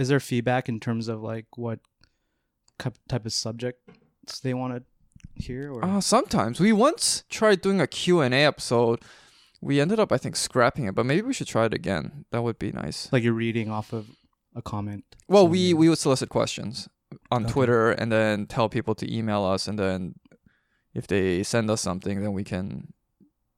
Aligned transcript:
is 0.00 0.08
there 0.08 0.20
feedback 0.20 0.68
in 0.68 0.80
terms 0.80 1.08
of 1.08 1.22
like 1.22 1.46
what 1.56 1.80
type 3.08 3.26
of 3.26 3.32
subjects 3.32 4.40
they 4.42 4.54
want 4.54 4.74
to 4.74 4.82
hear? 5.42 5.72
Or 5.72 5.84
Uh, 5.84 6.00
sometimes 6.00 6.60
we 6.60 6.72
once 6.72 7.24
tried 7.28 7.60
doing 7.60 7.80
a 7.80 7.86
Q&A 7.86 8.30
episode. 8.44 9.00
We 9.60 9.80
ended 9.80 10.00
up 10.00 10.10
I 10.12 10.16
think 10.16 10.36
scrapping 10.36 10.86
it, 10.86 10.94
but 10.94 11.04
maybe 11.06 11.22
we 11.22 11.34
should 11.34 11.46
try 11.48 11.66
it 11.66 11.74
again. 11.74 12.24
That 12.30 12.42
would 12.42 12.58
be 12.58 12.72
nice. 12.72 13.12
like 13.12 13.22
you're 13.22 13.34
reading 13.46 13.70
off 13.70 13.92
of 13.92 14.06
a 14.54 14.62
comment? 14.62 15.04
Well, 15.28 15.46
we 15.46 15.74
we 15.74 15.88
would 15.88 15.98
solicit 15.98 16.28
questions 16.30 16.88
on 17.30 17.42
Okay. 17.44 17.52
Twitter 17.52 17.90
and 17.90 18.10
then 18.10 18.46
tell 18.46 18.68
people 18.68 18.94
to 18.94 19.04
email 19.16 19.44
us 19.44 19.68
and 19.68 19.78
then 19.78 20.14
if 20.94 21.06
they 21.06 21.42
send 21.42 21.70
us 21.70 21.80
something 21.80 22.22
then 22.22 22.32
we 22.32 22.44
can 22.44 22.92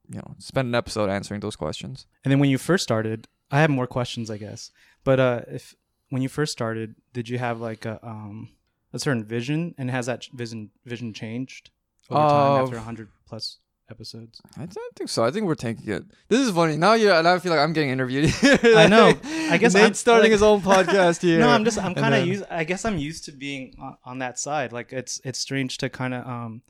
you 0.09 0.17
know, 0.19 0.35
spend 0.37 0.67
an 0.67 0.75
episode 0.75 1.09
answering 1.09 1.39
those 1.39 1.55
questions. 1.55 2.05
And 2.23 2.31
then 2.31 2.39
when 2.39 2.49
you 2.49 2.57
first 2.57 2.83
started, 2.83 3.27
I 3.49 3.61
have 3.61 3.69
more 3.69 3.87
questions, 3.87 4.29
I 4.29 4.37
guess. 4.37 4.69
But 5.03 5.19
uh, 5.19 5.41
if 5.47 5.75
when 6.13 6.21
you 6.21 6.29
first 6.29 6.51
started, 6.51 6.95
did 7.17 7.27
you 7.27 7.37
have 7.39 7.59
like 7.59 7.83
a 7.85 7.95
um 8.05 8.49
a 8.93 8.99
certain 8.99 9.23
vision, 9.25 9.73
and 9.79 9.89
has 9.89 10.05
that 10.05 10.25
vision 10.33 10.69
vision 10.85 11.13
changed 11.13 11.71
over 12.09 12.21
time 12.29 12.51
Uh, 12.61 12.63
after 12.63 12.79
hundred 12.79 13.09
plus 13.27 13.57
episodes? 13.89 14.39
I 14.55 14.65
don't 14.67 14.95
think 14.95 15.09
so. 15.09 15.23
I 15.27 15.31
think 15.31 15.47
we're 15.47 15.55
taking 15.67 15.89
it. 15.97 16.03
This 16.29 16.39
is 16.45 16.51
funny. 16.59 16.77
Now 16.77 16.93
you 16.93 17.11
and 17.11 17.27
I 17.27 17.39
feel 17.39 17.51
like 17.51 17.59
I'm 17.65 17.73
getting 17.73 17.89
interviewed. 17.89 18.31
I 18.83 18.87
know. 18.87 19.07
I 19.55 19.57
guess 19.61 19.73
Nate's 19.73 19.83
I'm- 19.83 19.93
starting 20.05 20.25
like- 20.31 20.37
his 20.37 20.43
own 20.43 20.61
podcast 20.61 21.21
here. 21.27 21.39
No, 21.39 21.49
I'm 21.49 21.65
just 21.65 21.79
I'm 21.79 21.95
kind 21.95 22.13
of 22.13 22.27
used. 22.27 22.43
I 22.61 22.63
guess 22.63 22.85
I'm 22.85 22.97
used 23.09 23.25
to 23.25 23.31
being 23.31 23.73
on, 23.79 23.97
on 24.05 24.19
that 24.19 24.37
side. 24.37 24.71
Like 24.71 24.93
it's 24.93 25.19
it's 25.23 25.39
strange 25.39 25.77
to 25.79 25.89
kind 25.89 26.13
of 26.13 26.21
um 26.27 26.61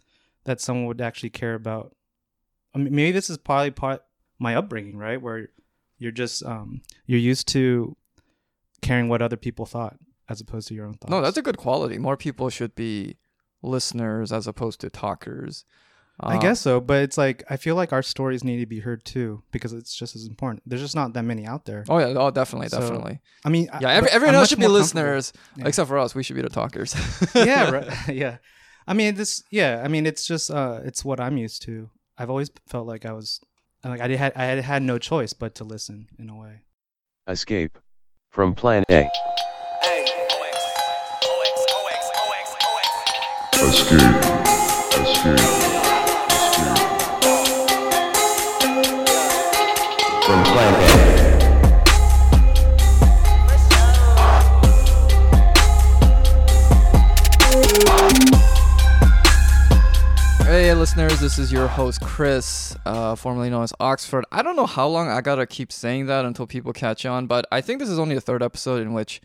that 0.46 0.62
someone 0.62 0.86
would 0.88 1.02
actually 1.02 1.32
care 1.42 1.56
about. 1.56 1.96
I 2.74 2.78
mean, 2.80 2.96
maybe 2.96 3.12
this 3.12 3.30
is 3.30 3.38
probably 3.38 3.72
part 3.72 4.02
my 4.40 4.56
upbringing, 4.56 4.98
right? 4.98 5.22
Where 5.22 5.50
you're 6.00 6.12
just 6.24 6.44
um 6.46 6.82
you're 7.06 7.20
used 7.34 7.48
to 7.50 7.96
caring 8.84 9.10
what 9.10 9.22
other 9.22 9.38
people 9.38 9.66
thought 9.66 9.96
as 10.30 10.40
opposed 10.42 10.68
to 10.68 10.74
your 10.74 10.86
own 10.86 10.94
thoughts. 10.94 11.10
No, 11.12 11.22
that's 11.22 11.38
a 11.38 11.42
good 11.42 11.58
quality. 11.58 11.98
More 11.98 12.18
people 12.18 12.50
should 12.50 12.76
be 12.76 13.18
listeners 13.62 14.32
as 14.32 14.48
opposed 14.48 14.80
to 14.82 14.90
talkers. 14.90 15.66
I 16.20 16.38
Uh, 16.38 16.40
guess 16.40 16.60
so, 16.62 16.80
but 16.80 17.02
it's 17.02 17.18
like 17.18 17.44
I 17.50 17.58
feel 17.58 17.76
like 17.76 17.92
our 17.92 18.04
stories 18.04 18.44
need 18.44 18.60
to 18.60 18.68
be 18.68 18.82
heard 18.82 19.04
too 19.04 19.42
because 19.52 19.74
it's 19.74 19.96
just 19.96 20.16
as 20.16 20.28
important. 20.28 20.62
There's 20.66 20.82
just 20.82 20.96
not 20.96 21.14
that 21.14 21.24
many 21.24 21.48
out 21.48 21.66
there. 21.66 21.84
Oh 21.90 21.98
yeah, 21.98 22.14
oh 22.16 22.30
definitely, 22.30 22.70
So, 22.70 22.80
definitely. 22.80 23.20
I 23.44 23.50
mean, 23.50 23.68
Yeah, 23.82 23.90
every, 23.90 24.10
everyone 24.12 24.36
else 24.36 24.50
should 24.50 24.60
be 24.60 24.68
listeners, 24.68 25.34
Yeah. 25.58 25.68
except 25.68 25.88
for 25.90 25.98
us. 25.98 26.14
We 26.14 26.22
should 26.22 26.36
be 26.36 26.44
the 26.44 26.50
talkers. 26.50 26.94
yeah, 27.36 27.70
right. 27.78 28.08
yeah. 28.10 28.38
I 28.86 28.94
mean, 28.94 29.16
this. 29.16 29.44
Yeah, 29.50 29.82
I 29.84 29.88
mean, 29.88 30.06
it's 30.06 30.28
just 30.28 30.52
uh, 30.52 30.82
it's 30.86 31.04
what 31.04 31.20
I'm 31.20 31.38
used 31.38 31.64
to. 31.64 31.90
I've 32.18 32.30
always 32.30 32.52
felt 32.68 32.86
like 32.86 33.06
I 33.06 33.14
was 33.14 33.40
like 33.84 34.00
I 34.02 34.08
had 34.16 34.34
I 34.36 34.46
had 34.46 34.60
had 34.64 34.84
no 34.84 35.00
choice 35.00 35.34
but 35.34 35.56
to 35.56 35.64
listen 35.64 36.08
in 36.20 36.30
a 36.30 36.38
way. 36.38 36.62
Escape. 37.28 37.80
From 38.34 38.56
Plan 38.56 38.84
A. 38.90 39.08
Escape. 39.84 41.62
Escape. 43.54 44.02
Escape. 44.98 45.40
From 50.26 50.44
Plan 50.46 50.74
A. 50.74 50.93
listeners, 60.84 61.22
this 61.22 61.40
is 61.40 61.50
your 61.50 61.66
host, 61.66 62.02
Chris, 62.02 62.76
uh, 62.86 63.16
formerly 63.16 63.50
known 63.50 63.64
as 63.64 63.72
Oxford. 63.80 64.26
I 64.34 64.42
don't 64.42 64.58
know 64.58 64.66
how 64.66 64.86
long 64.86 65.08
I 65.08 65.22
gotta 65.22 65.48
keep 65.48 65.72
saying 65.72 66.08
that 66.08 66.26
until 66.26 66.46
people 66.46 66.74
catch 66.74 67.06
on, 67.06 67.26
but 67.26 67.46
I 67.54 67.62
think 67.62 67.80
this 67.80 67.88
is 67.88 67.98
only 67.98 68.16
the 68.16 68.20
third 68.20 68.44
episode 68.44 68.82
in 68.82 68.92
which 68.92 69.22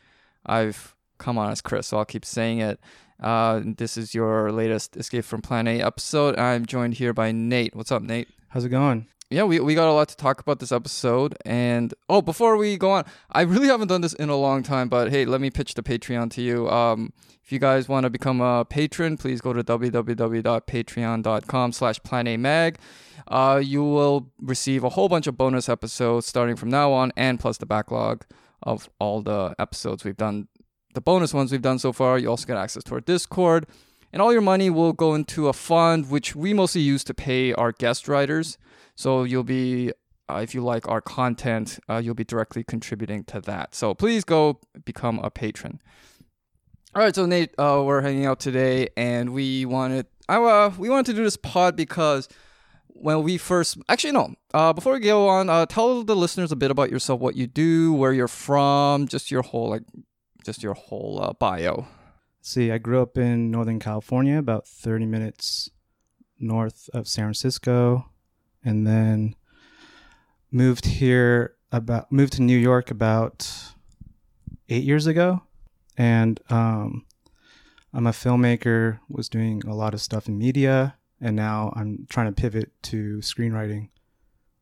I've 0.46 0.94
come 1.18 1.36
on 1.36 1.50
as 1.50 1.60
Chris, 1.60 1.88
so 1.88 1.98
I'll 1.98 2.04
keep 2.04 2.24
saying 2.24 2.60
it. 2.60 2.78
Uh, 3.18 3.62
this 3.64 3.96
is 3.96 4.14
your 4.14 4.52
latest 4.52 4.96
Escape 4.96 5.24
from 5.24 5.42
Plan 5.42 5.66
A 5.66 5.82
episode. 5.82 6.38
I'm 6.38 6.64
joined 6.64 6.94
here 6.94 7.12
by 7.12 7.32
Nate. 7.32 7.74
What's 7.74 7.90
up, 7.90 8.02
Nate? 8.02 8.28
How's 8.50 8.64
it 8.64 8.68
going? 8.68 9.08
Yeah, 9.30 9.44
we, 9.44 9.60
we 9.60 9.74
got 9.74 9.88
a 9.88 9.92
lot 9.92 10.08
to 10.08 10.16
talk 10.16 10.40
about 10.40 10.58
this 10.58 10.72
episode. 10.72 11.36
And 11.44 11.92
oh, 12.08 12.22
before 12.22 12.56
we 12.56 12.78
go 12.78 12.92
on, 12.92 13.04
I 13.30 13.42
really 13.42 13.66
haven't 13.66 13.88
done 13.88 14.00
this 14.00 14.14
in 14.14 14.30
a 14.30 14.36
long 14.36 14.62
time, 14.62 14.88
but 14.88 15.10
hey, 15.10 15.26
let 15.26 15.42
me 15.42 15.50
pitch 15.50 15.74
the 15.74 15.82
Patreon 15.82 16.30
to 16.32 16.42
you. 16.42 16.68
Um, 16.70 17.12
if 17.44 17.52
you 17.52 17.58
guys 17.58 17.88
want 17.88 18.04
to 18.04 18.10
become 18.10 18.40
a 18.40 18.64
patron, 18.64 19.16
please 19.16 19.40
go 19.40 19.52
to 19.52 19.62
www.patreon.com 19.62 21.72
slash 21.72 22.00
planamag. 22.00 22.76
Uh, 23.26 23.60
you 23.62 23.82
will 23.82 24.30
receive 24.40 24.84
a 24.84 24.90
whole 24.90 25.08
bunch 25.08 25.26
of 25.26 25.36
bonus 25.36 25.68
episodes 25.68 26.26
starting 26.26 26.56
from 26.56 26.70
now 26.70 26.92
on, 26.92 27.12
and 27.16 27.38
plus 27.38 27.58
the 27.58 27.66
backlog 27.66 28.24
of 28.62 28.88
all 28.98 29.20
the 29.20 29.54
episodes 29.58 30.04
we've 30.04 30.16
done, 30.16 30.48
the 30.94 31.00
bonus 31.00 31.34
ones 31.34 31.52
we've 31.52 31.60
done 31.60 31.78
so 31.78 31.92
far. 31.92 32.18
You 32.18 32.30
also 32.30 32.46
get 32.46 32.56
access 32.56 32.82
to 32.84 32.94
our 32.94 33.00
Discord. 33.00 33.66
And 34.10 34.22
all 34.22 34.32
your 34.32 34.40
money 34.40 34.70
will 34.70 34.94
go 34.94 35.14
into 35.14 35.48
a 35.48 35.52
fund, 35.52 36.10
which 36.10 36.34
we 36.34 36.54
mostly 36.54 36.80
use 36.80 37.04
to 37.04 37.12
pay 37.12 37.52
our 37.52 37.72
guest 37.72 38.08
writers. 38.08 38.56
So 38.98 39.22
you'll 39.22 39.44
be, 39.44 39.92
uh, 40.28 40.40
if 40.42 40.56
you 40.56 40.60
like 40.60 40.88
our 40.88 41.00
content, 41.00 41.78
uh, 41.88 41.98
you'll 41.98 42.16
be 42.16 42.24
directly 42.24 42.64
contributing 42.64 43.22
to 43.26 43.40
that. 43.42 43.72
So 43.72 43.94
please 43.94 44.24
go 44.24 44.58
become 44.84 45.20
a 45.20 45.30
patron. 45.30 45.80
All 46.96 47.02
right, 47.02 47.14
so 47.14 47.24
Nate, 47.24 47.54
uh, 47.58 47.80
we're 47.86 48.00
hanging 48.00 48.26
out 48.26 48.40
today, 48.40 48.88
and 48.96 49.32
we 49.32 49.64
wanted, 49.64 50.06
I, 50.28 50.38
uh, 50.38 50.72
we 50.76 50.90
wanted 50.90 51.06
to 51.06 51.12
do 51.12 51.22
this 51.22 51.36
pod 51.36 51.76
because 51.76 52.28
when 52.88 53.22
we 53.22 53.38
first, 53.38 53.78
actually 53.88 54.14
no, 54.14 54.34
uh, 54.52 54.72
before 54.72 54.94
we 54.94 54.98
go 54.98 55.28
on, 55.28 55.48
uh, 55.48 55.66
tell 55.66 56.02
the 56.02 56.16
listeners 56.16 56.50
a 56.50 56.56
bit 56.56 56.72
about 56.72 56.90
yourself, 56.90 57.20
what 57.20 57.36
you 57.36 57.46
do, 57.46 57.92
where 57.92 58.12
you're 58.12 58.26
from, 58.26 59.06
just 59.06 59.30
your 59.30 59.42
whole 59.42 59.68
like, 59.68 59.82
just 60.44 60.60
your 60.60 60.74
whole 60.74 61.36
bio. 61.38 61.86
See, 62.42 62.72
I 62.72 62.78
grew 62.78 63.00
up 63.00 63.16
in 63.16 63.52
Northern 63.52 63.78
California, 63.78 64.38
about 64.38 64.66
30 64.66 65.06
minutes 65.06 65.70
north 66.40 66.90
of 66.92 67.06
San 67.06 67.26
Francisco, 67.26 68.10
and 68.64 68.86
then 68.86 69.34
moved 70.50 70.86
here 70.86 71.54
about 71.72 72.10
moved 72.10 72.34
to 72.34 72.42
New 72.42 72.56
York 72.56 72.90
about 72.90 73.50
eight 74.68 74.84
years 74.84 75.06
ago, 75.06 75.42
and 75.96 76.40
um, 76.50 77.04
I'm 77.92 78.06
a 78.06 78.12
filmmaker. 78.12 79.00
Was 79.08 79.28
doing 79.28 79.62
a 79.66 79.74
lot 79.74 79.94
of 79.94 80.00
stuff 80.00 80.28
in 80.28 80.38
media, 80.38 80.96
and 81.20 81.36
now 81.36 81.72
I'm 81.76 82.06
trying 82.08 82.26
to 82.26 82.40
pivot 82.40 82.70
to 82.84 83.18
screenwriting. 83.18 83.88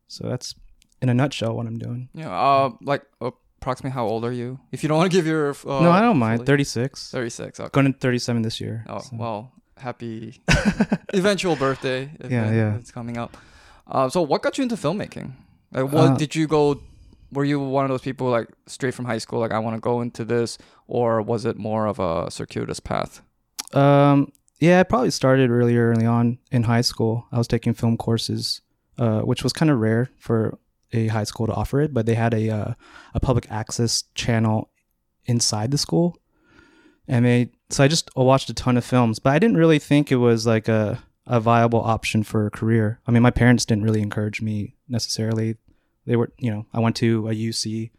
So 0.09 0.28
that's 0.28 0.55
in 1.03 1.09
a 1.09 1.15
nutshell 1.15 1.57
what 1.57 1.67
I'm 1.67 1.78
doing. 1.78 2.09
Yeah, 2.15 2.31
uh, 2.31 2.71
like 2.83 3.03
approximately 3.21 3.95
how 3.95 4.07
old 4.07 4.25
are 4.25 4.33
you? 4.33 4.61
If 4.73 4.83
you 4.83 4.89
don't 4.89 4.99
want 4.99 5.11
to 5.11 5.17
give 5.19 5.27
your, 5.27 5.51
uh, 5.51 5.81
no, 5.81 5.91
I 5.91 6.01
don't 6.01 6.19
mind. 6.19 6.39
fully- 6.39 6.47
36. 6.47 7.11
36. 7.11 7.61
Okay. 7.61 7.71
Going 7.73 7.93
to 7.93 7.99
37 7.99 8.43
this 8.43 8.61
year. 8.61 8.84
Oh 8.89 8.99
so. 9.01 9.17
well, 9.17 9.53
happy 9.77 10.41
eventual 11.13 11.57
birthday. 11.57 12.11
If 12.21 12.31
Yeah, 12.31 12.53
yeah. 12.53 12.77
It's 12.77 12.91
coming 12.93 13.17
up. 13.17 13.37
Uh, 13.89 14.09
so 14.09 14.23
what 14.23 14.43
got 14.43 14.59
you 14.59 14.63
into 14.63 14.77
filmmaking? 14.77 15.33
Like, 15.73 15.93
what 15.93 16.11
Uh, 16.13 16.17
did 16.17 16.35
you 16.35 16.47
go? 16.47 16.81
Were 17.33 17.45
you 17.45 17.61
one 17.61 17.85
of 17.85 17.91
those 17.91 18.03
people 18.03 18.29
like 18.31 18.49
straight 18.67 18.95
from 18.95 19.05
high 19.05 19.19
school, 19.19 19.41
like 19.41 19.53
I 19.53 19.59
want 19.59 19.77
to 19.77 19.81
go 19.81 20.01
into 20.01 20.25
this, 20.25 20.59
or 20.87 21.21
was 21.21 21.45
it 21.45 21.57
more 21.59 21.87
of 21.87 21.99
a 21.99 22.31
circuitous 22.31 22.81
path? 22.81 23.21
Um, 23.75 24.33
yeah, 24.61 24.81
I 24.81 24.85
probably 24.85 25.11
started 25.11 25.51
really 25.51 25.77
early 25.77 26.07
on 26.07 26.39
in 26.51 26.63
high 26.65 26.81
school. 26.83 27.27
I 27.33 27.39
was 27.39 27.49
taking 27.49 27.75
film 27.75 27.97
courses, 27.97 28.61
uh, 28.99 29.21
which 29.21 29.43
was 29.43 29.53
kind 29.53 29.71
of 29.71 29.79
rare 29.81 30.09
for 30.19 30.59
a 30.93 31.09
high 31.09 31.25
school 31.25 31.47
to 31.49 31.53
offer 31.53 31.81
it, 31.81 31.93
but 31.93 32.07
they 32.07 32.15
had 32.15 32.33
a 32.33 32.49
uh, 32.49 32.75
a 33.15 33.21
public 33.21 33.51
access 33.51 34.05
channel 34.15 34.71
inside 35.27 35.73
the 35.73 35.79
school, 35.79 36.17
and 37.09 37.25
they 37.25 37.51
so 37.71 37.83
I 37.85 37.89
just 37.89 38.09
watched 38.17 38.49
a 38.51 38.55
ton 38.55 38.77
of 38.77 38.85
films, 38.85 39.19
but 39.19 39.31
I 39.33 39.39
didn't 39.41 39.57
really 39.57 39.81
think 39.81 40.13
it 40.13 40.17
was 40.17 40.47
like 40.47 40.69
a 40.69 41.03
a 41.27 41.41
viable 41.41 41.81
option 41.81 42.23
for 42.23 42.47
a 42.47 42.51
career. 42.51 43.01
I 43.07 43.11
mean, 43.11 43.23
my 43.23 43.31
parents 43.31 43.65
didn't 43.65 43.85
really 43.85 44.03
encourage 44.03 44.41
me 44.41 44.75
necessarily. 44.89 45.57
They 46.07 46.17
were, 46.17 46.33
you 46.39 46.51
know, 46.51 46.67
I 46.73 46.81
went 46.81 46.97
to 46.97 47.29
a 47.29 47.33
UC, 47.33 47.91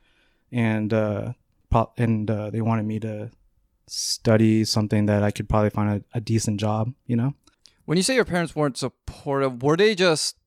and 0.51 0.93
uh, 0.93 1.33
pro- 1.69 1.91
and 1.97 2.29
uh, 2.29 2.49
they 2.49 2.61
wanted 2.61 2.85
me 2.85 2.99
to 3.01 3.31
study 3.87 4.63
something 4.63 5.05
that 5.07 5.23
I 5.23 5.31
could 5.31 5.49
probably 5.49 5.69
find 5.69 6.03
a, 6.13 6.17
a 6.17 6.21
decent 6.21 6.59
job, 6.59 6.93
you 7.05 7.15
know? 7.15 7.33
When 7.85 7.97
you 7.97 8.03
say 8.03 8.15
your 8.15 8.25
parents 8.25 8.55
weren't 8.55 8.77
supportive, 8.77 9.63
were 9.63 9.77
they 9.77 9.95
just 9.95 10.37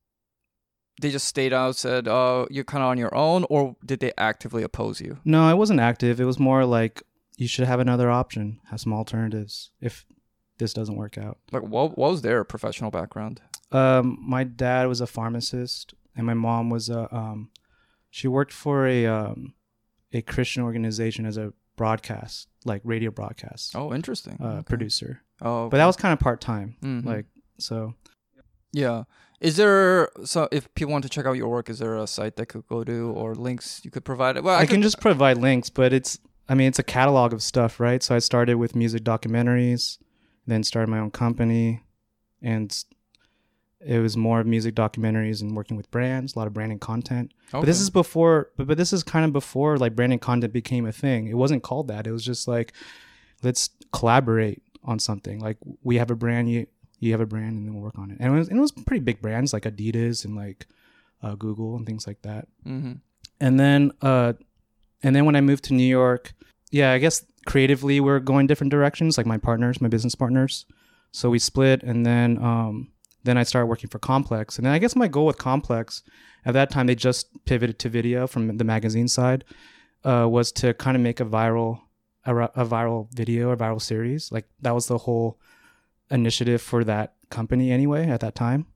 they 1.01 1.09
just 1.09 1.27
stayed 1.27 1.53
out, 1.53 1.75
said, 1.75 2.07
"Oh, 2.07 2.47
you're 2.51 2.63
kind 2.63 2.83
of 2.83 2.89
on 2.89 2.97
your 2.97 3.13
own," 3.15 3.45
or 3.49 3.75
did 3.83 3.99
they 3.99 4.13
actively 4.17 4.61
oppose 4.63 5.01
you? 5.01 5.17
No, 5.25 5.43
I 5.43 5.53
wasn't 5.53 5.79
active. 5.79 6.19
It 6.19 6.25
was 6.25 6.39
more 6.39 6.65
like 6.65 7.01
you 7.37 7.47
should 7.47 7.65
have 7.65 7.79
another 7.79 8.11
option, 8.11 8.59
have 8.69 8.79
some 8.81 8.93
alternatives 8.93 9.71
if 9.81 10.05
this 10.61 10.73
doesn't 10.73 10.95
work 10.95 11.17
out. 11.17 11.37
Like, 11.51 11.63
what, 11.63 11.97
what 11.97 12.11
was 12.11 12.21
their 12.21 12.43
professional 12.45 12.91
background? 12.91 13.41
Um, 13.73 14.17
my 14.21 14.43
dad 14.45 14.87
was 14.87 15.01
a 15.01 15.07
pharmacist, 15.07 15.93
and 16.15 16.25
my 16.25 16.33
mom 16.33 16.69
was 16.69 16.89
a 16.89 17.13
um, 17.13 17.49
she 18.09 18.27
worked 18.27 18.53
for 18.53 18.87
a 18.87 19.05
um, 19.07 19.53
a 20.13 20.21
Christian 20.21 20.63
organization 20.63 21.25
as 21.25 21.37
a 21.37 21.53
broadcast, 21.77 22.47
like 22.65 22.81
radio 22.83 23.11
broadcast 23.11 23.75
Oh, 23.75 23.93
interesting. 23.93 24.37
uh, 24.41 24.45
Okay. 24.47 24.63
producer. 24.63 25.21
Oh, 25.41 25.69
But 25.69 25.77
that 25.77 25.85
was 25.87 25.95
kind 25.97 26.13
of 26.13 26.19
part 26.19 26.39
time, 26.41 26.75
Mhm. 26.81 27.05
like 27.05 27.25
so. 27.57 27.95
Yeah. 28.73 29.03
Is 29.39 29.55
there 29.57 30.09
so 30.23 30.47
if 30.51 30.71
people 30.75 30.91
want 30.91 31.03
to 31.03 31.09
check 31.09 31.25
out 31.25 31.33
your 31.37 31.49
work, 31.49 31.69
is 31.69 31.79
there 31.79 31.95
a 31.97 32.05
site 32.05 32.35
that 32.35 32.45
could 32.47 32.67
go 32.67 32.83
to 32.83 33.11
or 33.15 33.33
links 33.35 33.81
you 33.83 33.89
could 33.89 34.05
provide? 34.05 34.37
Well, 34.43 34.55
I, 34.55 34.61
could- 34.65 34.73
can 34.75 34.81
just 34.81 34.99
provide 35.01 35.37
links, 35.37 35.69
but 35.69 35.91
it's 35.93 36.19
I 36.49 36.53
mean, 36.53 36.67
it's 36.67 36.79
a 36.79 36.83
catalog 36.83 37.31
of 37.33 37.41
stuff, 37.41 37.79
right? 37.79 38.03
So 38.03 38.13
I 38.13 38.19
started 38.19 38.55
with 38.57 38.75
music 38.75 39.03
documentaries, 39.03 39.97
then 40.51 40.63
started 40.63 40.89
my 40.89 40.99
own 40.99 41.11
company, 41.11 41.81
and 42.41 42.75
it 43.79 43.99
was 43.99 44.15
more 44.15 44.39
of 44.39 44.45
music 44.45 44.75
documentaries 44.75 45.41
and 45.41 45.55
working 45.55 45.75
with 45.77 45.89
brands, 45.89 46.35
a 46.35 46.39
lot 46.39 46.47
of 46.47 46.53
branding 46.53 46.79
content. 46.79 47.33
But 47.51 47.65
this 47.65 47.79
is 47.79 47.89
before, 47.89 48.51
but, 48.57 48.67
but 48.67 48.77
this 48.77 48.93
is 48.93 49.03
kind 49.03 49.25
of 49.25 49.33
before 49.33 49.77
like 49.77 49.95
branding 49.95 50.19
content 50.19 50.53
became 50.53 50.85
a 50.85 50.91
thing. 50.91 51.27
It 51.27 51.35
wasn't 51.35 51.63
called 51.63 51.87
that. 51.87 52.05
It 52.05 52.11
was 52.11 52.23
just 52.23 52.47
like, 52.47 52.73
let's 53.41 53.69
collaborate 53.91 54.61
on 54.83 54.99
something. 54.99 55.39
Like 55.39 55.57
we 55.83 55.97
have 55.97 56.11
a 56.11 56.15
brand, 56.15 56.49
you 56.49 56.67
you 56.99 57.11
have 57.11 57.21
a 57.21 57.25
brand, 57.25 57.57
and 57.57 57.65
then 57.65 57.73
we'll 57.73 57.83
work 57.83 57.97
on 57.97 58.11
it. 58.11 58.17
And 58.19 58.33
it 58.33 58.37
was, 58.37 58.47
and 58.49 58.57
it 58.57 58.61
was 58.61 58.71
pretty 58.71 59.03
big 59.03 59.21
brands 59.21 59.53
like 59.53 59.63
Adidas 59.63 60.23
and 60.25 60.35
like 60.35 60.67
uh, 61.23 61.33
Google 61.35 61.75
and 61.75 61.85
things 61.85 62.05
like 62.07 62.21
that 62.23 62.47
hmm 62.63 62.93
and 63.39 63.59
then 63.59 63.91
uh 64.01 64.33
and 65.03 65.15
then 65.15 65.25
when 65.25 65.35
i 65.35 65.41
moved 65.41 65.63
to 65.65 65.73
new 65.73 65.83
york 65.83 66.33
yeah 66.69 66.91
i 66.91 66.97
guess 66.99 67.25
creatively 67.45 67.99
we're 67.99 68.19
going 68.19 68.47
different 68.47 68.71
directions 68.71 69.17
like 69.17 69.25
my 69.25 69.37
partners 69.37 69.81
my 69.81 69.87
business 69.87 70.15
partners. 70.15 70.65
So 71.11 71.29
we 71.29 71.39
split 71.39 71.83
and 71.83 72.05
then 72.05 72.37
um 72.37 72.91
then 73.23 73.37
i 73.37 73.43
started 73.43 73.67
working 73.67 73.89
for 73.89 73.99
complex. 73.99 74.57
And 74.57 74.65
then 74.65 74.73
i 74.73 74.79
guess 74.79 74.95
my 74.95 75.07
goal 75.07 75.25
with 75.25 75.37
complex 75.37 76.03
at 76.45 76.53
that 76.53 76.69
time 76.71 76.87
they 76.87 76.95
just 76.95 77.27
pivoted 77.45 77.79
to 77.79 77.89
video 77.89 78.27
from 78.27 78.57
the 78.57 78.63
magazine 78.63 79.07
side 79.07 79.43
uh 80.03 80.27
was 80.29 80.51
to 80.53 80.73
kind 80.73 80.95
of 80.95 81.03
make 81.03 81.19
a 81.19 81.25
viral 81.25 81.81
a, 82.25 82.35
a 82.35 82.65
viral 82.65 83.11
video 83.13 83.49
or 83.49 83.57
viral 83.57 83.81
series. 83.81 84.31
Like 84.31 84.45
that 84.61 84.75
was 84.75 84.87
the 84.87 84.99
whole 84.99 85.39
initiative 86.09 86.61
for 86.61 86.83
that 86.83 87.15
company 87.29 87.71
anyway 87.71 88.07
at 88.09 88.19
that 88.19 88.35
time. 88.35 88.67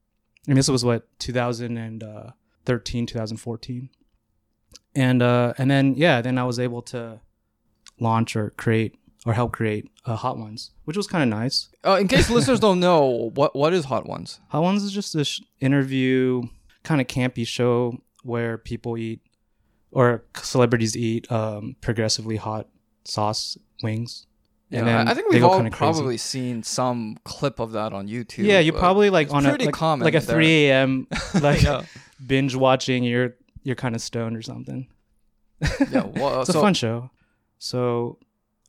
And 0.48 0.58
this 0.58 0.68
was 0.70 0.86
what 0.86 1.08
2013 1.20 3.06
2014 3.06 3.90
and 4.96 5.22
uh 5.22 5.54
and 5.58 5.70
then 5.70 5.94
yeah 5.96 6.22
then 6.22 6.38
i 6.38 6.44
was 6.44 6.60
able 6.60 6.82
to 6.82 7.20
launch 8.00 8.36
or 8.36 8.52
create 8.52 8.96
or 9.26 9.34
help 9.34 9.52
create 9.54 9.90
uh, 10.06 10.16
hot 10.16 10.38
ones 10.38 10.72
which 10.84 10.98
was 10.98 11.08
kind 11.08 11.24
of 11.24 11.30
nice 11.40 11.70
Uh, 11.86 11.98
in 12.00 12.08
case 12.08 12.30
listeners 12.30 12.60
don't 12.60 12.80
know, 12.80 13.32
what 13.36 13.56
what 13.56 13.74
is 13.74 13.86
Hot 13.86 14.06
Ones? 14.06 14.40
hot 14.50 14.62
ones 14.62 14.84
is 14.84 14.92
just 14.92 15.14
this 15.14 15.42
interview 15.60 16.44
kind 16.84 17.02
of 17.02 17.08
campy 17.08 17.46
show 17.48 17.98
where 18.24 18.58
people 18.58 18.98
eat 18.98 19.22
or 19.92 20.24
celebrities 20.42 20.96
eat 20.98 21.32
um 21.32 21.76
progressively 21.82 22.36
hot 22.36 22.68
sauce 23.06 23.58
wings 23.84 24.26
Yeah, 24.70 24.80
And 24.80 24.88
then 24.88 25.08
I 25.08 25.14
think 25.14 25.30
we've 25.32 25.44
all 25.44 25.64
probably 25.70 26.18
seen 26.18 26.64
some 26.64 27.18
clip 27.24 27.60
of 27.60 27.72
that 27.74 27.94
on 27.94 28.08
YouTube. 28.08 28.46
yeah 28.46 28.60
you 28.60 28.74
uh, 28.74 28.80
probably 28.80 29.10
like 29.10 29.32
on 29.32 29.46
a 29.46 29.52
like, 29.52 29.76
like 30.02 30.16
a 30.16 30.20
there. 30.20 30.36
3 30.36 30.70
a.m 30.70 31.08
like 31.42 31.62
yeah, 31.64 31.84
binge 32.26 32.56
watching 32.56 33.04
you're 33.04 33.36
you're 33.64 33.76
kind 33.76 33.96
of 33.96 34.02
stoned 34.02 34.36
or 34.38 34.42
something 34.42 34.88
yeah. 35.92 36.04
Well, 36.16 36.42
it's 36.42 36.52
so, 36.52 36.60
a 36.60 36.62
fun 36.62 36.74
show. 36.74 37.10
So, 37.60 38.20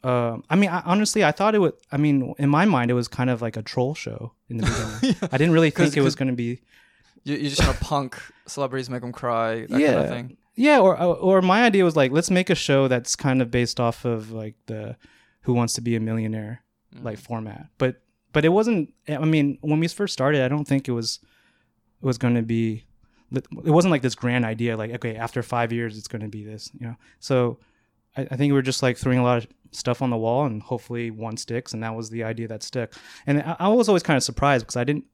um, 0.05 0.45
I 0.51 0.57
mean, 0.57 0.71
I, 0.71 0.83
honestly, 0.85 1.25
I 1.25 1.33
thought 1.33 1.55
it 1.55 1.59
would. 1.59 1.75
I 1.91 1.97
mean, 1.97 2.35
in 2.39 2.49
my 2.49 2.65
mind, 2.65 2.91
it 2.91 2.95
was 2.95 3.09
kind 3.09 3.31
of 3.31 3.43
like 3.43 3.57
a 3.57 3.63
troll 3.63 3.95
show 3.95 4.33
in 4.49 4.59
the 4.59 4.67
beginning. 5.01 5.29
I 5.33 5.39
didn't 5.39 5.53
really 5.53 5.71
think 5.71 5.97
it 5.97 6.03
was 6.03 6.15
going 6.15 6.29
to 6.29 6.35
be. 6.35 6.61
You, 7.25 7.37
you 7.37 7.49
just 7.49 7.65
want 7.65 7.77
to 7.79 7.85
punk 7.85 8.21
celebrities, 8.47 8.89
make 8.89 9.01
them 9.01 9.13
cry, 9.13 9.67
that 9.67 9.81
yeah, 9.81 9.93
kind 9.93 9.99
of 10.05 10.09
thing. 10.11 10.37
yeah. 10.55 10.79
Or 10.79 10.97
or 11.01 11.43
my 11.43 11.65
idea 11.65 11.85
was 11.85 11.97
like, 11.97 12.13
let's 12.13 12.31
make 12.31 12.51
a 12.51 12.55
show 12.55 12.87
that's 12.89 13.17
kind 13.17 13.43
of 13.43 13.51
based 13.51 13.81
off 13.81 14.05
of 14.05 14.31
like 14.31 14.55
the 14.67 14.97
Who 15.43 15.55
Wants 15.55 15.73
to 15.75 15.81
Be 15.81 15.97
a 15.97 16.01
Millionaire 16.01 16.63
Mm-hmm. 16.95 17.05
like 17.05 17.19
format, 17.19 17.67
but 17.79 18.01
but 18.33 18.45
it 18.45 18.51
wasn't. 18.51 18.95
I 19.09 19.19
mean, 19.19 19.59
when 19.61 19.81
we 19.81 19.89
first 19.89 20.13
started, 20.13 20.41
I 20.43 20.49
don't 20.49 20.65
think 20.67 20.87
it 20.89 20.93
was 20.93 21.19
it 22.01 22.07
was 22.07 22.17
going 22.17 22.37
to 22.37 22.43
be. 22.43 22.85
It 23.33 23.71
wasn't 23.71 23.91
like 23.91 24.03
this 24.03 24.15
grand 24.15 24.45
idea, 24.45 24.77
like 24.77 24.93
okay, 24.93 25.17
after 25.17 25.43
five 25.43 25.73
years, 25.73 25.99
it's 25.99 26.07
going 26.07 26.23
to 26.23 26.29
be 26.29 26.45
this, 26.45 26.71
you 26.79 26.87
know. 26.87 26.95
So 27.19 27.59
I, 28.17 28.23
I 28.31 28.37
think 28.37 28.51
we 28.51 28.53
were 28.53 28.63
just 28.63 28.83
like 28.83 28.97
throwing 28.97 29.19
a 29.19 29.23
lot 29.23 29.39
of 29.39 29.47
stuff 29.71 30.03
on 30.03 30.11
the 30.11 30.17
wall, 30.17 30.47
and 30.47 30.63
hopefully 30.63 31.11
one 31.11 31.37
sticks, 31.37 31.73
and 31.73 31.83
that 31.83 31.95
was 31.95 32.11
the 32.11 32.25
idea 32.25 32.49
that 32.49 32.63
stuck. 32.63 32.93
And 33.27 33.43
I, 33.43 33.57
I 33.61 33.69
was 33.69 33.89
always 33.89 34.03
kind 34.03 34.17
of 34.17 34.23
surprised 34.23 34.65
because 34.65 34.77
I 34.77 34.85
didn't, 34.85 35.05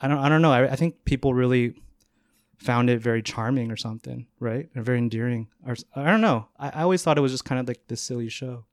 I 0.00 0.08
don't, 0.08 0.18
I 0.18 0.28
don't 0.28 0.42
know. 0.42 0.52
I, 0.52 0.72
I 0.72 0.76
think 0.76 1.04
people 1.04 1.34
really 1.34 1.74
found 2.58 2.88
it 2.88 3.00
very 3.00 3.22
charming 3.22 3.70
or 3.70 3.76
something, 3.76 4.26
right? 4.40 4.68
Or 4.74 4.82
very 4.82 4.98
endearing. 4.98 5.48
Or 5.66 5.76
I 5.94 6.04
don't 6.04 6.20
know. 6.20 6.48
I, 6.58 6.70
I 6.70 6.82
always 6.82 7.02
thought 7.02 7.18
it 7.18 7.22
was 7.22 7.32
just 7.32 7.44
kind 7.44 7.60
of 7.60 7.68
like 7.68 7.86
this 7.88 8.00
silly 8.00 8.28
show. 8.28 8.64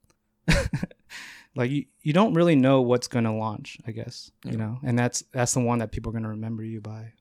like 1.56 1.72
you, 1.72 1.86
you 2.02 2.14
don't 2.14 2.34
really 2.34 2.56
know 2.56 2.82
what's 2.82 3.08
gonna 3.08 3.36
launch, 3.36 3.78
I 3.86 3.92
guess. 3.92 4.32
Yeah. 4.46 4.52
You 4.52 4.58
know, 4.58 4.80
and 4.84 4.98
that's 4.98 5.24
that's 5.32 5.54
the 5.54 5.60
one 5.60 5.80
that 5.80 5.92
people 5.92 6.12
are 6.12 6.14
gonna 6.14 6.30
remember 6.30 6.64
you 6.64 6.82
by. 6.82 7.14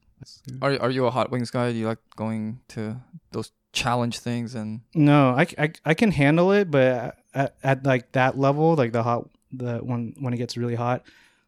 Are 0.60 0.78
are 0.80 0.90
you 0.90 1.06
a 1.06 1.10
hot 1.10 1.30
wings 1.30 1.50
guy? 1.50 1.72
Do 1.72 1.78
you 1.78 1.86
like 1.86 1.98
going 2.16 2.60
to 2.68 3.00
those 3.32 3.52
challenge 3.72 4.18
things 4.18 4.54
and 4.54 4.80
No, 4.94 5.30
I, 5.30 5.46
I, 5.58 5.72
I 5.84 5.94
can 5.94 6.10
handle 6.10 6.52
it, 6.52 6.70
but 6.70 7.16
at, 7.34 7.54
at 7.62 7.84
like 7.84 8.12
that 8.12 8.38
level, 8.38 8.74
like 8.74 8.92
the 8.92 9.02
hot, 9.02 9.28
the 9.52 9.78
when 9.78 10.14
when 10.18 10.32
it 10.34 10.38
gets 10.38 10.56
really 10.56 10.74
hot, 10.74 11.04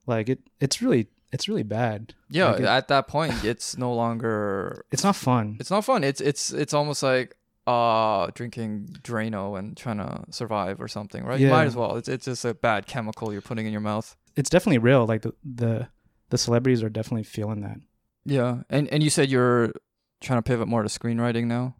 like 0.07 0.29
it 0.29 0.41
it's 0.61 0.81
really 0.83 1.09
it's 1.33 1.49
really 1.49 1.63
bad. 1.63 2.15
yeah, 2.31 2.51
Like 2.53 2.61
it- 2.61 2.67
at 2.67 2.89
that 2.89 3.09
point 3.09 3.45
it's 3.45 3.77
no 3.79 3.93
longer 3.95 4.85
It's 4.93 5.03
not 5.05 5.17
fun. 5.17 5.57
it's 5.61 5.71
not 5.71 5.85
fun. 5.85 6.05
It's 6.05 6.21
it's 6.21 6.53
it's 6.53 6.75
almost 6.75 7.03
like 7.03 7.37
uh 7.67 8.29
drinking 8.35 8.89
Drano 9.03 9.57
and 9.59 9.77
trying 9.77 9.99
to 9.99 10.25
survive 10.31 10.81
or 10.81 10.89
something, 10.89 11.25
right? 11.25 11.39
You 11.41 11.49
might 11.49 11.65
as 11.67 11.77
well. 11.77 11.97
It's 11.97 12.09
it's 12.09 12.25
just 12.27 12.45
a 12.45 12.55
bad 12.55 12.87
chemical 12.87 13.33
you're 13.33 13.41
putting 13.43 13.67
in 13.67 13.73
your 13.73 13.81
mouth. 13.81 14.17
It's 14.37 14.51
definitely 14.51 14.79
real. 14.79 15.07
Like 15.07 15.23
the 15.23 15.33
the 15.45 15.89
the 16.31 16.39
celebrities 16.39 16.83
are 16.83 16.89
definitely 16.91 17.25
feeling 17.25 17.61
that. 17.63 17.79
Yeah. 18.25 18.63
And 18.71 18.89
and 18.89 19.03
you 19.03 19.11
said 19.11 19.29
you're 19.31 19.73
trying 20.21 20.39
to 20.39 20.43
pivot 20.43 20.67
more 20.69 20.83
to 20.83 20.89
screenwriting 20.89 21.45
now? 21.47 21.77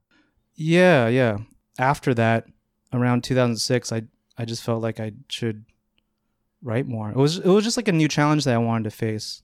Yeah, 0.55 1.09
yeah. 1.09 1.39
After 1.79 2.15
that, 2.15 2.47
around 2.93 3.25
2006, 3.25 3.93
I 3.93 4.03
I 4.39 4.45
just 4.45 4.63
felt 4.63 4.83
like 4.83 5.01
I 5.01 5.13
should 5.29 5.65
write 6.63 6.87
more. 6.87 7.11
It 7.11 7.17
was 7.17 7.39
it 7.39 7.47
was 7.47 7.65
just 7.65 7.77
like 7.77 7.89
a 7.89 7.93
new 7.93 8.09
challenge 8.09 8.45
that 8.45 8.55
I 8.55 8.59
wanted 8.59 8.85
to 8.85 8.91
face. 8.91 9.43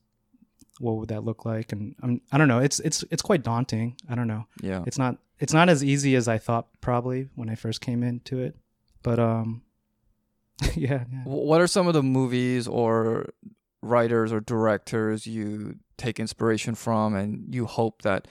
What 0.80 0.96
would 0.96 1.08
that 1.08 1.24
look 1.24 1.44
like? 1.44 1.72
And 1.72 1.94
I'm 2.02 2.20
I 2.30 2.38
don't 2.38 2.48
know. 2.48 2.60
It's 2.60 2.80
it's 2.80 3.04
it's 3.10 3.22
quite 3.22 3.42
daunting. 3.42 3.96
I 4.08 4.14
don't 4.14 4.28
know. 4.28 4.46
Yeah. 4.62 4.84
It's 4.86 4.98
not 4.98 5.18
it's 5.38 5.52
not 5.52 5.68
as 5.68 5.82
easy 5.82 6.14
as 6.14 6.28
I 6.28 6.38
thought 6.38 6.68
probably 6.80 7.28
when 7.34 7.48
I 7.48 7.54
first 7.54 7.80
came 7.80 8.02
into 8.02 8.40
it. 8.40 8.56
But 9.02 9.18
um 9.18 9.62
yeah, 10.74 11.04
yeah. 11.12 11.22
What 11.24 11.60
are 11.60 11.66
some 11.66 11.86
of 11.86 11.94
the 11.94 12.02
movies 12.02 12.66
or 12.66 13.30
writers 13.80 14.32
or 14.32 14.40
directors 14.40 15.26
you 15.26 15.76
take 15.96 16.18
inspiration 16.18 16.74
from 16.74 17.14
and 17.14 17.54
you 17.54 17.66
hope 17.66 18.02
that 18.02 18.26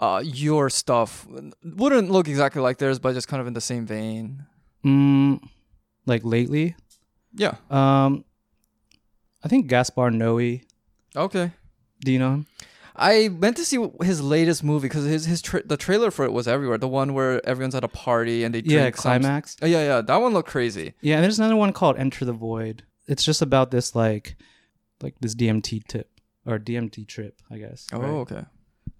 uh, 0.00 0.22
your 0.24 0.70
stuff 0.70 1.26
wouldn't 1.64 2.10
look 2.10 2.28
exactly 2.28 2.62
like 2.62 2.78
theirs, 2.78 2.98
but 2.98 3.14
just 3.14 3.28
kind 3.28 3.40
of 3.40 3.46
in 3.46 3.54
the 3.54 3.60
same 3.60 3.84
vein? 3.86 4.44
Mm, 4.84 5.40
like 6.06 6.22
lately, 6.24 6.76
Yeah. 7.34 7.56
um 7.70 8.24
I 9.44 9.48
think 9.48 9.66
Gaspar 9.68 10.10
Noé. 10.10 10.62
Okay. 11.16 11.52
Do 12.04 12.12
you 12.12 12.18
know 12.18 12.32
him? 12.34 12.46
I 13.00 13.28
meant 13.28 13.56
to 13.58 13.64
see 13.64 13.78
his 14.02 14.20
latest 14.20 14.64
movie 14.64 14.88
because 14.88 15.04
his 15.04 15.24
his 15.26 15.40
tra- 15.40 15.62
the 15.66 15.76
trailer 15.76 16.10
for 16.10 16.24
it 16.24 16.32
was 16.32 16.48
everywhere. 16.48 16.78
The 16.78 16.88
one 16.88 17.14
where 17.14 17.44
everyone's 17.46 17.74
at 17.76 17.84
a 17.84 17.88
party 17.88 18.42
and 18.44 18.52
they 18.54 18.60
drink 18.60 18.72
Yeah, 18.72 18.90
some- 19.00 19.22
Climax. 19.22 19.56
Oh, 19.62 19.66
yeah, 19.66 19.84
yeah, 19.84 20.00
that 20.00 20.16
one 20.20 20.32
looked 20.32 20.48
crazy. 20.48 20.94
Yeah, 21.00 21.16
and 21.16 21.24
there's 21.24 21.38
another 21.38 21.54
one 21.56 21.72
called 21.72 21.96
Enter 21.96 22.24
the 22.24 22.32
Void. 22.32 22.82
It's 23.06 23.24
just 23.24 23.40
about 23.40 23.70
this 23.70 23.94
like 23.94 24.36
like 25.00 25.14
this 25.20 25.34
DMT 25.36 25.84
tip 25.86 26.10
or 26.44 26.58
DMT 26.58 27.06
trip, 27.06 27.40
I 27.50 27.58
guess. 27.58 27.86
Oh, 27.92 27.98
right? 28.00 28.08
okay. 28.26 28.44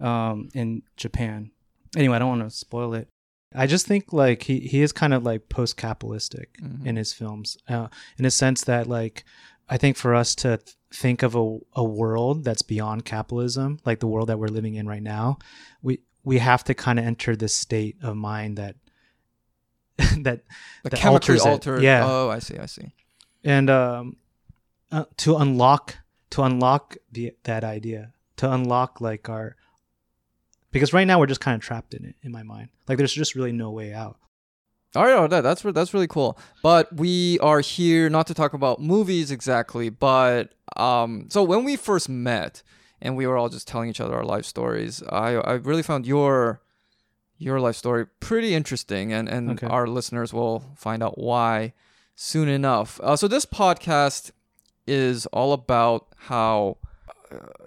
Um 0.01 0.49
in 0.55 0.83
Japan. 0.97 1.51
Anyway, 1.97 2.17
I 2.17 2.19
don't 2.19 2.39
want 2.39 2.51
to 2.51 2.57
spoil 2.57 2.95
it. 2.95 3.09
I 3.55 3.67
just 3.67 3.87
think 3.87 4.13
like 4.13 4.43
he 4.43 4.61
he 4.61 4.83
is 4.83 4.93
kind 4.93 5.15
of 5.15 5.23
like 5.25 5.49
post-capitalistic 5.49 6.59
Mhm. 6.63 6.87
in 6.87 6.97
his 6.97 7.13
films. 7.13 7.57
Uh 7.69 7.89
in 8.19 8.25
a 8.25 8.31
sense 8.31 8.65
that 8.65 8.87
like 8.87 9.25
I 9.69 9.77
think 9.77 9.97
for 9.97 10.15
us 10.15 10.35
to 10.37 10.59
th- 10.59 10.77
think 10.93 11.23
of 11.23 11.35
a 11.35 11.59
a 11.75 11.85
world 11.85 12.45
that's 12.45 12.63
beyond 12.63 13.05
capitalism, 13.05 13.79
like 13.85 14.01
the 14.01 14.07
world 14.07 14.29
that 14.29 14.39
we're 14.39 14.49
living 14.49 14.75
in 14.77 14.87
right 14.87 15.03
now, 15.03 15.39
we 15.83 16.01
we 16.25 16.39
have 16.39 16.63
to 16.65 16.75
kind 16.75 16.99
of 16.99 17.05
enter 17.07 17.35
this 17.37 17.55
state 17.55 17.97
of 18.03 18.17
mind 18.17 18.57
that 18.59 18.77
that 20.23 20.43
The 20.85 20.91
that 20.91 21.05
alters 21.07 21.45
it. 21.45 21.49
altered. 21.49 21.83
Yeah. 21.83 22.05
Oh, 22.07 22.29
I 22.31 22.39
see. 22.39 22.57
I 22.59 22.67
see. 22.67 22.93
and 23.45 23.71
um, 23.71 24.17
uh, 24.93 25.05
to 25.19 25.37
unlock 25.37 25.97
to 26.31 26.43
unlock 26.43 26.97
the 27.13 27.33
that 27.45 27.65
idea 27.65 28.13
to 28.37 28.51
unlock 28.53 29.01
like 29.01 29.29
our 29.29 29.57
because 30.73 30.93
right 30.93 31.07
now 31.07 31.19
we're 31.19 31.27
just 31.27 31.41
kind 31.41 31.55
of 31.55 31.61
trapped 31.61 31.95
in 31.95 32.05
it 32.05 32.15
in 32.23 32.31
my 32.33 32.43
mind 32.43 32.69
like 32.89 32.99
there's 32.99 33.13
just 33.13 33.35
really 33.35 33.53
no 33.53 33.71
way 33.71 33.93
out 33.93 34.17
All 34.97 35.05
right, 35.05 35.15
all 35.15 35.29
right, 35.29 35.43
that's 35.43 35.63
that's 35.63 35.93
really 35.93 36.07
cool. 36.09 36.39
But 36.63 36.91
we 36.97 37.39
are 37.41 37.61
here 37.61 38.09
not 38.09 38.27
to 38.29 38.35
talk 38.35 38.55
about 38.55 38.81
movies 38.81 39.31
exactly, 39.31 39.91
but 39.91 40.55
um, 40.77 41.27
so 41.29 41.43
when 41.43 41.65
we 41.65 41.77
first 41.77 42.09
met 42.09 42.63
and 43.03 43.15
we 43.15 43.27
were 43.27 43.37
all 43.37 43.51
just 43.51 43.69
telling 43.69 43.91
each 43.91 44.01
other 44.01 44.15
our 44.17 44.25
life 44.25 44.47
stories, 44.47 45.03
I 45.11 45.35
I 45.37 45.53
really 45.61 45.83
found 45.83 46.07
your 46.07 46.63
your 47.37 47.61
life 47.61 47.77
story 47.77 48.07
pretty 48.19 48.55
interesting, 48.55 49.13
and 49.13 49.29
and 49.29 49.51
Okay. 49.51 49.67
our 49.67 49.87
listeners 49.87 50.33
will 50.33 50.63
find 50.75 51.03
out 51.03 51.19
why 51.19 51.75
soon 52.17 52.49
enough. 52.49 52.99
Uh, 53.03 53.15
so 53.15 53.29
this 53.29 53.45
podcast 53.45 54.31
is 54.87 55.27
all 55.27 55.53
about 55.53 56.07
how 56.33 56.79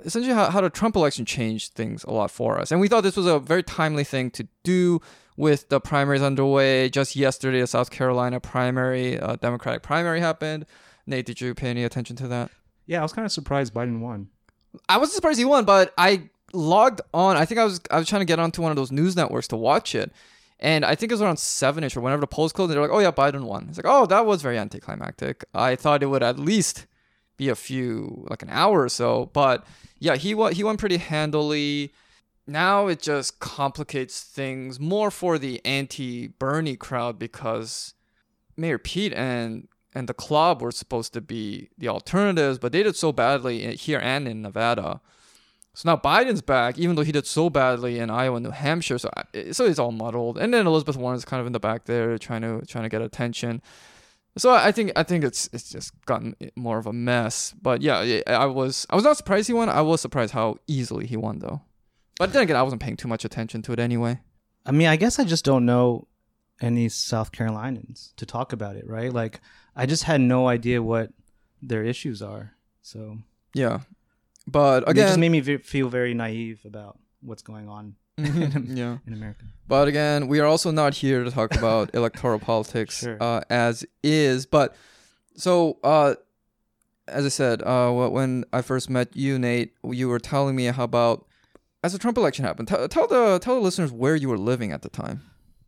essentially 0.03 0.33
how, 0.33 0.49
how 0.49 0.61
the 0.61 0.69
Trump 0.69 0.95
election 0.95 1.25
changed 1.25 1.73
things 1.73 2.03
a 2.03 2.11
lot 2.11 2.31
for 2.31 2.59
us. 2.59 2.71
And 2.71 2.79
we 2.79 2.87
thought 2.87 3.01
this 3.01 3.17
was 3.17 3.27
a 3.27 3.39
very 3.39 3.63
timely 3.63 4.03
thing 4.03 4.31
to 4.31 4.47
do 4.63 5.01
with 5.37 5.69
the 5.69 5.79
primaries 5.79 6.21
underway. 6.21 6.89
Just 6.89 7.15
yesterday, 7.15 7.61
a 7.61 7.67
South 7.67 7.91
Carolina 7.91 8.39
primary, 8.39 9.19
uh, 9.19 9.35
Democratic 9.37 9.83
primary 9.83 10.19
happened. 10.19 10.65
Nate, 11.05 11.25
did 11.25 11.41
you 11.41 11.53
pay 11.53 11.69
any 11.69 11.83
attention 11.83 12.15
to 12.17 12.27
that? 12.27 12.51
Yeah, 12.85 12.99
I 12.99 13.03
was 13.03 13.13
kind 13.13 13.25
of 13.25 13.31
surprised 13.31 13.73
Biden 13.73 13.99
won. 13.99 14.29
I 14.87 14.97
wasn't 14.97 15.15
surprised 15.15 15.39
he 15.39 15.45
won, 15.45 15.65
but 15.65 15.93
I 15.97 16.29
logged 16.53 17.01
on. 17.13 17.37
I 17.37 17.45
think 17.45 17.59
I 17.59 17.63
was 17.63 17.81
I 17.89 17.97
was 17.97 18.07
trying 18.07 18.21
to 18.21 18.25
get 18.25 18.39
onto 18.39 18.61
one 18.61 18.71
of 18.71 18.75
those 18.75 18.91
news 18.91 19.15
networks 19.15 19.47
to 19.49 19.57
watch 19.57 19.95
it. 19.95 20.11
And 20.59 20.85
I 20.85 20.93
think 20.93 21.11
it 21.11 21.15
was 21.15 21.21
around 21.21 21.39
seven 21.39 21.83
ish 21.83 21.97
or 21.97 22.01
whenever 22.01 22.21
the 22.21 22.27
polls 22.27 22.53
closed, 22.53 22.69
and 22.69 22.75
they're 22.75 22.87
like, 22.87 22.95
oh, 22.95 22.99
yeah, 22.99 23.11
Biden 23.11 23.45
won. 23.45 23.65
It's 23.67 23.79
like, 23.79 23.87
oh, 23.87 24.05
that 24.05 24.27
was 24.27 24.43
very 24.43 24.59
anticlimactic. 24.59 25.43
I 25.55 25.75
thought 25.75 26.03
it 26.03 26.05
would 26.05 26.21
at 26.21 26.37
least 26.37 26.85
be 27.37 27.49
a 27.49 27.55
few, 27.55 28.25
like 28.29 28.41
an 28.43 28.49
hour 28.49 28.81
or 28.83 28.89
so. 28.89 29.29
But 29.33 29.65
yeah, 29.99 30.15
he 30.15 30.33
won, 30.33 30.53
he 30.53 30.63
won 30.63 30.77
pretty 30.77 30.97
handily. 30.97 31.93
Now 32.47 32.87
it 32.87 33.01
just 33.01 33.39
complicates 33.39 34.21
things 34.21 34.79
more 34.79 35.11
for 35.11 35.37
the 35.37 35.61
anti 35.65 36.27
Bernie 36.27 36.75
crowd 36.75 37.17
because 37.19 37.93
Mayor 38.57 38.77
Pete 38.77 39.13
and 39.13 39.67
and 39.93 40.07
the 40.07 40.13
club 40.13 40.61
were 40.61 40.71
supposed 40.71 41.13
to 41.13 41.21
be 41.21 41.69
the 41.77 41.89
alternatives, 41.89 42.57
but 42.57 42.71
they 42.71 42.81
did 42.81 42.95
so 42.95 43.11
badly 43.11 43.75
here 43.75 43.99
and 43.99 44.27
in 44.27 44.41
Nevada. 44.41 45.01
So 45.73 45.89
now 45.89 45.97
Biden's 45.97 46.41
back, 46.41 46.77
even 46.77 46.95
though 46.95 47.03
he 47.03 47.11
did 47.11 47.25
so 47.25 47.49
badly 47.49 47.99
in 47.99 48.09
Iowa 48.09 48.37
and 48.37 48.45
New 48.45 48.51
Hampshire. 48.51 48.97
So 48.97 49.09
I- 49.15 49.51
so 49.51 49.65
it's 49.65 49.79
all 49.79 49.91
muddled. 49.91 50.37
And 50.37 50.53
then 50.53 50.67
Elizabeth 50.67 50.97
Warren's 50.97 51.25
kind 51.25 51.39
of 51.41 51.47
in 51.47 51.53
the 51.53 51.59
back 51.59 51.85
there, 51.85 52.17
trying 52.17 52.41
to 52.41 52.65
trying 52.65 52.83
to 52.83 52.89
get 52.89 53.01
attention. 53.01 53.61
So 54.37 54.51
I 54.53 54.71
think 54.71 54.91
I 54.95 55.03
think 55.03 55.23
it's 55.23 55.49
it's 55.51 55.69
just 55.69 55.93
gotten 56.05 56.35
more 56.55 56.77
of 56.77 56.87
a 56.87 56.93
mess. 56.93 57.53
But 57.61 57.81
yeah, 57.81 58.21
I 58.27 58.45
was 58.45 58.85
I 58.89 58.95
was 58.95 59.03
not 59.03 59.17
surprised 59.17 59.47
he 59.47 59.53
won. 59.53 59.69
I 59.69 59.81
was 59.81 60.01
surprised 60.01 60.33
how 60.33 60.57
easily 60.67 61.05
he 61.05 61.17
won 61.17 61.39
though. 61.39 61.61
But 62.17 62.33
then 62.33 62.43
again, 62.43 62.55
I 62.55 62.63
wasn't 62.63 62.81
paying 62.81 62.97
too 62.97 63.07
much 63.07 63.25
attention 63.25 63.61
to 63.63 63.73
it 63.73 63.79
anyway. 63.79 64.19
I 64.65 64.71
mean, 64.71 64.87
I 64.87 64.95
guess 64.95 65.19
I 65.19 65.23
just 65.23 65.43
don't 65.43 65.65
know 65.65 66.07
any 66.61 66.87
South 66.87 67.31
Carolinians 67.31 68.13
to 68.17 68.25
talk 68.25 68.53
about 68.53 68.75
it, 68.75 68.87
right? 68.87 69.11
Like, 69.11 69.41
I 69.75 69.87
just 69.87 70.03
had 70.03 70.21
no 70.21 70.47
idea 70.47 70.83
what 70.83 71.09
their 71.61 71.83
issues 71.83 72.21
are. 72.21 72.53
So 72.83 73.17
Yeah, 73.53 73.79
but 74.47 74.87
again, 74.87 75.05
it 75.05 75.07
just 75.09 75.19
made 75.19 75.29
me 75.29 75.41
feel 75.57 75.89
very 75.89 76.13
naive 76.13 76.61
about 76.63 76.99
what's 77.21 77.41
going 77.41 77.67
on 77.67 77.95
Mhm, 78.25 78.75
yeah. 78.77 78.97
in 79.07 79.13
America. 79.13 79.45
But 79.67 79.87
again, 79.87 80.27
we 80.27 80.39
are 80.39 80.45
also 80.45 80.71
not 80.71 80.93
here 80.95 81.23
to 81.23 81.31
talk 81.31 81.55
about 81.55 81.91
electoral 81.95 82.39
politics 82.39 82.99
Sure. 82.99 83.17
uh, 83.21 83.41
as 83.49 83.85
is. 84.03 84.45
But 84.45 84.75
so, 85.35 85.77
uh, 85.83 86.15
as 87.07 87.25
I 87.25 87.29
said, 87.29 87.61
uh, 87.63 87.91
when 87.91 88.43
I 88.51 88.61
first 88.61 88.89
met 88.89 89.15
you, 89.15 89.39
Nate, 89.39 89.73
you 89.83 90.07
were 90.09 90.19
telling 90.19 90.55
me 90.55 90.65
how 90.65 90.83
about 90.83 91.25
as 91.83 91.93
the 91.93 91.99
Trump 91.99 92.17
election 92.17 92.45
happened. 92.45 92.67
Tell, 92.67 92.87
tell 92.87 93.07
the 93.07 93.39
tell 93.39 93.55
the 93.55 93.61
listeners 93.61 93.91
where 93.91 94.15
you 94.15 94.29
were 94.29 94.37
living 94.37 94.71
at 94.71 94.81
the 94.81 94.89
time. 94.89 95.23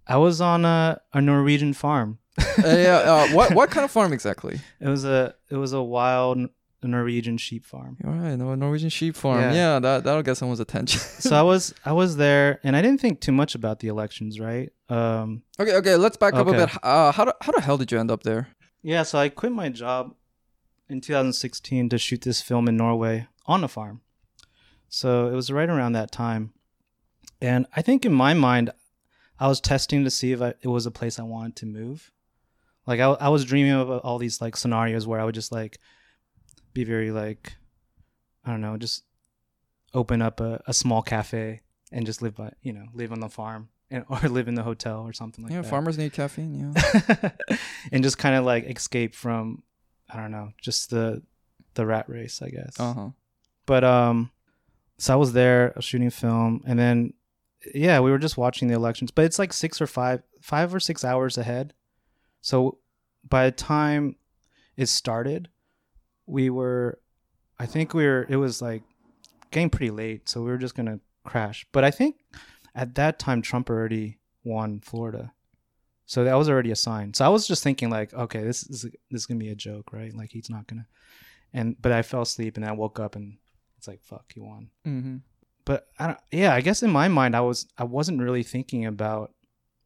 I 0.05 0.17
was 0.17 0.41
on 0.41 0.65
a, 0.65 0.99
a 1.13 1.21
Norwegian 1.21 1.73
farm. 1.73 2.19
uh, 2.37 2.43
yeah, 2.65 2.97
uh, 2.97 3.27
what 3.29 3.53
what 3.55 3.71
kind 3.71 3.85
of 3.85 3.91
farm 3.91 4.11
exactly? 4.13 4.59
It 4.79 4.87
was 4.87 5.05
a 5.05 5.33
it 5.49 5.55
was 5.55 5.71
a 5.73 5.81
wild 5.81 6.49
Norwegian 6.87 7.37
sheep 7.37 7.65
farm. 7.65 7.97
All 8.05 8.11
right, 8.11 8.35
no 8.35 8.53
Norwegian 8.55 8.89
sheep 8.89 9.15
farm. 9.15 9.41
Yeah, 9.41 9.53
Yeah. 9.53 9.79
that 9.79 10.03
that'll 10.03 10.23
get 10.23 10.37
someone's 10.37 10.59
attention. 10.59 10.99
so 11.19 11.35
I 11.35 11.41
was 11.41 11.73
I 11.85 11.91
was 11.93 12.17
there, 12.17 12.59
and 12.63 12.75
I 12.75 12.81
didn't 12.81 13.01
think 13.01 13.21
too 13.21 13.31
much 13.31 13.55
about 13.55 13.79
the 13.79 13.87
elections, 13.87 14.39
right? 14.39 14.71
Um, 14.89 15.43
okay, 15.59 15.75
okay, 15.75 15.95
let's 15.95 16.17
back 16.17 16.33
up 16.33 16.47
a 16.47 16.51
bit. 16.51 16.69
Uh, 16.83 17.11
how 17.11 17.25
do, 17.25 17.31
how 17.41 17.51
the 17.51 17.61
hell 17.61 17.77
did 17.77 17.91
you 17.91 17.99
end 17.99 18.11
up 18.11 18.23
there? 18.23 18.49
yeah, 18.81 19.03
so 19.03 19.17
I 19.17 19.29
quit 19.29 19.51
my 19.53 19.69
job 19.69 20.13
in 20.89 20.99
2016 21.01 21.89
to 21.89 21.97
shoot 21.97 22.21
this 22.21 22.41
film 22.41 22.67
in 22.67 22.75
Norway 22.77 23.27
on 23.45 23.63
a 23.63 23.67
farm. 23.67 24.01
So 24.89 25.27
it 25.27 25.33
was 25.33 25.49
right 25.51 25.69
around 25.69 25.93
that 25.93 26.11
time, 26.11 26.53
and 27.41 27.65
I 27.75 27.81
think 27.81 28.05
in 28.05 28.13
my 28.13 28.33
mind, 28.33 28.71
I 29.39 29.47
was 29.47 29.59
testing 29.59 30.03
to 30.03 30.11
see 30.11 30.31
if 30.33 30.41
I, 30.41 30.53
it 30.61 30.67
was 30.67 30.85
a 30.85 30.91
place 30.91 31.17
I 31.17 31.23
wanted 31.23 31.55
to 31.57 31.65
move. 31.65 32.11
Like 32.85 32.99
I, 32.99 33.05
I 33.05 33.29
was 33.29 33.45
dreaming 33.45 33.71
of 33.71 33.89
all 33.89 34.17
these 34.19 34.41
like 34.41 34.55
scenarios 34.57 35.07
where 35.07 35.19
I 35.19 35.23
would 35.23 35.33
just 35.35 35.51
like 35.51 35.79
be 36.73 36.83
very 36.83 37.11
like 37.11 37.53
I 38.45 38.51
don't 38.51 38.61
know, 38.61 38.77
just 38.77 39.03
open 39.93 40.21
up 40.21 40.39
a, 40.39 40.61
a 40.67 40.73
small 40.73 41.01
cafe 41.01 41.61
and 41.91 42.05
just 42.05 42.21
live 42.21 42.35
by 42.35 42.51
you 42.61 42.73
know 42.73 42.85
live 42.93 43.11
on 43.11 43.19
the 43.19 43.29
farm 43.29 43.69
and, 43.89 44.05
or 44.09 44.27
live 44.29 44.47
in 44.47 44.55
the 44.55 44.63
hotel 44.63 45.01
or 45.01 45.13
something 45.13 45.43
like 45.43 45.53
yeah, 45.53 45.61
that. 45.61 45.69
farmers 45.69 45.97
need 45.97 46.13
caffeine. 46.13 46.73
Yeah. 46.75 47.31
and 47.91 48.03
just 48.03 48.17
kind 48.17 48.35
of 48.35 48.43
like 48.43 48.65
escape 48.65 49.15
from 49.15 49.63
I 50.09 50.17
don't 50.17 50.31
know, 50.31 50.51
just 50.61 50.89
the 50.89 51.21
the 51.75 51.85
rat 51.85 52.09
race, 52.09 52.41
I 52.41 52.49
guess. 52.49 52.79
Uh 52.79 52.93
huh. 52.93 53.09
But 53.65 53.83
um 53.83 54.31
so 54.97 55.13
I 55.13 55.15
was 55.15 55.33
there 55.33 55.73
shooting 55.79 56.09
film 56.09 56.61
and 56.65 56.77
then 56.77 57.13
yeah, 57.73 57.99
we 58.01 58.11
were 58.11 58.17
just 58.17 58.37
watching 58.37 58.67
the 58.67 58.73
elections, 58.73 59.09
but 59.09 59.23
it's 59.23 59.39
like 59.39 59.53
6 59.53 59.81
or 59.81 59.87
5 59.87 60.21
5 60.41 60.75
or 60.75 60.79
6 60.79 61.05
hours 61.05 61.37
ahead. 61.37 61.73
So 62.41 62.79
by 63.27 63.45
the 63.45 63.51
time 63.51 64.17
it 64.75 64.87
started, 64.87 65.49
we 66.25 66.49
were 66.49 66.99
I 67.59 67.65
think 67.65 67.93
we 67.93 68.05
were 68.05 68.25
it 68.29 68.37
was 68.37 68.61
like 68.61 68.83
getting 69.51 69.69
pretty 69.69 69.91
late, 69.91 70.27
so 70.27 70.41
we 70.41 70.49
were 70.49 70.57
just 70.57 70.75
going 70.75 70.87
to 70.87 70.99
crash. 71.23 71.65
But 71.71 71.83
I 71.83 71.91
think 71.91 72.15
at 72.75 72.95
that 72.95 73.19
time 73.19 73.41
Trump 73.41 73.69
already 73.69 74.17
won 74.43 74.79
Florida. 74.79 75.33
So 76.05 76.23
that 76.23 76.35
was 76.35 76.49
already 76.49 76.71
a 76.71 76.75
sign. 76.75 77.13
So 77.13 77.25
I 77.25 77.29
was 77.29 77.47
just 77.47 77.63
thinking 77.63 77.89
like, 77.89 78.13
okay, 78.13 78.43
this 78.43 78.63
is 78.63 78.81
this 78.83 79.21
is 79.21 79.25
gonna 79.25 79.39
be 79.39 79.49
a 79.49 79.55
joke, 79.55 79.93
right? 79.93 80.13
Like 80.13 80.31
he's 80.31 80.49
not 80.49 80.67
gonna. 80.67 80.85
And 81.53 81.81
but 81.81 81.91
I 81.91 82.01
fell 82.01 82.23
asleep 82.23 82.57
and 82.57 82.65
I 82.65 82.71
woke 82.73 82.99
up 82.99 83.15
and 83.15 83.37
it's 83.77 83.87
like 83.87 84.03
fuck, 84.03 84.31
he 84.33 84.39
won. 84.39 84.69
Mm-hmm. 84.85 85.17
But 85.65 85.87
I 85.97 86.07
don't. 86.07 86.19
Yeah, 86.31 86.53
I 86.53 86.61
guess 86.61 86.83
in 86.83 86.91
my 86.91 87.07
mind 87.07 87.35
I 87.35 87.41
was 87.41 87.67
I 87.77 87.85
wasn't 87.85 88.21
really 88.21 88.43
thinking 88.43 88.85
about, 88.85 89.31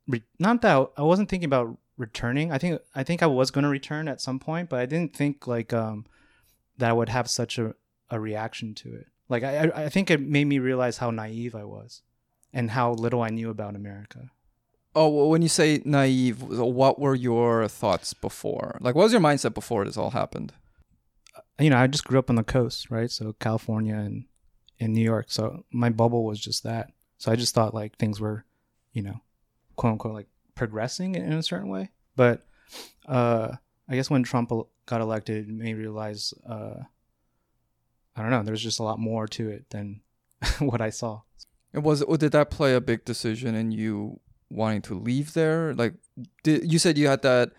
re, 0.08 0.24
not 0.39 0.62
that 0.63 0.89
I 0.98 1.03
wasn't 1.03 1.29
thinking 1.29 1.46
about 1.46 1.77
returning. 1.98 2.51
I 2.51 2.58
think 2.58 2.82
I 2.96 3.03
think 3.03 3.22
I 3.22 3.27
was 3.27 3.51
gonna 3.51 3.70
return 3.70 4.08
at 4.08 4.20
some 4.20 4.39
point, 4.39 4.70
but 4.70 4.79
I 4.79 4.86
didn't 4.86 5.15
think 5.15 5.46
like 5.46 5.72
um 5.72 6.06
that 6.77 6.89
I 6.89 6.93
would 6.93 7.10
have 7.10 7.29
such 7.29 7.57
a 7.57 7.75
a 8.10 8.19
reaction 8.19 8.74
to 8.75 8.93
it. 8.93 9.07
Like 9.29 9.43
I 9.43 9.72
I- 9.75 9.89
think 9.89 10.10
it 10.10 10.22
made 10.22 10.46
me 10.46 10.60
realize 10.60 10.98
how 10.98 11.12
naive 11.12 11.55
I 11.55 11.63
was, 11.65 12.01
and 12.53 12.72
how 12.72 12.91
little 12.93 13.22
I 13.22 13.29
knew 13.29 13.50
about 13.50 13.75
America. 13.75 14.31
Oh, 14.96 15.10
well, 15.10 15.29
when 15.29 15.41
you 15.43 15.50
say 15.50 15.81
naive, 15.86 16.41
what 16.41 16.98
were 17.00 17.13
your 17.13 17.67
thoughts 17.67 18.13
before? 18.13 18.77
Like, 18.81 18.96
what 18.96 19.03
was 19.03 19.12
your 19.12 19.22
mindset 19.22 19.53
before 19.53 19.86
this 19.86 19.98
all 19.98 20.12
happened? 20.12 20.53
you 21.60 21.69
know, 21.72 21.77
I 21.77 21.88
just 21.88 22.03
grew 22.05 22.19
up 22.19 22.29
on 22.29 22.36
the 22.36 22.43
coast, 22.43 22.89
right? 22.91 23.10
So 23.10 23.34
California 23.39 23.96
and 23.96 24.25
in 24.79 24.93
New 24.93 25.03
York. 25.03 25.25
So 25.29 25.65
my 25.72 25.89
bubble 25.89 26.24
was 26.24 26.39
just 26.39 26.63
that. 26.63 26.91
So 27.17 27.31
I 27.31 27.36
just 27.36 27.55
thought 27.55 27.74
like 27.74 27.98
things 27.98 28.19
were, 28.19 28.46
you 28.93 29.01
know, 29.01 29.22
quote 29.75 29.93
unquote 29.93 30.13
like 30.13 30.27
progressing 30.53 31.15
in 31.15 31.34
a 31.34 31.41
certain 31.43 31.69
way. 31.69 31.89
But 32.15 32.46
uh 33.07 33.53
I 33.89 33.96
guess 33.96 34.10
when 34.10 34.24
Trump 34.24 34.51
got 34.86 35.01
elected, 35.01 35.48
it 35.48 35.53
made 35.53 35.65
me 35.65 35.74
realize 35.74 36.34
uh 36.48 36.84
I 38.15 38.22
don't 38.22 38.32
know, 38.32 38.44
there's 38.44 38.63
just 38.63 38.79
a 38.79 38.84
lot 38.84 39.00
more 39.00 39.27
to 39.27 39.50
it 39.50 39.70
than 39.70 40.01
what 40.60 40.82
I 40.82 40.89
saw. 40.89 41.22
It 41.72 41.84
was, 41.84 42.01
or 42.01 42.17
did 42.17 42.32
that 42.32 42.50
play 42.50 42.74
a 42.74 42.82
big 42.82 43.06
decision 43.06 43.53
in 43.53 43.72
you 43.72 44.20
wanting 44.50 44.82
to 44.84 44.96
leave 44.96 45.34
there? 45.34 45.75
Like, 45.75 45.94
did 46.41 46.72
you 46.72 46.79
said 46.79 46.98
you 46.98 47.08
had 47.08 47.22
that, 47.22 47.51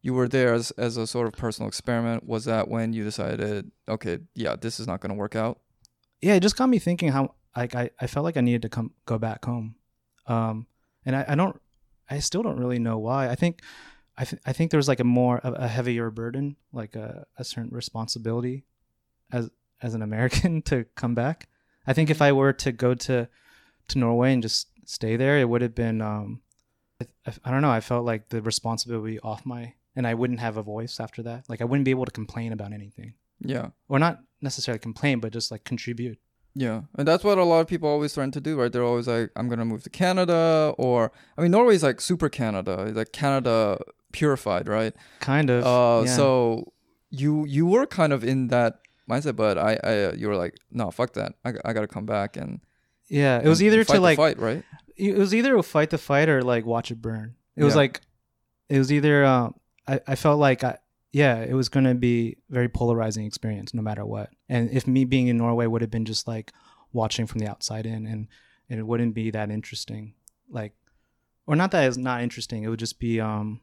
you 0.00 0.14
were 0.14 0.28
there 0.28 0.54
as 0.54 0.70
as 0.72 0.96
a 0.96 1.06
sort 1.06 1.26
of 1.26 1.34
personal 1.34 1.68
experiment. 1.68 2.24
Was 2.24 2.44
that 2.44 2.68
when 2.68 2.92
you 2.92 3.04
decided, 3.04 3.70
okay, 3.88 4.20
yeah, 4.34 4.54
this 4.56 4.80
is 4.80 4.86
not 4.86 5.00
going 5.00 5.10
to 5.10 5.16
work 5.16 5.34
out? 5.36 5.58
yeah, 6.20 6.34
it 6.34 6.40
just 6.40 6.56
got 6.56 6.68
me 6.68 6.78
thinking 6.78 7.10
how 7.10 7.34
like 7.56 7.74
I, 7.74 7.90
I 8.00 8.06
felt 8.06 8.24
like 8.24 8.36
I 8.36 8.40
needed 8.40 8.62
to 8.62 8.68
come 8.68 8.92
go 9.06 9.18
back 9.18 9.44
home, 9.44 9.76
um, 10.26 10.66
and 11.04 11.16
I, 11.16 11.24
I 11.28 11.34
don't 11.34 11.60
I 12.08 12.18
still 12.18 12.42
don't 12.42 12.58
really 12.58 12.78
know 12.78 12.98
why. 12.98 13.28
I 13.28 13.34
think 13.34 13.62
I 14.18 14.24
th- 14.24 14.40
I 14.46 14.52
think 14.52 14.70
there's 14.70 14.88
like 14.88 15.00
a 15.00 15.04
more 15.04 15.40
a, 15.44 15.52
a 15.52 15.68
heavier 15.68 16.10
burden, 16.10 16.56
like 16.72 16.96
a, 16.96 17.26
a 17.36 17.44
certain 17.44 17.70
responsibility, 17.74 18.64
as 19.32 19.50
as 19.82 19.94
an 19.94 20.02
American 20.02 20.62
to 20.70 20.84
come 20.94 21.14
back. 21.14 21.48
I 21.86 21.92
think 21.92 22.10
if 22.10 22.20
I 22.22 22.32
were 22.32 22.52
to 22.54 22.72
go 22.72 22.94
to 22.94 23.28
to 23.88 23.98
Norway 23.98 24.32
and 24.32 24.42
just 24.42 24.68
stay 24.84 25.16
there, 25.16 25.38
it 25.38 25.48
would 25.48 25.62
have 25.62 25.74
been 25.74 26.00
um, 26.00 26.40
I, 27.00 27.32
I 27.44 27.50
don't 27.50 27.62
know. 27.62 27.70
I 27.70 27.80
felt 27.80 28.04
like 28.06 28.28
the 28.30 28.40
responsibility 28.42 29.18
off 29.20 29.44
my 29.44 29.74
and 29.94 30.06
I 30.06 30.14
wouldn't 30.14 30.40
have 30.40 30.56
a 30.56 30.62
voice 30.62 30.98
after 31.00 31.22
that. 31.24 31.48
Like 31.48 31.60
I 31.60 31.64
wouldn't 31.64 31.84
be 31.84 31.90
able 31.90 32.04
to 32.06 32.10
complain 32.10 32.52
about 32.52 32.72
anything, 32.72 33.14
Yeah, 33.40 33.68
or 33.88 33.98
not 33.98 34.20
necessarily 34.40 34.78
complain, 34.78 35.20
but 35.20 35.32
just 35.32 35.50
like 35.50 35.64
contribute. 35.64 36.18
yeah, 36.54 36.82
and 36.96 37.06
that's 37.08 37.24
what 37.24 37.38
a 37.38 37.44
lot 37.44 37.60
of 37.60 37.66
people 37.66 37.88
always 37.88 38.14
threaten 38.14 38.30
to 38.32 38.40
do, 38.40 38.56
right? 38.58 38.70
They're 38.72 38.82
always 38.84 39.06
like, 39.08 39.30
I'm 39.36 39.48
going 39.48 39.58
to 39.58 39.64
move 39.64 39.82
to 39.84 39.90
Canada, 39.90 40.74
or 40.78 41.12
I 41.36 41.42
mean, 41.42 41.50
Norway's 41.50 41.82
like 41.82 42.00
super 42.00 42.28
Canada, 42.28 42.84
It's 42.88 42.96
like 42.96 43.12
Canada 43.12 43.78
purified, 44.16 44.68
right? 44.68 44.94
Kind 45.20 45.50
of. 45.50 45.64
Uh, 45.64 46.04
yeah. 46.06 46.16
so 46.16 46.72
you 47.10 47.44
you 47.46 47.66
were 47.66 47.86
kind 47.86 48.12
of 48.12 48.24
in 48.24 48.48
that 48.48 48.80
mindset, 49.08 49.36
but 49.36 49.58
I, 49.58 49.78
I 49.84 50.12
you 50.12 50.28
were 50.28 50.36
like, 50.36 50.56
no, 50.70 50.90
fuck 50.90 51.12
that, 51.14 51.34
I, 51.44 51.52
I 51.64 51.72
got 51.72 51.82
to 51.82 51.86
come 51.86 52.06
back 52.06 52.36
and 52.36 52.60
yeah, 53.08 53.40
it 53.42 53.48
was 53.48 53.62
either 53.62 53.84
to 53.84 54.00
like 54.00 54.16
fight, 54.16 54.38
right? 54.38 54.64
it 54.96 55.16
was 55.16 55.34
either 55.34 55.62
fight 55.62 55.90
the 55.90 55.98
fight 55.98 56.28
or 56.28 56.42
like 56.42 56.64
watch 56.64 56.90
it 56.90 57.00
burn. 57.00 57.36
It 57.54 57.64
was 57.64 57.76
like 57.76 58.00
it 58.68 58.78
was 58.78 58.92
either 58.92 59.24
uh, 59.24 59.50
I 59.86 60.00
I 60.06 60.14
felt 60.16 60.40
like 60.40 60.64
I 60.64 60.78
yeah, 61.12 61.38
it 61.38 61.54
was 61.54 61.68
going 61.68 61.84
to 61.84 61.94
be 61.94 62.36
very 62.50 62.68
polarizing 62.68 63.24
experience 63.24 63.72
no 63.72 63.80
matter 63.82 64.04
what. 64.04 64.30
And 64.48 64.70
if 64.70 64.86
me 64.86 65.04
being 65.04 65.28
in 65.28 65.38
Norway 65.38 65.66
would 65.66 65.80
have 65.80 65.90
been 65.90 66.04
just 66.04 66.28
like 66.28 66.52
watching 66.92 67.26
from 67.26 67.38
the 67.38 67.48
outside 67.48 67.86
in 67.86 68.06
and, 68.06 68.28
and 68.68 68.78
it 68.78 68.82
wouldn't 68.82 69.14
be 69.14 69.30
that 69.30 69.50
interesting. 69.50 70.14
Like 70.50 70.74
or 71.46 71.56
not 71.56 71.70
that 71.70 71.86
it's 71.86 71.96
not 71.96 72.22
interesting, 72.22 72.64
it 72.64 72.68
would 72.68 72.80
just 72.80 72.98
be 72.98 73.20
um 73.20 73.60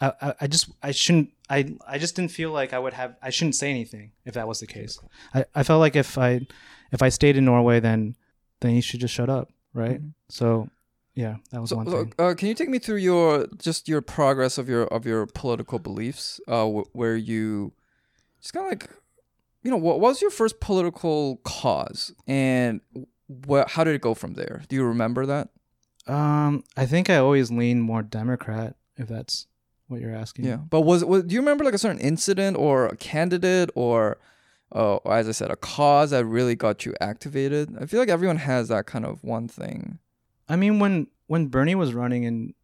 I, 0.00 0.12
I, 0.20 0.34
I 0.42 0.46
just 0.46 0.68
I 0.82 0.90
shouldn't 0.92 1.30
I 1.48 1.74
I 1.86 1.98
just 1.98 2.16
didn't 2.16 2.30
feel 2.32 2.50
like 2.50 2.72
I 2.72 2.78
would 2.78 2.92
have 2.92 3.16
I 3.22 3.30
shouldn't 3.30 3.54
say 3.54 3.70
anything 3.70 4.12
if 4.24 4.34
that 4.34 4.46
was 4.46 4.60
the 4.60 4.66
case. 4.66 4.98
I, 5.34 5.44
I 5.54 5.62
felt 5.62 5.80
like 5.80 5.96
if 5.96 6.18
I 6.18 6.46
if 6.92 7.02
I 7.02 7.08
stayed 7.08 7.36
in 7.36 7.44
Norway 7.44 7.80
then 7.80 8.16
then 8.60 8.74
you 8.74 8.82
should 8.82 9.00
just 9.00 9.14
shut 9.14 9.28
up, 9.30 9.50
right? 9.72 10.00
Mhm. 10.02 10.12
So 10.28 10.68
yeah, 11.14 11.36
that 11.50 11.60
was 11.62 11.70
So, 11.70 11.76
one 11.76 11.86
thing. 11.86 12.12
uh, 12.18 12.34
can 12.34 12.48
you 12.48 12.54
take 12.54 12.68
me 12.68 12.78
through 12.78 12.98
your 12.98 13.46
just 13.56 13.88
your 13.88 14.02
progress 14.02 14.58
of 14.58 14.68
your 14.68 14.84
of 14.88 15.06
your 15.06 15.26
political 15.26 15.78
beliefs, 15.78 16.40
uh, 16.46 16.66
wh- 16.66 16.94
where 16.94 17.16
you 17.16 17.72
just 18.42 18.52
kind 18.52 18.66
of 18.66 18.72
like, 18.72 18.90
you 19.62 19.70
know, 19.70 19.78
what 19.78 19.98
was 19.98 20.20
your 20.20 20.30
first 20.30 20.60
political 20.60 21.38
cause, 21.42 22.12
and 22.26 22.82
what 23.46 23.70
how 23.70 23.82
did 23.82 23.94
it 23.94 24.02
go 24.02 24.12
from 24.12 24.34
there? 24.34 24.62
Do 24.68 24.76
you 24.76 24.84
remember 24.84 25.24
that? 25.24 25.48
Um, 26.06 26.64
I 26.76 26.84
think 26.84 27.08
I 27.08 27.16
always 27.16 27.50
lean 27.50 27.80
more 27.80 28.02
Democrat, 28.02 28.76
if 28.98 29.08
that's 29.08 29.46
what 29.88 30.00
you're 30.00 30.14
asking. 30.14 30.44
Yeah, 30.44 30.56
but 30.56 30.82
was, 30.82 31.04
was 31.04 31.24
do 31.24 31.34
you 31.34 31.40
remember 31.40 31.64
like 31.64 31.74
a 31.74 31.78
certain 31.78 32.00
incident 32.00 32.56
or 32.56 32.86
a 32.86 32.96
candidate 32.96 33.70
or, 33.74 34.18
uh, 34.74 34.96
or 34.96 35.14
as 35.14 35.28
I 35.28 35.32
said, 35.32 35.50
a 35.50 35.56
cause 35.56 36.10
that 36.10 36.24
really 36.24 36.54
got 36.54 36.84
you 36.84 36.94
activated? 37.00 37.76
I 37.80 37.86
feel 37.86 38.00
like 38.00 38.08
everyone 38.08 38.38
has 38.38 38.68
that 38.68 38.86
kind 38.86 39.04
of 39.04 39.22
one 39.22 39.48
thing. 39.48 39.98
I 40.48 40.56
mean, 40.56 40.78
when 40.78 41.08
when 41.26 41.46
Bernie 41.46 41.74
was 41.74 41.94
running 41.94 42.24
in 42.24 42.54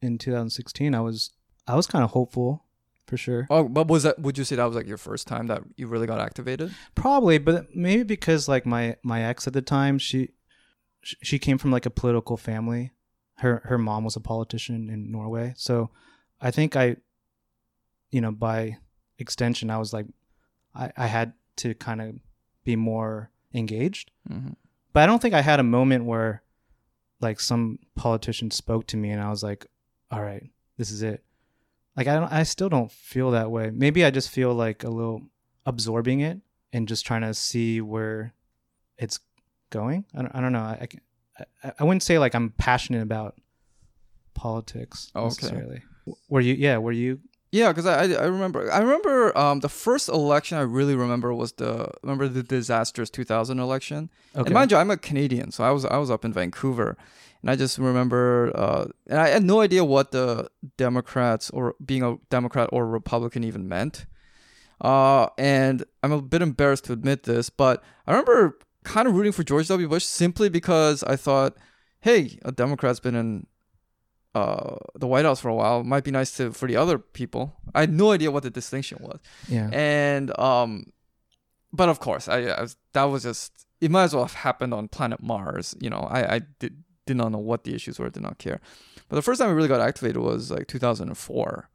in 0.00 0.18
2016, 0.18 0.94
I 0.94 1.00
was 1.00 1.30
I 1.66 1.76
was 1.76 1.86
kind 1.86 2.04
of 2.04 2.10
hopeful, 2.10 2.64
for 3.06 3.16
sure. 3.16 3.46
Oh, 3.50 3.68
but 3.68 3.88
was 3.88 4.02
that? 4.02 4.18
Would 4.18 4.38
you 4.38 4.44
say 4.44 4.56
that 4.56 4.64
was 4.64 4.76
like 4.76 4.86
your 4.86 4.98
first 4.98 5.26
time 5.26 5.46
that 5.48 5.62
you 5.76 5.86
really 5.86 6.06
got 6.06 6.20
activated? 6.20 6.74
Probably, 6.94 7.38
but 7.38 7.74
maybe 7.74 8.02
because 8.02 8.48
like 8.48 8.66
my 8.66 8.96
my 9.02 9.22
ex 9.22 9.46
at 9.46 9.52
the 9.52 9.62
time, 9.62 9.98
she 9.98 10.30
she 11.02 11.38
came 11.38 11.58
from 11.58 11.70
like 11.70 11.86
a 11.86 11.90
political 11.90 12.36
family. 12.36 12.92
Her 13.38 13.62
her 13.64 13.78
mom 13.78 14.04
was 14.04 14.16
a 14.16 14.20
politician 14.20 14.88
in 14.88 15.10
Norway, 15.10 15.54
so 15.56 15.90
I 16.40 16.50
think 16.50 16.76
I, 16.76 16.96
you 18.10 18.20
know, 18.20 18.32
by 18.32 18.78
extension, 19.18 19.70
I 19.70 19.78
was 19.78 19.92
like, 19.92 20.06
I 20.74 20.92
I 20.96 21.06
had 21.06 21.32
to 21.56 21.74
kind 21.74 22.00
of 22.00 22.14
be 22.64 22.76
more 22.76 23.30
engaged. 23.52 24.10
Mm-hmm. 24.30 24.52
but 24.92 25.02
I 25.02 25.06
don't 25.06 25.20
think 25.20 25.34
I 25.34 25.42
had 25.42 25.60
a 25.60 25.64
moment 25.64 26.04
where 26.06 26.42
like 27.20 27.38
some 27.40 27.78
politician 27.94 28.50
spoke 28.50 28.86
to 28.88 28.96
me 28.96 29.10
and 29.10 29.20
I 29.20 29.30
was 29.30 29.42
like, 29.42 29.66
all 30.10 30.22
right, 30.22 30.50
this 30.76 30.90
is 30.90 31.02
it. 31.02 31.22
Like 31.96 32.08
I 32.08 32.14
don't 32.14 32.32
I 32.32 32.42
still 32.42 32.68
don't 32.68 32.90
feel 32.90 33.30
that 33.32 33.50
way. 33.50 33.70
Maybe 33.70 34.04
I 34.04 34.10
just 34.10 34.30
feel 34.30 34.52
like 34.54 34.82
a 34.82 34.90
little 34.90 35.22
absorbing 35.66 36.20
it 36.20 36.40
and 36.72 36.88
just 36.88 37.06
trying 37.06 37.22
to 37.22 37.32
see 37.34 37.80
where 37.80 38.34
it's 38.98 39.20
going. 39.70 40.04
I 40.14 40.22
don't, 40.22 40.34
I 40.34 40.40
don't 40.40 40.52
know. 40.52 40.60
I, 40.60 40.88
I, 41.62 41.72
I 41.78 41.84
wouldn't 41.84 42.02
say 42.02 42.18
like 42.18 42.34
I'm 42.34 42.50
passionate 42.50 43.02
about 43.02 43.36
politics 44.34 45.10
okay. 45.14 45.24
necessarily. 45.24 45.82
Were 46.28 46.40
you 46.40 46.54
yeah, 46.54 46.78
were 46.78 46.92
you 46.92 47.20
Yeah, 47.50 47.72
because 47.72 47.86
I, 47.86 48.02
I 48.22 48.26
remember 48.26 48.70
I 48.70 48.78
remember 48.78 49.36
um 49.38 49.60
the 49.60 49.68
first 49.68 50.08
election 50.08 50.58
I 50.58 50.62
really 50.62 50.96
remember 50.96 51.32
was 51.34 51.52
the 51.52 51.90
remember 52.02 52.28
the 52.28 52.42
disastrous 52.42 53.10
2000 53.10 53.58
election. 53.58 54.10
okay. 54.34 54.46
And 54.46 54.54
mind 54.54 54.70
you, 54.70 54.76
I'm 54.76 54.90
a 54.90 54.96
Canadian, 54.96 55.50
so 55.50 55.64
I 55.64 55.70
was 55.70 55.84
I 55.84 55.96
was 55.98 56.10
up 56.10 56.24
in 56.24 56.32
Vancouver, 56.32 56.96
and 57.42 57.50
I 57.50 57.56
just 57.56 57.78
remember, 57.78 58.52
uh, 58.54 58.86
and 59.06 59.20
I 59.20 59.28
had 59.28 59.44
no 59.44 59.60
idea 59.60 59.84
what 59.84 60.12
the 60.12 60.48
Democrats 60.76 61.50
or 61.50 61.74
being 61.84 62.02
a 62.02 62.16
Democrat 62.30 62.70
or 62.72 62.86
Republican 62.86 63.44
even 63.44 63.68
meant. 63.68 64.06
Uh, 64.80 65.28
and 65.38 65.84
I'm 66.02 66.12
a 66.12 66.20
bit 66.20 66.42
embarrassed 66.42 66.84
to 66.86 66.92
admit 66.92 67.22
this, 67.22 67.48
but 67.50 67.82
I 68.06 68.12
remember 68.12 68.58
kind 68.82 69.08
of 69.08 69.14
rooting 69.14 69.32
for 69.32 69.44
George 69.44 69.68
W. 69.68 69.88
Bush 69.88 70.04
simply 70.04 70.48
because 70.48 71.02
I 71.04 71.16
thought, 71.16 71.56
hey, 72.00 72.38
a 72.44 72.52
Democrat's 72.52 73.00
been 73.00 73.14
in 73.14 73.46
uh, 74.34 74.76
the 74.96 75.06
White 75.06 75.24
House 75.24 75.40
for 75.40 75.48
a 75.48 75.54
while. 75.54 75.80
It 75.80 75.86
might 75.86 76.04
be 76.04 76.10
nice 76.10 76.36
to 76.36 76.52
for 76.52 76.66
the 76.66 76.76
other 76.76 76.98
people. 76.98 77.54
I 77.74 77.80
had 77.80 77.92
no 77.92 78.12
idea 78.12 78.30
what 78.30 78.42
the 78.42 78.50
distinction 78.50 78.98
was 79.00 79.20
yeah. 79.48 79.68
and 79.72 80.36
um 80.38 80.86
but 81.72 81.88
of 81.88 82.00
course 82.00 82.28
I, 82.28 82.42
I 82.44 82.62
was, 82.62 82.76
that 82.92 83.04
was 83.04 83.22
just 83.24 83.66
it 83.80 83.90
might 83.90 84.04
as 84.04 84.14
well 84.14 84.24
have 84.24 84.34
happened 84.34 84.72
on 84.72 84.88
planet 84.88 85.22
mars 85.22 85.74
you 85.80 85.90
know 85.90 86.06
i 86.10 86.36
i 86.36 86.40
did 86.58 86.82
did 87.06 87.16
not 87.16 87.32
know 87.32 87.38
what 87.38 87.64
the 87.64 87.74
issues 87.74 87.98
were 87.98 88.08
did 88.08 88.22
not 88.22 88.38
care 88.38 88.60
but 89.08 89.16
the 89.16 89.22
first 89.22 89.40
time 89.40 89.50
i 89.50 89.52
really 89.52 89.68
got 89.68 89.80
activated 89.80 90.18
was 90.18 90.50
like 90.50 90.66
2004 90.68 91.68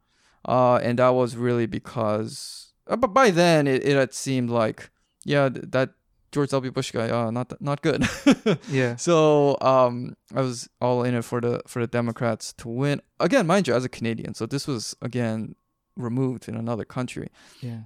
uh 0.45 0.75
and 0.77 0.99
that 0.99 1.09
was 1.09 1.35
really 1.35 1.65
because 1.65 2.73
uh, 2.87 2.95
but 2.95 3.13
by 3.13 3.29
then 3.29 3.67
it, 3.67 3.85
it 3.85 3.95
had 3.95 4.13
seemed 4.13 4.49
like 4.49 4.89
yeah 5.25 5.49
th- 5.49 5.65
that 5.69 5.91
george 6.31 6.49
w 6.49 6.71
bush 6.71 6.91
guy 6.91 7.09
uh 7.09 7.31
not 7.31 7.49
th- 7.49 7.61
not 7.61 7.81
good 7.81 8.07
yeah. 8.69 8.95
so 8.95 9.57
um, 9.61 10.15
I 10.35 10.41
was 10.41 10.69
all 10.79 11.03
in 11.03 11.15
it 11.15 11.23
for 11.23 11.41
the 11.41 11.61
for 11.67 11.81
the 11.81 11.87
Democrats 11.87 12.53
to 12.53 12.67
win 12.67 13.01
again, 13.19 13.47
mind 13.47 13.67
you, 13.67 13.73
as 13.73 13.83
a 13.83 13.89
Canadian. 13.89 14.33
So 14.33 14.45
this 14.45 14.67
was 14.67 14.95
again 15.01 15.55
removed 15.95 16.47
in 16.47 16.55
another 16.55 16.85
country. 16.85 17.29
Yeah. 17.61 17.81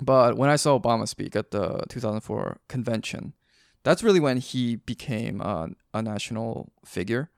But 0.00 0.36
when 0.36 0.50
I 0.50 0.56
saw 0.56 0.78
Obama 0.78 1.06
speak 1.06 1.36
at 1.36 1.50
the 1.50 1.84
2004 1.88 2.58
convention, 2.68 3.34
that's 3.84 4.02
really 4.02 4.20
when 4.20 4.38
he 4.38 4.76
became 4.76 5.40
uh, 5.40 5.68
a 5.92 6.02
national 6.02 6.72
figure. 6.84 7.30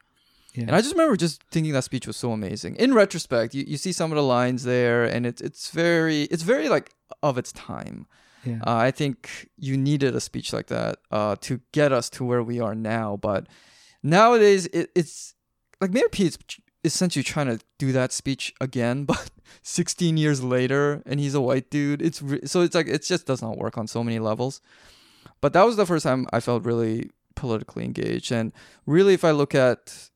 Yeah. 0.55 0.64
And 0.64 0.77
I 0.77 0.81
just 0.81 0.93
remember 0.93 1.17
just 1.17 1.43
thinking 1.51 1.73
that 1.73 1.83
speech 1.83 2.07
was 2.07 2.17
so 2.17 2.31
amazing. 2.31 2.77
In 2.77 2.95
retrospect, 2.95 3.55
you, 3.55 3.64
you 3.67 3.77
see 3.77 3.93
some 3.93 4.12
of 4.12 4.17
the 4.17 4.23
lines 4.23 4.62
there, 4.62 5.05
and 5.05 5.27
it's 5.27 5.43
it's 5.43 5.71
very 5.71 6.23
it's 6.25 6.45
very 6.45 6.69
like 6.69 6.93
of 7.23 7.38
its 7.38 7.51
time. 7.53 8.07
Yeah. 8.44 8.61
Uh, 8.66 8.76
I 8.76 8.90
think 8.90 9.48
you 9.57 9.76
needed 9.76 10.14
a 10.14 10.20
speech 10.20 10.52
like 10.52 10.66
that 10.68 10.98
uh, 11.11 11.37
to 11.42 11.61
get 11.72 11.92
us 11.92 12.11
to 12.11 12.24
where 12.24 12.42
we 12.42 12.61
are 12.61 12.74
now. 12.74 13.16
But 13.16 13.46
nowadays, 14.02 14.66
it, 14.66 14.90
it's 14.94 15.35
like 15.80 15.92
Mayor 15.92 16.09
Pete 16.11 16.26
is 16.26 16.38
essentially 16.85 17.22
trying 17.22 17.46
to 17.46 17.64
do 17.78 17.92
that 17.92 18.12
speech 18.12 18.54
again, 18.61 19.04
but 19.07 19.30
16 19.62 20.16
years 20.16 20.42
later, 20.42 21.02
and 21.07 21.20
he's 21.20 21.35
a 21.35 21.40
white 21.40 21.70
dude. 21.70 22.02
It's 22.02 22.22
re- 22.22 22.44
so 22.44 22.61
it's 22.61 22.74
like 22.74 22.88
it 22.88 23.02
just 23.02 23.26
does 23.26 23.42
not 23.42 23.57
work 23.57 23.78
on 23.78 23.87
so 23.87 24.04
many 24.04 24.18
levels. 24.18 24.61
But 25.40 25.52
that 25.52 25.64
was 25.64 25.76
the 25.76 25.87
first 25.87 26.04
time 26.04 26.26
I 26.33 26.40
felt 26.40 26.64
really 26.64 27.11
politically 27.35 27.85
engaged, 27.85 28.33
and 28.33 28.52
really, 28.87 29.14
if 29.14 29.24
I 29.24 29.30
look 29.33 29.54
at 29.54 30.11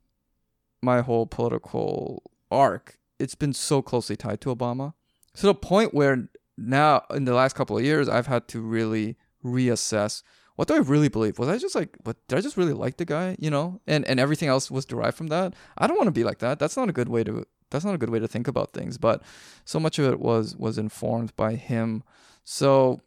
my 0.82 1.00
whole 1.00 1.26
political 1.26 2.22
arc, 2.50 2.98
it's 3.18 3.34
been 3.34 3.52
so 3.52 3.82
closely 3.82 4.16
tied 4.16 4.40
to 4.42 4.54
Obama 4.54 4.94
to 5.34 5.46
the 5.46 5.54
point 5.54 5.92
where 5.92 6.28
now 6.58 7.04
in 7.10 7.24
the 7.24 7.34
last 7.34 7.54
couple 7.54 7.78
of 7.78 7.84
years 7.84 8.08
I've 8.08 8.26
had 8.26 8.48
to 8.48 8.60
really 8.60 9.16
reassess 9.44 10.22
what 10.58 10.66
do 10.66 10.74
I 10.74 10.78
really 10.78 11.08
believe? 11.08 11.38
Was 11.38 11.48
I 11.48 11.56
just 11.56 11.76
like 11.76 11.96
what 12.02 12.16
did 12.26 12.36
I 12.36 12.40
just 12.40 12.56
really 12.56 12.72
like 12.72 12.96
the 12.96 13.04
guy, 13.04 13.36
you 13.38 13.48
know? 13.48 13.80
And 13.86 14.04
and 14.06 14.18
everything 14.18 14.48
else 14.48 14.72
was 14.72 14.84
derived 14.84 15.16
from 15.16 15.28
that. 15.28 15.54
I 15.78 15.86
don't 15.86 15.96
want 15.96 16.08
to 16.08 16.12
be 16.20 16.24
like 16.24 16.40
that. 16.40 16.58
That's 16.58 16.76
not 16.76 16.88
a 16.88 16.92
good 16.92 17.08
way 17.08 17.22
to 17.22 17.46
that's 17.70 17.84
not 17.84 17.94
a 17.94 17.98
good 17.98 18.10
way 18.10 18.18
to 18.18 18.26
think 18.26 18.48
about 18.48 18.72
things, 18.72 18.98
but 18.98 19.22
so 19.64 19.78
much 19.78 20.00
of 20.00 20.06
it 20.12 20.18
was 20.18 20.56
was 20.56 20.76
informed 20.76 21.34
by 21.36 21.54
him. 21.54 22.02
So 22.42 23.00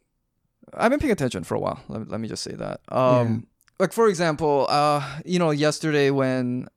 I've 0.72 0.90
been 0.90 0.98
paying 0.98 1.12
attention 1.12 1.44
for 1.44 1.54
a 1.54 1.60
while. 1.60 1.78
Let, 1.88 2.08
let 2.08 2.20
me 2.20 2.28
just 2.28 2.42
say 2.42 2.54
that. 2.54 2.80
Um 2.88 3.46
like 3.78 3.92
for 3.92 4.08
example, 4.08 4.66
uh 4.70 5.06
you 5.26 5.38
know, 5.38 5.50
yesterday 5.50 6.10
when 6.10 6.68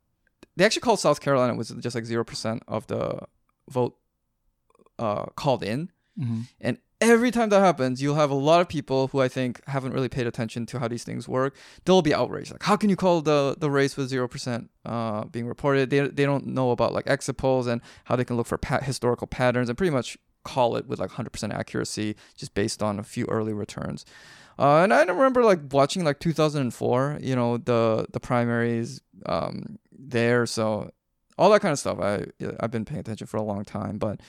they 0.56 0.66
actually 0.66 0.82
called 0.82 1.00
South 1.00 1.22
Carolina 1.22 1.54
it 1.54 1.56
was 1.56 1.70
just 1.70 1.94
like 1.94 2.04
0% 2.04 2.60
of 2.68 2.86
the 2.88 3.20
vote 3.70 3.96
uh 4.98 5.24
called 5.36 5.62
in 5.62 5.90
Mhm. 6.18 6.48
and 6.60 6.78
every 7.00 7.30
time 7.30 7.50
that 7.50 7.60
happens, 7.60 8.00
you'll 8.00 8.14
have 8.14 8.30
a 8.30 8.34
lot 8.34 8.60
of 8.62 8.68
people 8.68 9.08
who 9.08 9.20
I 9.20 9.28
think 9.28 9.60
haven't 9.66 9.92
really 9.92 10.08
paid 10.08 10.26
attention 10.26 10.64
to 10.66 10.78
how 10.78 10.88
these 10.88 11.04
things 11.04 11.28
work. 11.28 11.54
They'll 11.84 12.00
be 12.00 12.14
outraged. 12.14 12.52
Like, 12.52 12.62
how 12.62 12.76
can 12.76 12.88
you 12.88 12.96
call 12.96 13.20
the, 13.20 13.54
the 13.58 13.70
race 13.70 13.98
with 13.98 14.10
0% 14.10 14.68
uh, 14.86 15.24
being 15.26 15.46
reported? 15.46 15.90
They, 15.90 16.00
they 16.08 16.24
don't 16.24 16.46
know 16.46 16.70
about 16.70 16.94
like 16.94 17.06
exit 17.06 17.36
polls 17.36 17.66
and 17.66 17.82
how 18.04 18.16
they 18.16 18.24
can 18.24 18.36
look 18.38 18.46
for 18.46 18.58
historical 18.82 19.26
patterns 19.26 19.68
and 19.68 19.76
pretty 19.76 19.90
much 19.90 20.16
call 20.42 20.76
it 20.76 20.86
with 20.86 20.98
like 20.98 21.10
100% 21.10 21.52
accuracy 21.52 22.16
just 22.34 22.54
based 22.54 22.82
on 22.82 22.98
a 22.98 23.02
few 23.02 23.26
early 23.26 23.52
returns. 23.52 24.06
Uh, 24.58 24.78
and 24.82 24.94
I 24.94 25.02
remember 25.04 25.44
like 25.44 25.60
watching 25.70 26.02
like 26.02 26.18
2004, 26.18 27.18
you 27.20 27.36
know, 27.36 27.58
the 27.58 28.06
the 28.10 28.20
primaries 28.20 29.02
um, 29.26 29.78
there. 29.92 30.46
So 30.46 30.90
all 31.36 31.50
that 31.50 31.60
kind 31.60 31.72
of 31.72 31.78
stuff. 31.78 31.98
I 32.00 32.24
I've 32.60 32.70
been 32.70 32.86
paying 32.86 33.00
attention 33.00 33.26
for 33.26 33.36
a 33.36 33.42
long 33.42 33.64
time, 33.66 33.98
but 33.98 34.20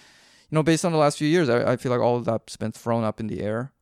you 0.50 0.56
know, 0.56 0.64
based 0.64 0.86
on 0.86 0.92
the 0.92 0.98
last 0.98 1.18
few 1.18 1.28
years, 1.28 1.50
I, 1.50 1.74
I 1.74 1.78
feel 1.78 1.92
like 1.92 2.02
all 2.02 2.18
of 2.18 2.26
that's 2.26 2.58
been 2.58 2.72
thrown 2.72 3.04
up 3.04 3.20
in 3.20 3.28
the 3.28 3.42
air. 3.42 3.74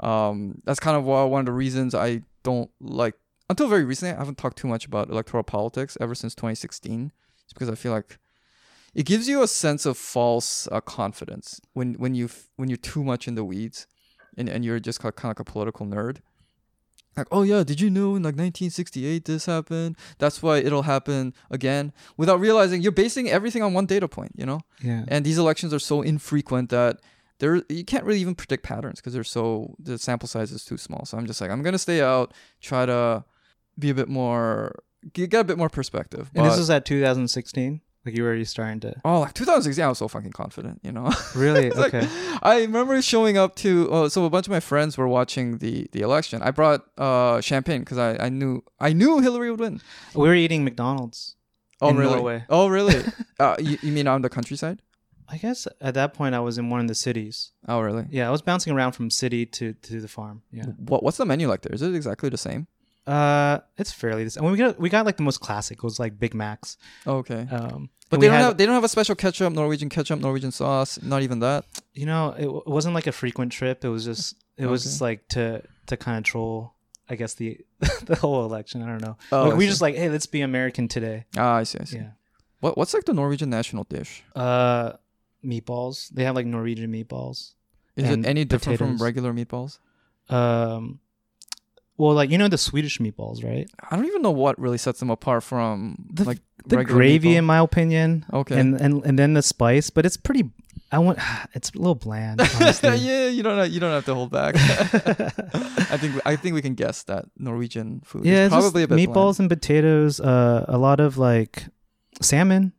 Um, 0.00 0.60
that's 0.64 0.80
kind 0.80 0.96
of 0.96 1.04
one 1.04 1.40
of 1.40 1.46
the 1.46 1.52
reasons 1.52 1.94
I 1.94 2.22
don't 2.42 2.70
like 2.80 3.14
until 3.48 3.68
very 3.68 3.84
recently. 3.84 4.14
I 4.14 4.18
haven't 4.18 4.38
talked 4.38 4.58
too 4.58 4.68
much 4.68 4.86
about 4.86 5.10
electoral 5.10 5.42
politics 5.42 5.96
ever 6.00 6.14
since 6.14 6.34
2016. 6.34 7.12
It's 7.44 7.52
because 7.52 7.68
I 7.68 7.74
feel 7.74 7.92
like 7.92 8.18
it 8.94 9.06
gives 9.06 9.28
you 9.28 9.42
a 9.42 9.48
sense 9.48 9.86
of 9.86 9.96
false 9.96 10.68
uh, 10.72 10.80
confidence 10.80 11.60
when 11.72 11.94
when 11.94 12.14
you 12.14 12.28
when 12.56 12.68
you're 12.68 12.76
too 12.76 13.04
much 13.04 13.28
in 13.28 13.34
the 13.34 13.44
weeds, 13.44 13.86
and 14.36 14.48
and 14.48 14.64
you're 14.64 14.80
just 14.80 15.00
kind 15.00 15.14
of 15.14 15.24
like 15.24 15.40
a 15.40 15.44
political 15.44 15.86
nerd. 15.86 16.18
Like, 17.16 17.26
oh 17.32 17.42
yeah, 17.42 17.64
did 17.64 17.80
you 17.80 17.90
know 17.90 18.16
in 18.16 18.22
like 18.22 18.36
1968 18.36 19.24
this 19.24 19.46
happened? 19.46 19.96
That's 20.18 20.42
why 20.42 20.58
it'll 20.58 20.82
happen 20.82 21.34
again. 21.50 21.92
Without 22.16 22.40
realizing 22.40 22.82
you're 22.82 22.92
basing 22.92 23.28
everything 23.28 23.62
on 23.62 23.74
one 23.74 23.86
data 23.86 24.08
point, 24.08 24.32
you 24.36 24.46
know. 24.46 24.60
Yeah. 24.82 25.04
And 25.08 25.24
these 25.24 25.38
elections 25.38 25.74
are 25.74 25.78
so 25.78 26.02
infrequent 26.02 26.70
that 26.70 27.00
there 27.40 27.62
you 27.68 27.84
can't 27.84 28.04
really 28.04 28.20
even 28.20 28.34
predict 28.34 28.62
patterns 28.62 29.00
because 29.00 29.12
they're 29.12 29.24
so 29.24 29.74
the 29.78 29.98
sample 29.98 30.28
size 30.28 30.52
is 30.52 30.64
too 30.64 30.76
small. 30.76 31.04
So 31.04 31.18
I'm 31.18 31.26
just 31.26 31.40
like 31.40 31.50
I'm 31.50 31.62
gonna 31.62 31.78
stay 31.78 32.00
out, 32.00 32.32
try 32.60 32.86
to 32.86 33.24
be 33.78 33.90
a 33.90 33.94
bit 33.94 34.08
more, 34.08 34.76
get 35.12 35.30
get 35.30 35.40
a 35.40 35.44
bit 35.44 35.58
more 35.58 35.70
perspective. 35.70 36.30
And 36.34 36.46
this 36.46 36.58
was 36.58 36.70
at 36.70 36.84
2016. 36.84 37.80
Like 38.04 38.16
you 38.16 38.22
were 38.22 38.30
already 38.30 38.44
starting 38.46 38.80
to 38.80 38.94
Oh, 39.04 39.20
like 39.20 39.34
2016, 39.34 39.84
I 39.84 39.88
was 39.88 39.98
so 39.98 40.08
fucking 40.08 40.32
confident, 40.32 40.80
you 40.82 40.90
know. 40.90 41.10
really 41.34 41.70
like- 41.70 41.92
okay. 41.94 42.08
I 42.42 42.60
remember 42.62 43.00
showing 43.02 43.36
up 43.36 43.56
to. 43.56 43.88
Oh, 43.90 44.08
so 44.08 44.24
a 44.24 44.30
bunch 44.30 44.46
of 44.46 44.50
my 44.52 44.60
friends 44.60 44.96
were 44.96 45.06
watching 45.08 45.58
the 45.58 45.86
the 45.92 46.00
election. 46.00 46.40
I 46.42 46.50
brought 46.50 46.80
uh 46.96 47.40
champagne 47.42 47.80
because 47.80 47.98
I 47.98 48.16
I 48.26 48.28
knew 48.30 48.62
I 48.78 48.92
knew 48.94 49.20
Hillary 49.20 49.50
would 49.50 49.60
win. 49.60 49.80
we 50.14 50.26
were 50.28 50.34
eating 50.34 50.64
McDonald's. 50.64 51.36
Oh 51.82 51.92
really? 51.92 52.14
Norway. 52.14 52.44
Oh 52.48 52.68
really? 52.68 53.02
uh, 53.40 53.56
you, 53.58 53.76
you 53.82 53.92
mean 53.92 54.06
on 54.06 54.22
the 54.22 54.28
countryside? 54.30 54.80
I 55.28 55.36
guess 55.36 55.68
at 55.80 55.94
that 55.94 56.12
point 56.14 56.34
I 56.34 56.40
was 56.40 56.58
in 56.58 56.70
one 56.70 56.80
of 56.80 56.88
the 56.88 56.94
cities. 56.94 57.52
Oh 57.68 57.80
really? 57.80 58.06
Yeah, 58.10 58.28
I 58.28 58.30
was 58.30 58.42
bouncing 58.42 58.72
around 58.72 58.92
from 58.92 59.10
city 59.10 59.44
to 59.46 59.74
to 59.74 60.00
the 60.00 60.08
farm. 60.08 60.42
Yeah. 60.52 60.64
What 60.76 61.02
what's 61.02 61.18
the 61.18 61.24
menu 61.26 61.48
like 61.48 61.62
there? 61.62 61.74
Is 61.74 61.82
it 61.82 61.94
exactly 61.94 62.28
the 62.30 62.36
same? 62.38 62.66
Uh, 63.06 63.60
it's 63.78 63.92
fairly 63.92 64.24
the 64.24 64.30
same. 64.30 64.44
We 64.44 64.56
got 64.58 64.78
we 64.78 64.88
got 64.88 65.06
like 65.06 65.16
the 65.16 65.22
most 65.22 65.40
classic. 65.40 65.78
It 65.78 65.82
was 65.84 65.98
like 65.98 66.18
Big 66.18 66.34
Macs. 66.34 66.76
Okay. 67.06 67.46
Um, 67.50 67.88
But 68.10 68.16
and 68.16 68.22
they 68.22 68.26
don't 68.28 68.36
had- 68.36 68.44
have 68.44 68.56
they 68.58 68.66
don't 68.66 68.74
have 68.74 68.84
a 68.84 68.88
special 68.88 69.14
ketchup, 69.14 69.52
Norwegian 69.52 69.88
ketchup, 69.88 70.20
Norwegian 70.20 70.52
sauce. 70.52 71.00
Not 71.02 71.22
even 71.22 71.40
that. 71.40 71.64
You 71.94 72.06
know, 72.06 72.30
it, 72.36 72.42
w- 72.42 72.62
it 72.66 72.70
wasn't 72.70 72.94
like 72.94 73.06
a 73.06 73.12
frequent 73.12 73.52
trip. 73.52 73.84
It 73.84 73.88
was 73.88 74.04
just 74.04 74.36
it 74.56 74.66
was 74.66 74.82
Okay. 74.82 74.90
just 74.90 75.00
like 75.00 75.28
to 75.28 75.62
to 75.86 75.96
kind 75.96 76.18
of 76.18 76.24
troll. 76.24 76.74
I 77.08 77.16
guess 77.16 77.34
the 77.34 77.58
the 78.04 78.14
whole 78.16 78.44
election. 78.44 78.82
I 78.82 78.86
don't 78.86 79.00
know. 79.02 79.16
Oh, 79.32 79.44
Like, 79.44 79.52
I 79.52 79.56
we 79.56 79.64
see. 79.64 79.70
just 79.70 79.82
like, 79.82 79.96
hey, 79.96 80.08
let's 80.08 80.26
be 80.26 80.42
American 80.42 80.86
today. 80.86 81.24
Ah, 81.36 81.54
I 81.56 81.64
see. 81.64 81.78
I 81.80 81.84
see. 81.84 81.96
Yeah. 81.98 82.10
What 82.60 82.76
what's 82.78 82.94
like 82.94 83.04
the 83.06 83.14
Norwegian 83.14 83.50
national 83.50 83.84
dish? 83.84 84.22
Uh, 84.36 84.92
meatballs. 85.44 86.10
They 86.10 86.24
have 86.24 86.36
like 86.36 86.46
Norwegian 86.46 86.92
meatballs. 86.92 87.54
Is 87.96 88.08
And 88.08 88.24
it 88.24 88.28
any 88.28 88.44
different 88.44 88.78
from 88.78 88.98
potatoes. 88.98 89.02
regular 89.02 89.32
meatballs? 89.32 89.78
Um, 90.28 91.00
well, 92.00 92.14
like 92.16 92.30
you 92.32 92.38
know 92.38 92.48
the 92.48 92.58
Swedish 92.58 92.98
meatballs, 92.98 93.44
right? 93.44 93.68
I 93.90 93.96
don't 93.96 94.06
even 94.06 94.22
know 94.22 94.32
what 94.32 94.58
really 94.58 94.78
sets 94.78 94.98
them 95.00 95.10
apart 95.10 95.42
from 95.44 95.96
The- 96.12 96.24
like 96.24 96.40
The 96.66 96.84
gravy, 96.84 97.30
meatball. 97.34 97.38
in 97.38 97.44
my 97.44 97.58
opinion, 97.60 98.24
Okay. 98.32 98.58
and 98.60 98.80
and 98.80 99.04
and 99.06 99.18
then 99.18 99.34
the 99.34 99.42
spice. 99.42 99.90
But 99.90 100.04
it's 100.06 100.16
pretty. 100.16 100.44
I 100.92 100.98
want. 100.98 101.18
It's 101.56 101.70
a 101.70 101.78
little 101.78 101.94
bland. 101.94 102.40
Honestly. 102.60 102.96
yeah, 103.00 103.26
you 103.28 103.42
don't 103.42 103.58
have, 103.58 103.70
you 103.72 103.80
don't 103.80 103.92
have 103.92 104.04
to 104.06 104.14
hold 104.14 104.30
back. 104.30 104.54
I 105.94 105.96
think 105.96 106.20
I 106.26 106.36
think 106.36 106.54
we 106.54 106.62
can 106.62 106.74
guess 106.74 107.04
that 107.04 107.24
Norwegian 107.38 108.00
food 108.04 108.24
yeah, 108.24 108.46
is 108.46 108.52
probably 108.52 108.82
a 108.84 108.88
bit 108.88 108.98
meatballs 108.98 109.38
and 109.40 109.48
potatoes. 109.48 110.20
Uh, 110.20 110.64
a 110.68 110.78
lot 110.78 111.00
of 111.00 111.16
like 111.18 111.66
salmon. 112.20 112.72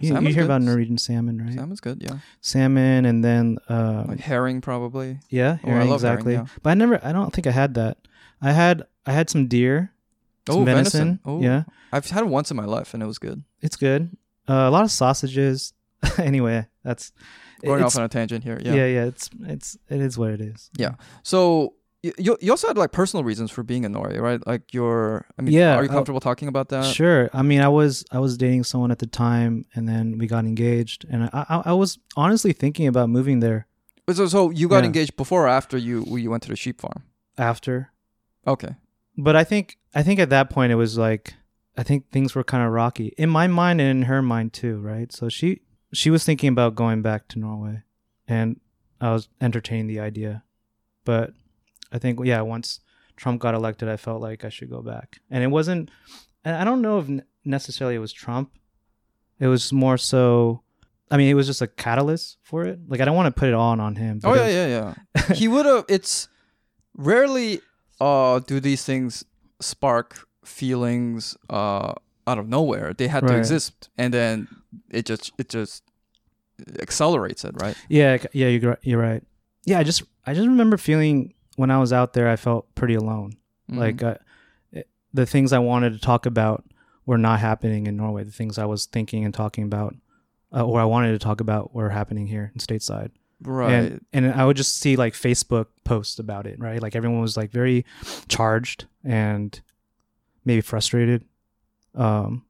You, 0.00 0.14
you 0.14 0.28
hear 0.28 0.42
good. 0.42 0.44
about 0.50 0.62
Norwegian 0.62 0.96
salmon, 0.98 1.36
right? 1.38 1.44
bland. 1.52 1.58
Salmon's 1.60 1.80
good, 1.80 2.00
yeah. 2.02 2.18
Salmon, 2.40 3.04
and 3.04 3.22
then 3.22 3.58
uh, 3.68 4.04
Like 4.08 4.20
herring, 4.20 4.62
probably. 4.62 5.18
yeah, 5.28 5.58
Oh, 5.62 5.66
herring, 5.66 5.76
herring, 5.88 5.92
exactly. 5.92 6.32
yeah. 6.34 6.46
But 6.62 6.70
I 6.70 6.74
never. 6.74 7.00
I 7.04 7.12
don't 7.12 7.32
think 7.34 7.46
I 7.46 7.50
had 7.52 7.74
that. 7.74 7.98
I 8.42 8.52
had. 8.52 8.84
I 9.06 9.12
had 9.12 9.30
some 9.30 9.46
deer. 9.48 9.92
Some 10.48 10.62
Oh, 10.62 10.64
venison. 10.64 10.98
venison. 11.00 11.20
Oh. 11.24 11.40
Yeah, 11.42 11.64
I've 11.92 12.08
had 12.08 12.22
it 12.24 12.28
once 12.28 12.50
in 12.50 12.56
my 12.56 12.64
life 12.64 12.94
and 12.94 13.02
it 13.02 13.06
was 13.06 13.18
good. 13.18 13.42
it's 13.60 13.76
good. 13.76 14.16
Uh, 14.48 14.66
a 14.68 14.70
lot 14.70 14.84
of 14.84 14.90
sausages. 14.90 15.72
anyway, 16.18 16.66
that's 16.82 17.12
Going 17.64 17.82
off 17.84 17.94
on 17.96 18.02
a 18.04 18.08
tangent 18.08 18.42
here. 18.42 18.58
Yeah. 18.64 18.74
yeah, 18.74 18.86
yeah. 18.86 19.04
It's 19.04 19.30
it's 19.42 19.76
it 19.88 20.00
is 20.00 20.16
what 20.18 20.30
it 20.30 20.40
is. 20.40 20.70
Yeah. 20.76 20.92
So 21.22 21.74
you 22.02 22.36
you 22.40 22.50
also 22.50 22.66
had 22.68 22.78
like 22.78 22.90
personal 22.90 23.22
reasons 23.22 23.50
for 23.50 23.62
being 23.62 23.84
in 23.84 23.92
Norway, 23.92 24.18
right? 24.18 24.44
Like 24.46 24.72
your 24.72 25.26
I 25.38 25.42
mean, 25.42 25.52
Yeah, 25.52 25.76
are 25.76 25.82
you 25.84 25.90
uh, 25.90 25.92
comfortable 25.92 26.20
talking 26.20 26.48
about 26.48 26.70
that? 26.70 26.84
Sure. 26.84 27.28
I 27.34 27.42
mean, 27.42 27.60
I 27.60 27.68
was 27.68 28.04
I 28.10 28.18
was 28.18 28.38
dating 28.38 28.64
someone 28.64 28.90
at 28.90 28.98
the 28.98 29.06
time, 29.06 29.66
and 29.74 29.86
then 29.86 30.16
we 30.18 30.26
got 30.26 30.44
engaged, 30.46 31.04
and 31.10 31.24
I 31.24 31.44
I, 31.48 31.62
I 31.66 31.72
was 31.74 31.98
honestly 32.16 32.52
thinking 32.54 32.86
about 32.88 33.10
moving 33.10 33.40
there 33.40 33.66
So 34.10 34.26
so 34.26 34.48
you 34.50 34.66
got 34.68 34.78
Yeah. 34.82 34.86
engaged 34.86 35.16
before 35.16 35.44
or 35.44 35.48
after 35.48 35.76
you 35.76 36.04
you 36.16 36.30
went 36.30 36.42
to 36.44 36.48
the 36.48 36.56
sheep 36.56 36.80
farm? 36.80 37.02
after. 37.36 37.90
Okay. 38.46 38.74
But 39.16 39.36
I 39.36 39.44
think 39.44 39.78
I 39.94 40.02
think 40.02 40.20
at 40.20 40.30
that 40.30 40.50
point 40.50 40.72
it 40.72 40.76
was 40.76 40.96
like 40.96 41.34
I 41.76 41.82
think 41.82 42.10
things 42.10 42.34
were 42.34 42.44
kind 42.44 42.64
of 42.64 42.72
rocky 42.72 43.14
in 43.18 43.28
my 43.30 43.46
mind 43.46 43.80
and 43.80 43.90
in 43.90 44.02
her 44.02 44.22
mind 44.22 44.52
too, 44.52 44.78
right? 44.80 45.12
So 45.12 45.28
she 45.28 45.60
she 45.92 46.10
was 46.10 46.24
thinking 46.24 46.48
about 46.48 46.74
going 46.74 47.02
back 47.02 47.28
to 47.28 47.38
Norway, 47.38 47.82
and 48.28 48.60
I 49.00 49.12
was 49.12 49.28
entertaining 49.40 49.86
the 49.88 50.00
idea, 50.00 50.44
but 51.04 51.32
I 51.92 51.98
think 51.98 52.18
yeah, 52.24 52.40
once 52.42 52.80
Trump 53.16 53.40
got 53.40 53.54
elected, 53.54 53.88
I 53.88 53.96
felt 53.96 54.22
like 54.22 54.44
I 54.44 54.48
should 54.48 54.70
go 54.70 54.82
back, 54.82 55.20
and 55.30 55.42
it 55.42 55.48
wasn't. 55.48 55.90
And 56.44 56.56
I 56.56 56.64
don't 56.64 56.80
know 56.80 56.98
if 57.00 57.24
necessarily 57.44 57.96
it 57.96 58.00
was 58.00 58.12
Trump. 58.12 58.52
It 59.38 59.46
was 59.48 59.72
more 59.72 59.98
so. 59.98 60.62
I 61.10 61.16
mean, 61.16 61.28
it 61.28 61.34
was 61.34 61.46
just 61.46 61.60
a 61.60 61.66
catalyst 61.66 62.38
for 62.42 62.64
it. 62.64 62.78
Like 62.88 63.00
I 63.00 63.04
don't 63.04 63.16
want 63.16 63.34
to 63.34 63.38
put 63.38 63.48
it 63.48 63.54
on 63.54 63.80
on 63.80 63.96
him. 63.96 64.20
Oh 64.24 64.34
yeah, 64.34 64.44
was- 64.46 64.54
yeah, 64.54 64.94
yeah. 65.28 65.34
he 65.34 65.48
would 65.48 65.66
have. 65.66 65.84
It's 65.88 66.28
rarely 66.96 67.60
uh 68.00 68.38
do 68.40 68.60
these 68.60 68.84
things 68.84 69.24
spark 69.60 70.26
feelings 70.44 71.36
uh 71.50 71.92
out 72.26 72.38
of 72.38 72.48
nowhere. 72.48 72.92
They 72.94 73.08
had 73.08 73.26
to 73.26 73.32
exist, 73.38 73.88
and 73.98 74.12
then 74.14 74.48
it 74.90 75.06
just 75.06 75.32
it 75.38 75.48
just 75.48 75.82
accelerates 76.80 77.44
it, 77.44 77.54
right? 77.60 77.76
Yeah, 77.88 78.18
yeah, 78.32 78.48
you're 78.48 78.70
right- 78.70 78.78
you're 78.82 79.00
right. 79.00 79.22
Yeah, 79.64 79.78
I 79.78 79.82
just 79.84 80.02
I 80.26 80.34
just 80.34 80.46
remember 80.46 80.76
feeling 80.76 81.34
when 81.56 81.70
I 81.70 81.78
was 81.78 81.92
out 81.92 82.12
there, 82.12 82.28
I 82.28 82.36
felt 82.36 82.72
pretty 82.74 82.94
alone. 82.94 83.32
Mhm. 83.70 83.76
Like 83.78 84.02
uh, 84.02 84.14
it, 84.72 84.88
the 85.12 85.26
things 85.26 85.52
I 85.52 85.58
wanted 85.58 85.92
to 85.92 85.98
talk 85.98 86.26
about 86.26 86.64
were 87.06 87.18
not 87.18 87.40
happening 87.40 87.86
in 87.86 87.96
Norway. 87.96 88.24
The 88.24 88.30
things 88.32 88.58
I 88.58 88.66
was 88.66 88.86
thinking 88.86 89.24
and 89.24 89.34
talking 89.34 89.64
about, 89.64 89.96
uh, 90.54 90.64
or 90.64 90.80
I 90.80 90.84
wanted 90.84 91.12
to 91.12 91.18
talk 91.18 91.40
about, 91.40 91.74
were 91.74 91.90
happening 91.90 92.26
here 92.28 92.52
in 92.54 92.60
stateside. 92.60 93.10
Right. 93.42 93.72
And 93.72 94.04
and 94.12 94.32
I 94.32 94.44
would 94.44 94.56
just 94.56 94.78
see 94.78 94.96
like 94.96 95.14
Facebook 95.14 95.66
posts 95.84 96.18
about 96.18 96.46
it, 96.46 96.58
right? 96.58 96.82
Like 96.82 96.96
everyone 96.96 97.20
was 97.20 97.36
like 97.36 97.50
very 97.50 97.84
charged 98.28 98.86
and 99.04 99.60
maybe 100.44 100.60
frustrated. 100.60 101.24
Um, 101.94 102.44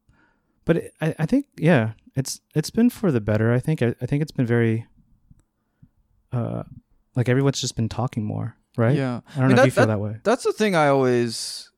but 0.65 0.77
it, 0.77 0.95
I 1.01 1.15
I 1.19 1.27
think 1.27 1.47
yeah, 1.57 1.93
it's 2.15 2.41
it's 2.55 2.71
been 2.71 2.91
for 2.91 3.11
the 3.11 3.21
better. 3.21 3.53
I 3.53 3.61
think 3.61 3.83
I, 3.83 3.95
I 4.01 4.07
think 4.07 4.23
it's 4.23 4.33
been 4.33 4.47
very. 4.47 4.87
Uh, 6.33 6.63
like 7.17 7.29
everyone's 7.29 7.61
just 7.61 7.75
been 7.75 7.89
talking 7.89 8.25
more, 8.25 8.57
right? 8.77 8.97
Yeah. 8.97 9.21
I 9.35 9.41
don't 9.41 9.49
mean, 9.49 9.57
know 9.57 9.63
if 9.63 9.67
you 9.67 9.73
feel 9.73 9.87
that, 9.89 9.99
way. 9.99 10.19
That's 10.23 10.45
the 10.45 10.53
thing 10.53 10.77
I 10.77 10.87
always, 10.87 11.71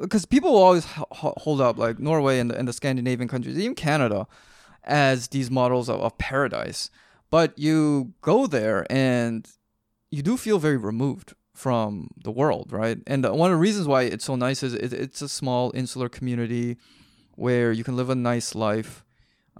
because 0.00 0.24
people 0.24 0.56
always 0.56 0.86
h- 0.86 1.04
h- 1.12 1.34
hold 1.36 1.60
up 1.60 1.76
like 1.76 1.98
Norway 1.98 2.38
and 2.38 2.50
the, 2.50 2.56
and 2.56 2.66
the 2.66 2.72
Scandinavian 2.72 3.28
countries, 3.28 3.58
even 3.58 3.74
Canada, 3.74 4.26
as 4.84 5.28
these 5.28 5.50
models 5.50 5.90
of, 5.90 6.00
of 6.00 6.16
paradise. 6.16 6.90
But 7.30 7.58
you 7.58 8.14
go 8.22 8.46
there 8.46 8.86
and 8.90 9.46
you 10.10 10.22
do 10.22 10.36
feel 10.36 10.58
very 10.58 10.76
removed 10.76 11.34
from 11.54 12.08
the 12.22 12.30
world, 12.30 12.72
right? 12.72 12.98
And 13.06 13.26
uh, 13.26 13.32
one 13.32 13.50
of 13.50 13.56
the 13.56 13.60
reasons 13.60 13.86
why 13.86 14.02
it's 14.02 14.24
so 14.24 14.36
nice 14.36 14.62
is 14.62 14.74
it, 14.74 14.92
it's 14.92 15.20
a 15.20 15.28
small 15.28 15.72
insular 15.74 16.08
community 16.08 16.76
where 17.34 17.72
you 17.72 17.84
can 17.84 17.96
live 17.96 18.10
a 18.10 18.14
nice 18.14 18.54
life. 18.54 19.04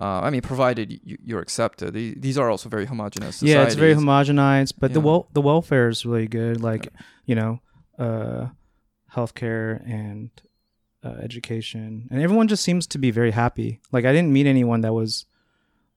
Uh, 0.00 0.20
I 0.20 0.30
mean, 0.30 0.42
provided 0.42 1.00
you, 1.02 1.18
you're 1.22 1.40
accepted. 1.40 1.92
These 1.94 2.38
are 2.38 2.48
also 2.48 2.68
very 2.68 2.86
homogenous. 2.86 3.42
Yeah, 3.42 3.64
it's 3.64 3.74
very 3.74 3.94
homogenized, 3.94 4.74
but 4.78 4.92
the 4.94 5.00
wel- 5.00 5.28
the 5.32 5.40
welfare 5.40 5.88
is 5.88 6.06
really 6.06 6.28
good. 6.28 6.62
Like 6.62 6.88
you 7.26 7.34
know, 7.34 7.60
uh, 7.98 8.46
healthcare 9.12 9.82
and 9.84 10.30
uh, 11.04 11.16
education, 11.20 12.06
and 12.12 12.22
everyone 12.22 12.46
just 12.46 12.62
seems 12.62 12.86
to 12.88 12.98
be 12.98 13.10
very 13.10 13.32
happy. 13.32 13.80
Like 13.90 14.04
I 14.04 14.12
didn't 14.12 14.32
meet 14.32 14.46
anyone 14.46 14.82
that 14.82 14.92
was 14.92 15.26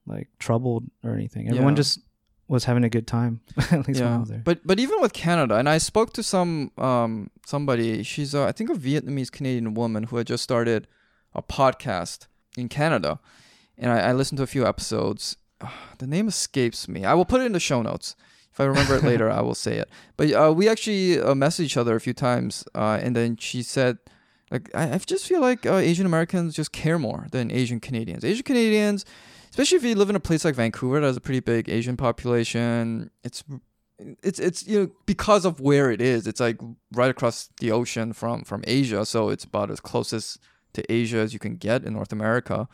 like 0.06 0.28
troubled 0.40 0.86
or 1.04 1.14
anything. 1.14 1.48
Everyone 1.50 1.74
Yeah. 1.74 1.78
just 1.78 2.00
was 2.48 2.66
having 2.66 2.84
a 2.84 2.90
good 2.90 3.08
time. 3.08 3.40
At 3.72 3.88
least 3.88 4.02
when 4.02 4.12
I 4.12 4.18
was 4.18 4.30
there. 4.30 4.42
But 4.44 4.66
but 4.66 4.80
even 4.80 5.00
with 5.02 5.14
Canada, 5.14 5.56
and 5.56 5.70
I 5.70 5.78
spoke 5.78 6.14
to 6.14 6.24
some 6.24 6.72
um 6.78 7.30
somebody. 7.46 8.04
She's 8.04 8.36
uh, 8.36 8.46
I 8.46 8.52
think 8.52 8.70
a 8.70 8.74
Vietnamese 8.74 9.32
Canadian 9.32 9.74
woman 9.74 10.04
who 10.04 10.18
had 10.18 10.28
just 10.28 10.44
started 10.44 10.88
a 11.34 11.42
podcast 11.42 12.28
in 12.58 12.68
Canada, 12.68 13.20
and 13.78 13.92
I, 13.92 14.10
I 14.10 14.12
listened 14.14 14.38
to 14.38 14.44
a 14.44 14.48
few 14.48 14.66
episodes. 14.68 15.38
the 16.00 16.08
name 16.08 16.28
escapes 16.28 16.88
me. 16.88 17.06
I 17.06 17.14
will 17.14 17.26
put 17.26 17.42
it 17.42 17.46
in 17.46 17.54
the 17.54 17.60
show 17.60 17.82
notes. 17.82 18.16
If 18.52 18.60
I 18.60 18.66
remember 18.66 18.96
it 18.96 19.04
later, 19.04 19.30
I 19.40 19.42
will 19.42 19.56
say 19.56 19.78
it. 19.78 19.90
But 20.18 20.34
uh, 20.34 20.54
we 20.54 20.68
actually 20.68 21.20
uh, 21.22 21.34
messaged 21.34 21.62
each 21.62 21.78
other 21.78 21.96
a 21.96 22.02
few 22.02 22.14
times, 22.14 22.66
uh, 22.76 23.00
and 23.02 23.16
then 23.16 23.38
she 23.38 23.64
said, 23.64 23.98
like, 24.52 24.70
I, 24.76 24.92
I 24.94 24.98
just 24.98 25.26
feel 25.26 25.40
like 25.40 25.66
uh, 25.66 25.76
Asian 25.76 26.06
Americans 26.06 26.54
just 26.54 26.74
care 26.74 27.00
more 27.00 27.28
than 27.32 27.50
Asian 27.50 27.80
Canadians. 27.80 28.26
Asian 28.26 28.44
Canadians, 28.44 29.06
especially 29.52 29.78
if 29.78 29.84
you 29.84 29.96
live 29.96 30.10
in 30.10 30.16
a 30.16 30.20
place 30.20 30.44
like 30.44 30.56
Vancouver 30.56 31.00
that 31.00 31.06
has 31.06 31.18
a 31.18 31.22
pretty 31.22 31.42
big 31.42 31.70
Asian 31.70 31.98
population, 31.98 33.12
it's 33.24 33.44
it's 34.24 34.40
it's 34.40 34.66
you 34.68 34.80
know 34.80 34.92
because 35.06 35.46
of 35.46 35.60
where 35.60 35.92
it 35.92 36.02
is. 36.02 36.26
It's 36.26 36.40
like 36.40 36.60
right 36.94 37.12
across 37.12 37.50
the 37.60 37.72
ocean 37.72 38.14
from 38.14 38.44
from 38.44 38.64
Asia, 38.66 39.06
so 39.06 39.30
it's 39.30 39.44
about 39.44 39.70
as 39.70 39.80
closest 39.80 40.40
to 40.74 40.92
Asia 40.92 41.18
as 41.18 41.34
you 41.34 41.40
can 41.40 41.56
get 41.56 41.84
in 41.84 41.94
North 41.94 42.12
America. 42.12 42.68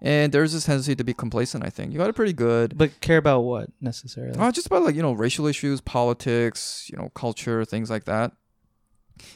And 0.00 0.32
there's 0.32 0.52
this 0.52 0.64
tendency 0.64 0.94
to 0.94 1.02
be 1.02 1.14
complacent. 1.14 1.64
I 1.64 1.70
think 1.70 1.92
you 1.92 1.98
got 1.98 2.08
it 2.08 2.14
pretty 2.14 2.32
good. 2.32 2.78
but 2.78 3.00
care 3.00 3.18
about 3.18 3.40
what 3.40 3.70
necessarily? 3.80 4.38
Uh, 4.38 4.52
just 4.52 4.66
about 4.66 4.82
like 4.82 4.94
you 4.94 5.02
know 5.02 5.12
racial 5.12 5.46
issues, 5.46 5.80
politics, 5.80 6.88
you 6.90 6.98
know 6.98 7.10
culture, 7.14 7.64
things 7.64 7.90
like 7.90 8.04
that. 8.04 8.32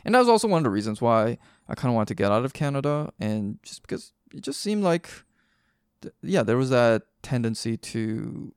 And 0.04 0.14
that 0.14 0.20
was 0.20 0.28
also 0.28 0.46
one 0.46 0.58
of 0.58 0.64
the 0.64 0.70
reasons 0.70 1.00
why 1.00 1.38
I 1.68 1.74
kind 1.74 1.90
of 1.90 1.94
wanted 1.94 2.08
to 2.08 2.14
get 2.14 2.30
out 2.30 2.44
of 2.44 2.52
Canada, 2.52 3.12
and 3.18 3.58
just 3.62 3.82
because 3.82 4.12
it 4.32 4.42
just 4.42 4.60
seemed 4.60 4.84
like, 4.84 5.08
yeah, 6.22 6.42
there 6.42 6.56
was 6.56 6.70
that 6.70 7.02
tendency 7.22 7.76
to 7.76 8.52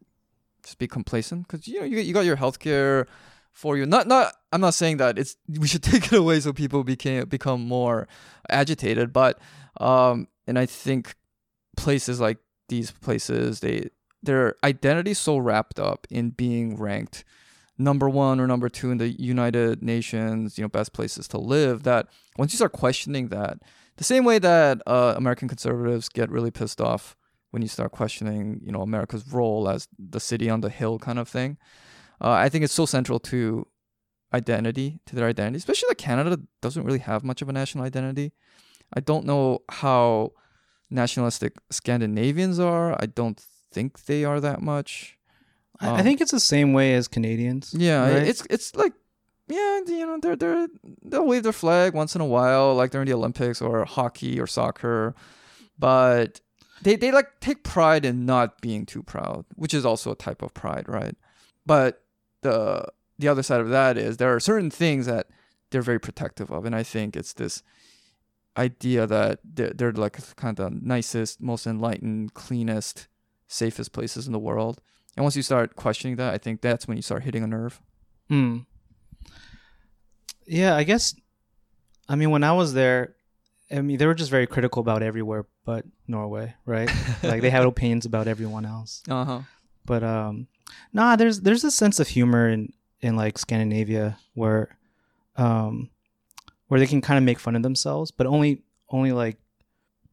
just 0.64 0.78
be 0.78 0.88
complacent 0.88 1.48
because 1.48 1.68
you 1.68 1.80
know 1.80 1.86
you, 1.86 2.00
you 2.00 2.14
got 2.14 2.26
your 2.26 2.38
healthcare 2.38 3.06
for 3.52 3.78
you. 3.78 3.86
Not 3.86 4.08
not 4.08 4.34
I'm 4.52 4.62
not 4.62 4.74
saying 4.74 4.98
that 4.98 5.18
it's 5.18 5.38
we 5.48 5.68
should 5.68 5.84
take 5.84 6.12
it 6.12 6.18
away 6.18 6.40
so 6.40 6.54
people 6.54 6.84
became 6.84 7.26
become 7.26 7.68
more 7.68 8.08
agitated, 8.50 9.14
but 9.14 9.40
um 9.80 10.28
and 10.48 10.60
I 10.60 10.66
think 10.66 11.16
places 11.78 12.20
like 12.20 12.38
these 12.70 12.92
places 12.92 13.60
they 13.60 13.90
their 14.24 14.56
identity 14.64 15.14
so 15.14 15.38
wrapped 15.38 15.80
up 15.80 16.08
in 16.10 16.32
being 16.32 16.78
ranked 16.78 17.24
number 17.78 18.10
one 18.10 18.40
or 18.40 18.48
number 18.48 18.70
two 18.70 18.90
in 18.90 18.98
the 18.98 19.10
United 19.10 19.84
Nations, 19.84 20.58
you 20.58 20.64
know, 20.64 20.70
best 20.70 20.94
places 20.94 21.28
to 21.30 21.38
live. 21.38 21.84
That 21.84 22.08
once 22.38 22.54
you 22.54 22.58
start 22.58 22.72
questioning 22.72 23.28
that, 23.30 23.60
the 23.98 24.04
same 24.04 24.26
way 24.26 24.40
that 24.40 24.82
uh, 24.88 25.14
American 25.16 25.48
conservatives 25.48 26.10
get 26.10 26.30
really 26.30 26.52
pissed 26.52 26.82
off 26.82 27.16
when 27.52 27.62
you 27.62 27.68
start 27.68 27.92
questioning, 27.92 28.60
you 28.64 28.72
know, 28.72 28.82
America's 28.82 29.28
role 29.32 29.70
as 29.70 29.88
the 29.98 30.20
city 30.20 30.50
on 30.50 30.62
the 30.62 30.70
hill 30.70 31.00
kind 31.00 31.20
of 31.20 31.28
thing. 31.28 31.58
Uh, 32.22 32.32
I 32.32 32.50
think 32.50 32.64
it's 32.64 32.74
so 32.74 32.86
central 32.86 33.20
to 33.20 33.68
identity, 34.34 35.00
to 35.06 35.16
their 35.16 35.28
identity, 35.28 35.58
especially 35.58 35.88
that 35.90 35.98
Canada 35.98 36.40
doesn't 36.62 36.84
really 36.84 37.00
have 37.00 37.24
much 37.24 37.42
of 37.42 37.50
a 37.50 37.54
national 37.54 37.86
identity. 37.86 38.34
I 38.94 39.00
don't 39.00 39.26
know 39.26 39.60
how 39.70 40.32
nationalistic 40.90 41.56
Scandinavians 41.72 42.60
are. 42.60 42.94
I 43.02 43.06
don't 43.06 43.40
think 43.72 44.06
they 44.06 44.24
are 44.24 44.40
that 44.40 44.62
much. 44.62 45.18
I, 45.80 45.88
Um, 45.88 45.96
I 45.96 46.04
think 46.04 46.22
it's 46.22 46.32
the 46.32 46.40
same 46.40 46.74
way 46.74 46.94
as 46.94 47.08
Canadians. 47.08 47.74
Yeah, 47.78 48.02
right? 48.04 48.28
it's 48.28 48.46
it's 48.50 48.76
like 48.76 48.94
yeah, 49.48 49.82
you 49.86 50.06
know, 50.06 50.18
they're 50.22 50.36
they're 50.36 50.68
they'll 51.04 51.28
wave 51.28 51.44
their 51.44 51.54
flag 51.54 51.94
once 51.94 52.16
in 52.16 52.22
a 52.22 52.26
while, 52.26 52.74
like 52.76 52.92
during 52.92 53.08
the 53.08 53.14
Olympics 53.14 53.62
or 53.62 53.86
hockey 53.86 54.40
or 54.40 54.48
soccer, 54.48 55.14
but 55.78 56.42
they 56.82 56.96
they 56.96 57.12
like 57.12 57.40
take 57.40 57.64
pride 57.64 58.06
in 58.06 58.26
not 58.26 58.62
being 58.62 58.86
too 58.86 59.04
proud, 59.04 59.46
which 59.56 59.74
is 59.74 59.86
also 59.86 60.12
a 60.12 60.16
type 60.16 60.42
of 60.42 60.54
pride, 60.54 60.86
right? 60.88 61.16
But 61.66 62.04
the 62.42 62.86
the 63.18 63.28
other 63.28 63.44
side 63.44 63.62
of 63.62 63.70
that 63.70 63.98
is 63.98 64.18
there 64.18 64.34
are 64.34 64.40
certain 64.40 64.70
things 64.70 65.06
that 65.06 65.28
they're 65.72 65.82
very 65.82 66.00
protective 66.00 66.52
of, 66.52 66.66
and 66.66 66.76
I 66.76 66.84
think 66.84 67.16
it's 67.16 67.34
this 67.34 67.64
idea 68.58 69.06
that 69.08 69.40
they're, 69.44 69.72
they're 69.74 69.92
like 69.92 70.18
kind 70.36 70.58
of 70.60 70.72
the 70.72 70.80
nicest, 70.82 71.42
most 71.42 71.68
enlightened, 71.68 72.34
cleanest, 72.34 73.08
safest 73.48 73.92
places 73.92 74.28
in 74.28 74.34
the 74.34 74.40
world. 74.40 74.82
And 75.16 75.24
once 75.24 75.36
you 75.36 75.44
start 75.44 75.76
questioning 75.76 76.18
that, 76.18 76.34
I 76.34 76.38
think 76.38 76.62
that's 76.62 76.88
when 76.88 76.98
you 76.98 77.04
start 77.04 77.24
hitting 77.24 77.44
a 77.44 77.48
nerve. 77.48 77.82
Hmm. 78.30 78.60
Yeah, 80.46 80.76
I 80.76 80.84
guess. 80.84 81.16
I 82.08 82.16
mean, 82.16 82.30
when 82.30 82.44
I 82.44 82.52
was 82.52 82.74
there, 82.74 83.16
I 83.72 83.82
mean, 83.82 83.98
they 83.98 84.06
were 84.06 84.14
just 84.14 84.32
very 84.32 84.48
critical 84.48 84.80
about 84.80 85.02
everywhere 85.02 85.46
but 85.66 85.86
Norway, 86.08 86.54
right? 86.66 86.90
like 87.24 87.42
they 87.42 87.50
had 87.50 87.64
opinions 87.66 88.06
about 88.06 88.28
everyone 88.28 88.66
else. 88.66 89.02
Uh 89.10 89.26
huh. 89.26 89.42
But 89.86 90.04
um, 90.04 90.48
nah, 90.94 91.16
there's 91.16 91.42
there's 91.42 91.64
a 91.64 91.72
sense 91.72 92.00
of 92.00 92.08
humor 92.08 92.50
in 92.50 92.74
in 93.02 93.16
like 93.16 93.38
Scandinavia 93.38 94.18
where, 94.34 94.78
um, 95.38 95.90
where 96.68 96.80
they 96.80 96.88
can 96.88 97.02
kind 97.02 97.18
of 97.18 97.24
make 97.24 97.40
fun 97.40 97.56
of 97.56 97.64
themselves, 97.64 98.12
but 98.12 98.28
only 98.28 98.64
only 98.90 99.12
like 99.12 99.38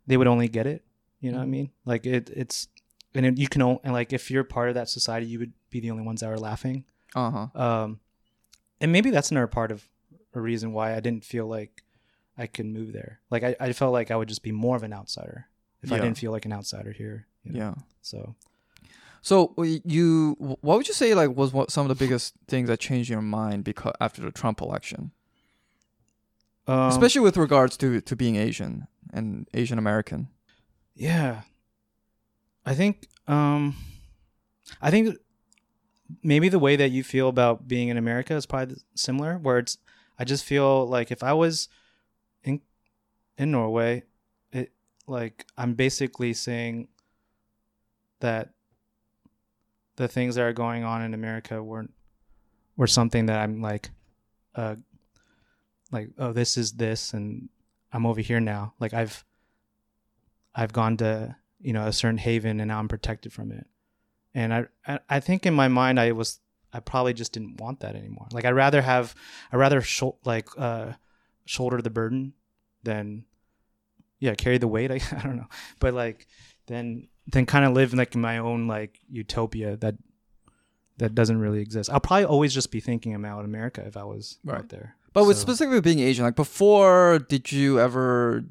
they 0.07 0.17
would 0.17 0.27
only 0.27 0.49
get 0.49 0.67
it. 0.67 0.85
You 1.21 1.31
know 1.31 1.39
what 1.39 1.45
I 1.45 1.47
mean? 1.47 1.71
Like 1.85 2.07
it 2.07 2.31
it's 2.35 2.69
and 3.15 3.27
it, 3.27 3.39
you 3.39 3.49
can 3.49 3.63
only 3.63 3.81
and 3.85 3.93
like 3.93 4.13
if 4.13 4.31
you're 4.31 4.45
part 4.45 4.69
of 4.69 4.75
that 4.75 4.89
society, 4.89 5.27
you 5.27 5.39
would 5.39 5.53
be 5.71 5.81
the 5.81 5.91
only 5.91 6.03
ones 6.05 6.21
that 6.21 6.31
are 6.31 6.39
laughing. 6.39 6.85
Uh 7.15 7.31
huh. 7.31 7.63
Um, 7.63 8.01
and 8.81 8.91
maybe 8.91 9.11
that's 9.11 9.31
another 9.31 9.47
part 9.47 9.71
of 9.71 9.87
a 10.35 10.41
reason 10.41 10.73
why 10.73 10.97
I 10.97 11.01
didn't 11.01 11.25
feel 11.25 11.47
like 11.47 11.83
I 12.39 12.47
could 12.47 12.67
move 12.67 12.93
there. 12.93 13.21
Like 13.31 13.43
I, 13.43 13.57
I 13.61 13.73
felt 13.73 13.93
like 13.93 14.11
I 14.11 14.17
would 14.17 14.29
just 14.29 14.43
be 14.43 14.53
more 14.53 14.77
of 14.77 14.83
an 14.83 14.93
outsider 14.93 15.47
if 15.83 15.93
I 15.93 15.99
didn't 15.99 16.19
feel 16.19 16.33
like 16.33 16.45
an 16.47 16.53
outsider 16.53 16.93
here. 16.93 17.27
you 17.45 17.53
know? 17.53 17.59
Yeah. 17.59 17.75
So 18.01 18.35
So 19.21 19.55
you, 19.85 20.35
what 20.39 20.77
would 20.79 20.89
you 20.89 20.95
say 20.95 21.15
like 21.15 21.37
was 21.37 21.53
what 21.53 21.71
some 21.71 21.89
of 21.89 21.97
the 21.97 22.05
biggest 22.05 22.35
things 22.49 22.69
that 22.69 22.81
changed 22.81 23.11
your 23.11 23.23
mind 23.23 23.65
because 23.65 23.93
after 24.01 24.23
the 24.23 24.31
Trump 24.33 24.61
election, 24.61 25.13
um, 26.67 26.89
especially 26.89 27.21
with 27.21 27.37
regards 27.37 27.77
to 27.79 28.01
to 28.01 28.17
being 28.17 28.37
Asian 28.37 28.87
and 29.13 29.49
Asian 29.55 29.79
American? 29.79 30.29
yeah, 30.95 31.43
I 32.65 32.75
think 32.75 33.09
um, 33.27 33.77
I 34.81 34.91
think 34.91 35.17
maybe 36.23 36.49
the 36.49 36.59
way 36.59 36.77
that 36.77 36.91
you 36.91 37.03
feel 37.03 37.29
about 37.29 37.67
being 37.69 37.89
in 37.89 37.97
America 37.97 38.35
is 38.35 38.47
probably 38.47 38.77
similar. 38.95 39.39
Where 39.39 39.59
it's 39.59 39.79
I 40.19 40.25
just 40.25 40.45
feel 40.45 40.87
like 40.87 41.11
if 41.11 41.23
I 41.23 41.33
was 41.33 41.69
in 42.45 42.61
in 43.39 43.51
Norway, 43.51 44.05
it 44.53 44.73
like 45.07 45.47
I'm 45.57 45.75
basically 45.75 46.33
saying 46.33 46.89
that 48.21 48.51
the 49.97 50.09
things 50.09 50.37
that 50.37 50.43
are 50.43 50.53
going 50.53 50.85
on 50.85 51.03
in 51.03 51.15
America 51.15 51.63
weren't 51.63 51.93
were 52.77 52.87
something 52.87 53.27
that 53.27 53.39
I'm 53.39 53.61
like 53.61 53.91
uh 54.55 54.77
like 55.91 56.11
oh 56.19 56.33
this 56.33 56.57
is 56.57 56.73
this 56.73 57.13
and 57.13 57.49
I'm 57.93 58.07
over 58.07 58.21
here 58.21 58.41
now. 58.41 58.75
Like 58.81 58.95
I've 58.95 59.25
I've 60.55 60.73
gone 60.73 60.97
to, 60.99 61.37
you 61.61 61.73
know, 61.73 61.87
a 61.87 61.93
certain 61.93 62.19
haven 62.19 62.61
and 62.61 62.69
now 62.69 62.79
I'm 62.79 62.89
protected 62.89 63.33
from 63.33 63.53
it. 63.53 63.67
And 64.35 64.55
I 64.55 64.99
I, 65.09 65.21
think 65.21 65.45
in 65.45 65.53
my 65.53 65.69
mind 65.69 66.01
I 66.01 66.13
was 66.13 66.41
I 66.73 66.81
probably 66.81 67.13
just 67.13 67.33
didn't 67.33 67.61
want 67.61 67.81
that 67.81 67.95
anymore. 67.95 68.29
Like 68.33 68.47
I'd 68.47 68.55
rather 68.55 68.81
have 68.81 69.15
I'd 69.53 69.59
rather 69.59 69.83
shou- 69.83 70.17
like 70.25 70.49
uh 70.57 70.93
shoulder 71.45 71.81
the 71.83 71.91
burden 71.91 72.33
then 72.85 73.25
yeah, 74.19 74.35
carry 74.35 74.59
the 74.59 74.69
weight. 74.69 74.91
I, 74.97 75.01
I 75.17 75.23
don't 75.23 75.37
know. 75.37 75.49
But 75.81 75.95
like 75.95 76.27
then 76.67 77.09
then 77.27 77.47
kind 77.47 77.65
of 77.65 77.73
live 77.73 77.93
like 77.95 78.15
my 78.15 78.39
own 78.39 78.67
like 78.69 78.99
utopia 79.11 79.77
that 79.79 79.97
that 80.99 81.15
doesn't 81.15 81.39
really 81.41 81.61
exist. 81.61 81.91
I'll 81.91 82.01
probably 82.01 82.25
always 82.27 82.55
just 82.55 82.71
be 82.71 82.81
thinking 82.81 83.15
about 83.15 83.45
America 83.45 83.83
if 83.87 83.97
I 83.97 84.05
was 84.05 84.39
Right. 84.45 84.59
out 84.59 84.69
there. 84.69 84.95
But 85.13 85.27
with 85.27 85.37
specifically 85.37 85.81
being 85.81 85.99
Asian, 85.99 86.25
like 86.25 86.37
before, 86.37 87.19
did 87.19 87.51
you 87.53 87.79
ever 87.81 88.45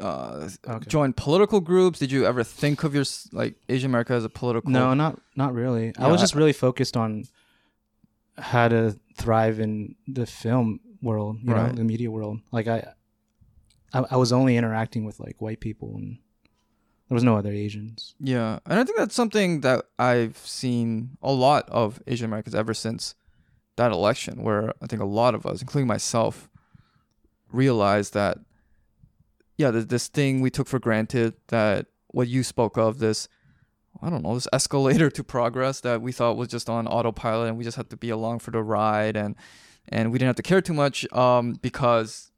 uh, 0.00 0.48
Okay. 0.68 0.86
join 0.88 1.12
political 1.12 1.60
groups? 1.60 1.98
Did 1.98 2.10
you 2.12 2.26
ever 2.26 2.42
think 2.44 2.82
of 2.84 2.94
your 2.94 3.04
like 3.32 3.54
Asian 3.68 3.90
America 3.90 4.14
as 4.14 4.24
a 4.24 4.28
political? 4.28 4.70
No, 4.70 4.94
not 4.94 5.18
not 5.36 5.54
really. 5.54 5.92
I 5.98 6.08
was 6.08 6.20
just 6.20 6.34
really 6.34 6.52
focused 6.52 6.96
on 6.96 7.24
how 8.38 8.68
to 8.68 8.96
thrive 9.16 9.60
in 9.60 9.94
the 10.06 10.26
film 10.26 10.80
world, 11.02 11.38
you 11.42 11.54
know, 11.54 11.68
the 11.72 11.84
media 11.84 12.10
world. 12.10 12.40
Like 12.52 12.68
I, 12.68 12.92
I, 13.92 14.04
I 14.12 14.16
was 14.16 14.32
only 14.32 14.56
interacting 14.56 15.04
with 15.04 15.20
like 15.20 15.40
white 15.40 15.60
people, 15.60 15.94
and 15.96 16.18
there 17.08 17.14
was 17.14 17.24
no 17.24 17.36
other 17.36 17.52
Asians. 17.52 18.14
Yeah, 18.20 18.58
and 18.66 18.78
I 18.78 18.84
think 18.84 18.98
that's 18.98 19.14
something 19.14 19.60
that 19.60 19.86
I've 19.98 20.36
seen 20.38 21.16
a 21.22 21.32
lot 21.32 21.68
of 21.70 22.02
Asian 22.06 22.26
Americans 22.26 22.54
ever 22.54 22.74
since 22.74 23.14
that 23.76 23.92
election, 23.92 24.42
where 24.42 24.72
I 24.82 24.86
think 24.86 25.02
a 25.02 25.06
lot 25.06 25.34
of 25.34 25.46
us, 25.46 25.60
including 25.60 25.86
myself, 25.86 26.48
realized 27.52 28.14
that, 28.14 28.38
yeah, 29.56 29.70
there's 29.70 29.86
this 29.86 30.08
thing 30.08 30.40
we 30.40 30.50
took 30.50 30.66
for 30.66 30.78
granted 30.78 31.34
that 31.48 31.86
what 32.08 32.28
you 32.28 32.42
spoke 32.42 32.76
of, 32.76 32.98
this, 32.98 33.28
I 34.02 34.10
don't 34.10 34.22
know, 34.22 34.34
this 34.34 34.48
escalator 34.52 35.10
to 35.16 35.22
progress 35.22 35.80
that 35.80 36.02
we 36.02 36.12
thought 36.12 36.36
was 36.36 36.48
just 36.48 36.68
on 36.68 36.86
autopilot 36.86 37.48
and 37.48 37.58
we 37.58 37.64
just 37.64 37.76
had 37.76 37.90
to 37.90 37.96
be 37.96 38.10
along 38.10 38.40
for 38.40 38.50
the 38.50 38.62
ride 38.62 39.16
and 39.16 39.36
and 39.88 40.12
we 40.12 40.18
didn't 40.18 40.28
have 40.28 40.36
to 40.36 40.42
care 40.42 40.60
too 40.60 40.74
much 40.74 41.10
um, 41.12 41.54
because, 41.62 42.30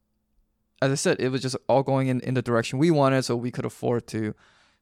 as 0.82 0.90
I 0.90 0.94
said, 0.94 1.20
it 1.20 1.30
was 1.30 1.42
just 1.42 1.56
all 1.68 1.82
going 1.82 2.08
in, 2.08 2.20
in 2.20 2.34
the 2.34 2.42
direction 2.42 2.78
we 2.78 2.90
wanted, 2.90 3.22
so 3.22 3.36
we 3.36 3.50
could 3.50 3.64
afford 3.64 4.06
to 4.08 4.34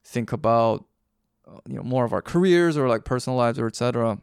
think 0.05 0.33
about 0.33 0.85
uh, 1.49 1.59
you 1.69 1.77
know 1.77 1.83
more 1.83 2.05
of 2.05 2.13
our 2.13 2.23
careers 2.23 2.77
or 2.77 2.89
like 2.89 3.05
personal 3.05 3.37
lives 3.37 3.59
or 3.59 3.67
etc. 3.67 4.19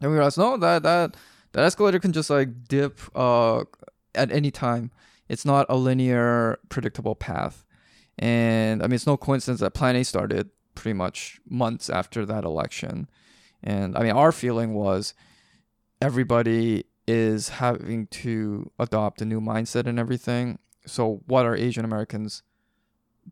And 0.00 0.10
we 0.10 0.16
realized 0.16 0.38
no 0.38 0.56
that 0.56 0.82
that 0.82 1.16
that 1.52 1.64
escalator 1.64 1.98
can 1.98 2.12
just 2.12 2.30
like 2.30 2.64
dip 2.68 2.98
uh 3.14 3.64
at 4.14 4.30
any 4.32 4.50
time. 4.50 4.90
It's 5.28 5.44
not 5.44 5.66
a 5.68 5.76
linear 5.76 6.58
predictable 6.68 7.14
path. 7.14 7.64
And 8.18 8.82
I 8.82 8.86
mean 8.86 8.94
it's 8.94 9.06
no 9.06 9.16
coincidence 9.16 9.60
that 9.60 9.74
Plan 9.74 9.96
A 9.96 10.04
started 10.04 10.50
pretty 10.74 10.94
much 10.94 11.40
months 11.48 11.90
after 11.90 12.24
that 12.26 12.44
election. 12.44 13.08
And 13.62 13.96
I 13.96 14.02
mean 14.02 14.12
our 14.12 14.32
feeling 14.32 14.74
was 14.74 15.14
everybody 16.00 16.84
is 17.10 17.48
having 17.48 18.06
to 18.06 18.70
adopt 18.78 19.20
a 19.20 19.24
new 19.24 19.40
mindset 19.40 19.86
and 19.86 19.98
everything. 19.98 20.58
So 20.86 21.22
what 21.26 21.44
are 21.44 21.56
Asian 21.56 21.84
Americans 21.84 22.42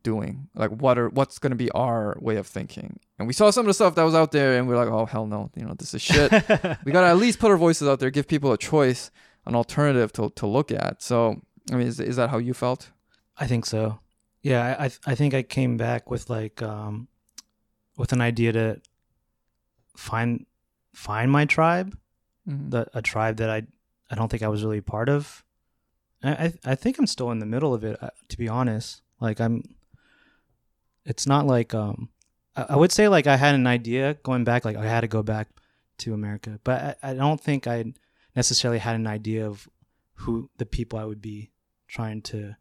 doing? 0.03 0.49
Like 0.53 0.71
what 0.71 0.97
are 0.97 1.09
what's 1.09 1.39
going 1.39 1.51
to 1.51 1.55
be 1.55 1.71
our 1.71 2.17
way 2.19 2.35
of 2.35 2.45
thinking? 2.45 2.99
And 3.17 3.27
we 3.27 3.33
saw 3.33 3.49
some 3.49 3.61
of 3.61 3.67
the 3.67 3.73
stuff 3.73 3.95
that 3.95 4.03
was 4.03 4.15
out 4.15 4.31
there 4.31 4.57
and 4.57 4.67
we 4.67 4.73
are 4.73 4.77
like, 4.77 4.93
"Oh 4.93 5.05
hell 5.05 5.25
no, 5.25 5.49
you 5.55 5.63
know, 5.65 5.73
this 5.77 5.93
is 5.93 6.01
shit." 6.01 6.31
we 6.85 6.91
got 6.91 7.01
to 7.01 7.07
at 7.07 7.17
least 7.17 7.39
put 7.39 7.51
our 7.51 7.57
voices 7.57 7.87
out 7.87 7.99
there, 7.99 8.09
give 8.09 8.27
people 8.27 8.51
a 8.51 8.57
choice, 8.57 9.11
an 9.45 9.55
alternative 9.55 10.11
to 10.13 10.29
to 10.29 10.45
look 10.45 10.71
at. 10.71 11.01
So, 11.01 11.41
I 11.71 11.75
mean, 11.75 11.87
is 11.87 11.99
is 11.99 12.17
that 12.17 12.29
how 12.29 12.37
you 12.37 12.53
felt? 12.53 12.91
I 13.37 13.47
think 13.47 13.65
so. 13.65 13.99
Yeah, 14.41 14.61
I 14.79 14.85
I, 14.85 14.91
I 15.11 15.15
think 15.15 15.33
I 15.33 15.43
came 15.43 15.77
back 15.77 16.09
with 16.11 16.29
like 16.29 16.61
um, 16.61 17.07
with 17.97 18.11
an 18.13 18.21
idea 18.21 18.51
to 18.51 18.81
find 19.95 20.45
find 20.93 21.31
my 21.31 21.45
tribe, 21.45 21.97
Mhm. 22.49 22.71
the 22.71 22.87
a 22.93 23.01
tribe 23.01 23.37
that 23.37 23.49
I 23.49 23.67
I 24.11 24.15
don't 24.15 24.29
think 24.29 24.43
I 24.43 24.47
was 24.47 24.63
really 24.63 24.81
part 24.81 25.07
of. 25.09 25.43
I 26.23 26.53
I, 26.65 26.75
think 26.75 26.97
I'm 26.99 27.07
still 27.07 27.31
in 27.31 27.39
the 27.39 27.45
middle 27.45 27.73
of 27.73 27.83
it. 27.83 28.01
uh, 28.03 28.09
To 28.29 28.37
be 28.37 28.49
honest, 28.49 29.01
like 29.21 29.39
I'm. 29.39 29.63
It's 31.05 31.25
not 31.27 31.45
like 31.45 31.73
um, 31.73 32.09
I, 32.55 32.65
I 32.69 32.75
would 32.75 32.91
say 32.91 33.07
like 33.07 33.25
I 33.27 33.37
had 33.37 33.55
an 33.55 33.67
idea 33.67 34.15
going 34.23 34.43
back. 34.43 34.65
Like 34.65 34.75
I 34.77 34.85
had 34.85 35.01
to 35.01 35.07
go 35.07 35.23
back 35.23 35.47
to 35.99 36.13
America, 36.13 36.59
but 36.63 36.97
I, 37.03 37.11
I 37.11 37.13
don't 37.13 37.39
think 37.39 37.67
I 37.67 37.93
necessarily 38.35 38.79
had 38.79 38.95
an 38.95 39.07
idea 39.07 39.47
of 39.47 39.67
who 40.15 40.49
the 40.57 40.65
people 40.65 40.99
I 40.99 41.05
would 41.05 41.21
be 41.21 41.51
trying 41.87 42.21
to 42.23 42.55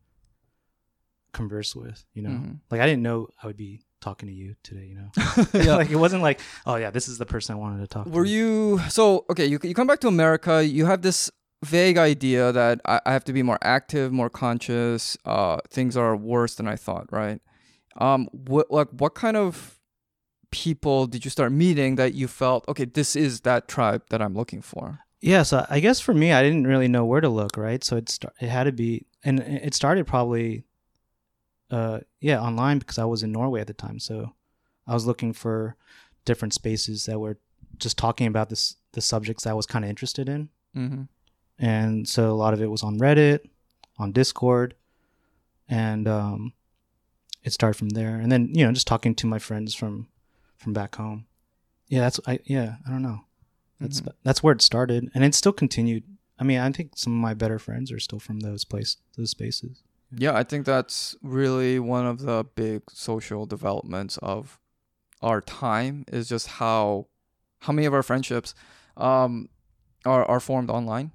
converse 1.33 1.75
with. 1.75 2.05
You 2.15 2.23
know, 2.23 2.31
Mhm. 2.31 2.61
like 2.71 2.81
I 2.81 2.87
didn't 2.87 3.03
know 3.03 3.29
I 3.43 3.47
would 3.47 3.57
be 3.57 3.81
talking 4.01 4.29
to 4.29 4.35
you 4.35 4.55
today. 4.63 4.87
You 4.87 4.95
know, 4.97 5.11
Yeah. 5.55 5.77
like 5.77 5.91
it 5.91 5.97
wasn't 5.97 6.23
like, 6.23 6.41
oh 6.67 6.77
yeah, 6.77 6.91
this 6.91 7.09
is 7.09 7.19
the 7.19 7.27
person 7.27 7.55
I 7.55 7.59
wanted 7.59 7.81
to 7.81 7.87
talk 7.87 8.07
Were 8.07 8.25
to. 8.25 8.31
you 8.31 8.81
so 8.89 9.25
okay? 9.31 9.47
You 9.47 9.59
you 9.63 9.75
come 9.75 9.87
back 9.87 10.01
to 10.01 10.09
America. 10.09 10.65
You 10.65 10.87
have 10.87 11.03
this 11.03 11.31
vague 11.65 11.99
idea 11.99 12.53
that 12.53 12.81
I, 12.85 13.01
I 13.05 13.13
have 13.13 13.25
to 13.25 13.33
be 13.33 13.43
more 13.43 13.59
active, 13.63 14.13
more 14.13 14.31
conscious. 14.31 15.17
Uh, 15.25 15.59
things 15.71 15.97
are 15.97 16.15
worse 16.17 16.55
than 16.55 16.69
I 16.69 16.77
thought. 16.77 17.07
Right. 17.11 17.41
Um. 17.99 18.29
What 18.33 18.71
like 18.71 18.89
what 18.91 19.15
kind 19.15 19.37
of 19.37 19.75
people 20.51 21.07
did 21.07 21.25
you 21.25 21.31
start 21.31 21.53
meeting 21.53 21.97
that 21.97 22.15
you 22.15 22.29
felt 22.29 22.67
okay? 22.69 22.85
This 22.85 23.17
is 23.17 23.41
that 23.43 23.69
tribe 23.69 24.03
that 24.11 24.23
I'm 24.23 24.35
looking 24.35 24.63
for. 24.63 25.01
Yeah, 25.21 25.43
so 25.43 25.67
I 25.69 25.81
guess 25.81 25.99
for 25.99 26.15
me, 26.15 26.33
I 26.33 26.43
didn't 26.45 26.67
really 26.69 26.87
know 26.87 27.05
where 27.05 27.21
to 27.21 27.29
look, 27.29 27.57
right? 27.57 27.83
So 27.83 27.97
it 27.97 28.09
sta- 28.09 28.31
it 28.41 28.49
had 28.49 28.65
to 28.65 28.73
be, 28.73 29.05
and 29.25 29.41
it 29.41 29.75
started 29.75 30.07
probably, 30.07 30.63
uh, 31.71 32.01
yeah, 32.21 32.41
online 32.41 32.79
because 32.79 32.99
I 32.99 33.05
was 33.05 33.23
in 33.23 33.33
Norway 33.33 33.61
at 33.61 33.67
the 33.67 33.75
time. 33.75 33.99
So 34.01 34.33
I 34.87 34.95
was 34.95 35.07
looking 35.07 35.33
for 35.33 35.77
different 36.25 36.55
spaces 36.55 37.05
that 37.07 37.19
were 37.19 37.39
just 37.79 37.97
talking 37.99 38.27
about 38.27 38.49
this 38.49 38.77
the 38.93 39.01
subjects 39.01 39.47
I 39.47 39.53
was 39.53 39.67
kind 39.67 39.85
of 39.85 39.89
interested 39.91 40.29
in, 40.29 40.49
Mm-hmm. 40.77 41.03
and 41.59 42.09
so 42.09 42.31
a 42.31 42.35
lot 42.35 42.55
of 42.55 42.63
it 42.63 42.71
was 42.71 42.83
on 42.83 42.99
Reddit, 42.99 43.41
on 43.99 44.13
Discord, 44.13 44.75
and 45.69 46.09
um, 46.09 46.53
it 47.43 47.53
started 47.53 47.79
from 47.79 47.91
there. 47.91 48.17
And 48.17 48.31
then 48.33 48.51
you 48.55 48.65
know 48.67 48.73
just 48.73 48.87
talking 48.87 49.15
to 49.17 49.27
my 49.27 49.39
friends 49.39 49.75
from 49.75 50.09
from 50.57 50.73
back 50.73 50.97
home. 50.97 51.27
Yeah, 51.89 52.01
that's 52.01 52.21
I 52.27 52.39
yeah 52.45 52.77
I 52.87 52.91
don't 52.91 53.03
know. 53.03 53.21
That's 53.81 54.01
Mhm. 54.01 54.13
that's 54.25 54.43
where 54.43 54.53
it 54.55 54.63
started, 54.63 55.11
and 55.15 55.25
it 55.25 55.35
still 55.35 55.53
continued. 55.53 56.05
I 56.39 56.45
mean, 56.45 56.59
I 56.59 56.71
think 56.73 56.93
some 56.97 57.13
of 57.15 57.21
my 57.21 57.35
better 57.35 57.59
friends 57.59 57.91
are 57.93 58.01
still 58.01 58.19
from 58.21 58.41
those 58.41 58.65
place 58.65 58.97
those 59.17 59.31
spaces. 59.31 59.83
Yeah, 60.17 60.35
I 60.35 60.43
think 60.43 60.65
that's 60.65 61.17
really 61.23 61.79
one 61.79 62.07
of 62.07 62.21
the 62.21 62.45
big 62.55 62.83
social 62.91 63.45
developments 63.47 64.19
of 64.19 64.59
our 65.21 65.41
time 65.41 66.05
is 66.09 66.29
just 66.29 66.47
how 66.47 67.09
how 67.61 67.73
many 67.73 67.87
of 67.87 67.93
our 67.93 68.03
friendships 68.03 68.55
um 68.97 69.49
are 70.07 70.25
are 70.25 70.41
formed 70.41 70.71
online. 70.71 71.13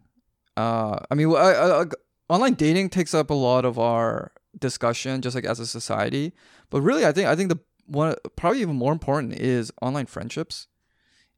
Uh, 0.55 0.99
I 1.09 1.15
mean, 1.15 1.29
I, 1.35 1.81
I, 1.81 1.85
online 2.29 2.53
dating 2.53 2.89
takes 2.89 3.13
up 3.13 3.31
a 3.31 3.33
lot 3.33 3.65
of 3.65 3.79
our 3.79 4.31
discussion, 4.59 5.21
just 5.21 5.35
like 5.35 5.45
as 5.45 5.59
a 5.59 5.65
society. 5.65 6.33
But 6.69 6.81
really, 6.81 7.05
I 7.05 7.11
think 7.11 7.27
I 7.27 7.35
think 7.35 7.49
the 7.49 7.59
one 7.87 8.15
probably 8.35 8.61
even 8.61 8.75
more 8.75 8.93
important 8.93 9.33
is 9.33 9.71
online 9.81 10.05
friendships, 10.05 10.67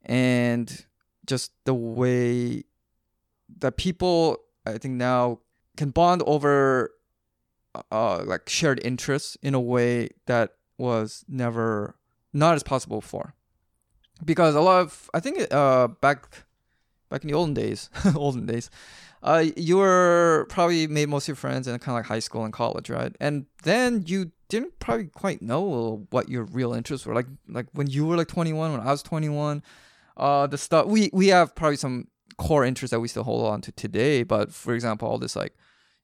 and 0.03 0.85
just 1.25 1.51
the 1.63 1.73
way 1.73 2.63
that 3.59 3.77
people 3.77 4.39
I 4.65 4.77
think 4.77 4.95
now 4.95 5.39
can 5.77 5.91
bond 5.91 6.23
over 6.25 6.91
uh 7.91 8.23
like 8.25 8.47
shared 8.49 8.79
interests 8.83 9.37
in 9.41 9.53
a 9.53 9.59
way 9.59 10.09
that 10.25 10.51
was 10.77 11.23
never 11.27 11.95
not 12.33 12.55
as 12.55 12.63
possible 12.63 12.99
before. 12.99 13.33
Because 14.23 14.55
a 14.55 14.61
lot 14.61 14.81
of 14.81 15.09
i 15.13 15.19
think 15.19 15.45
uh 15.51 15.87
back 15.87 16.45
back 17.09 17.23
in 17.23 17.27
the 17.29 17.33
olden 17.33 17.53
days 17.53 17.89
olden 18.15 18.45
days 18.45 18.69
uh 19.23 19.43
you 19.57 19.77
were 19.77 20.45
probably 20.49 20.87
made 20.87 21.09
most 21.09 21.25
of 21.25 21.29
your 21.29 21.35
friends 21.35 21.67
in 21.67 21.77
kind 21.79 21.97
of 21.97 21.99
like 21.99 22.05
high 22.05 22.19
school 22.19 22.45
and 22.45 22.53
college 22.53 22.89
right? 22.89 23.15
And 23.19 23.45
then 23.63 24.03
you 24.05 24.31
didn't 24.47 24.79
probably 24.79 25.07
quite 25.07 25.41
know 25.41 26.05
what 26.11 26.29
your 26.29 26.43
real 26.43 26.73
interests 26.73 27.05
were. 27.05 27.13
Like 27.13 27.27
like 27.49 27.67
when 27.73 27.87
you 27.87 28.05
were 28.05 28.15
like 28.15 28.27
21 28.27 28.71
when 28.71 28.81
i 28.81 28.91
was 28.91 29.03
21 29.03 29.63
uh 30.17 30.47
the 30.47 30.57
stuff 30.57 30.85
we 30.85 31.09
we 31.11 31.27
have 31.27 31.53
probably 31.55 31.75
some 31.75 32.07
core 32.37 32.63
interests 32.65 32.91
that 32.91 32.99
we 32.99 33.07
still 33.07 33.23
hold 33.23 33.45
on 33.47 33.61
to 33.61 33.71
today. 33.73 34.23
But 34.23 34.53
for 34.53 34.73
example 34.73 35.09
all 35.09 35.17
this 35.17 35.35
like 35.35 35.53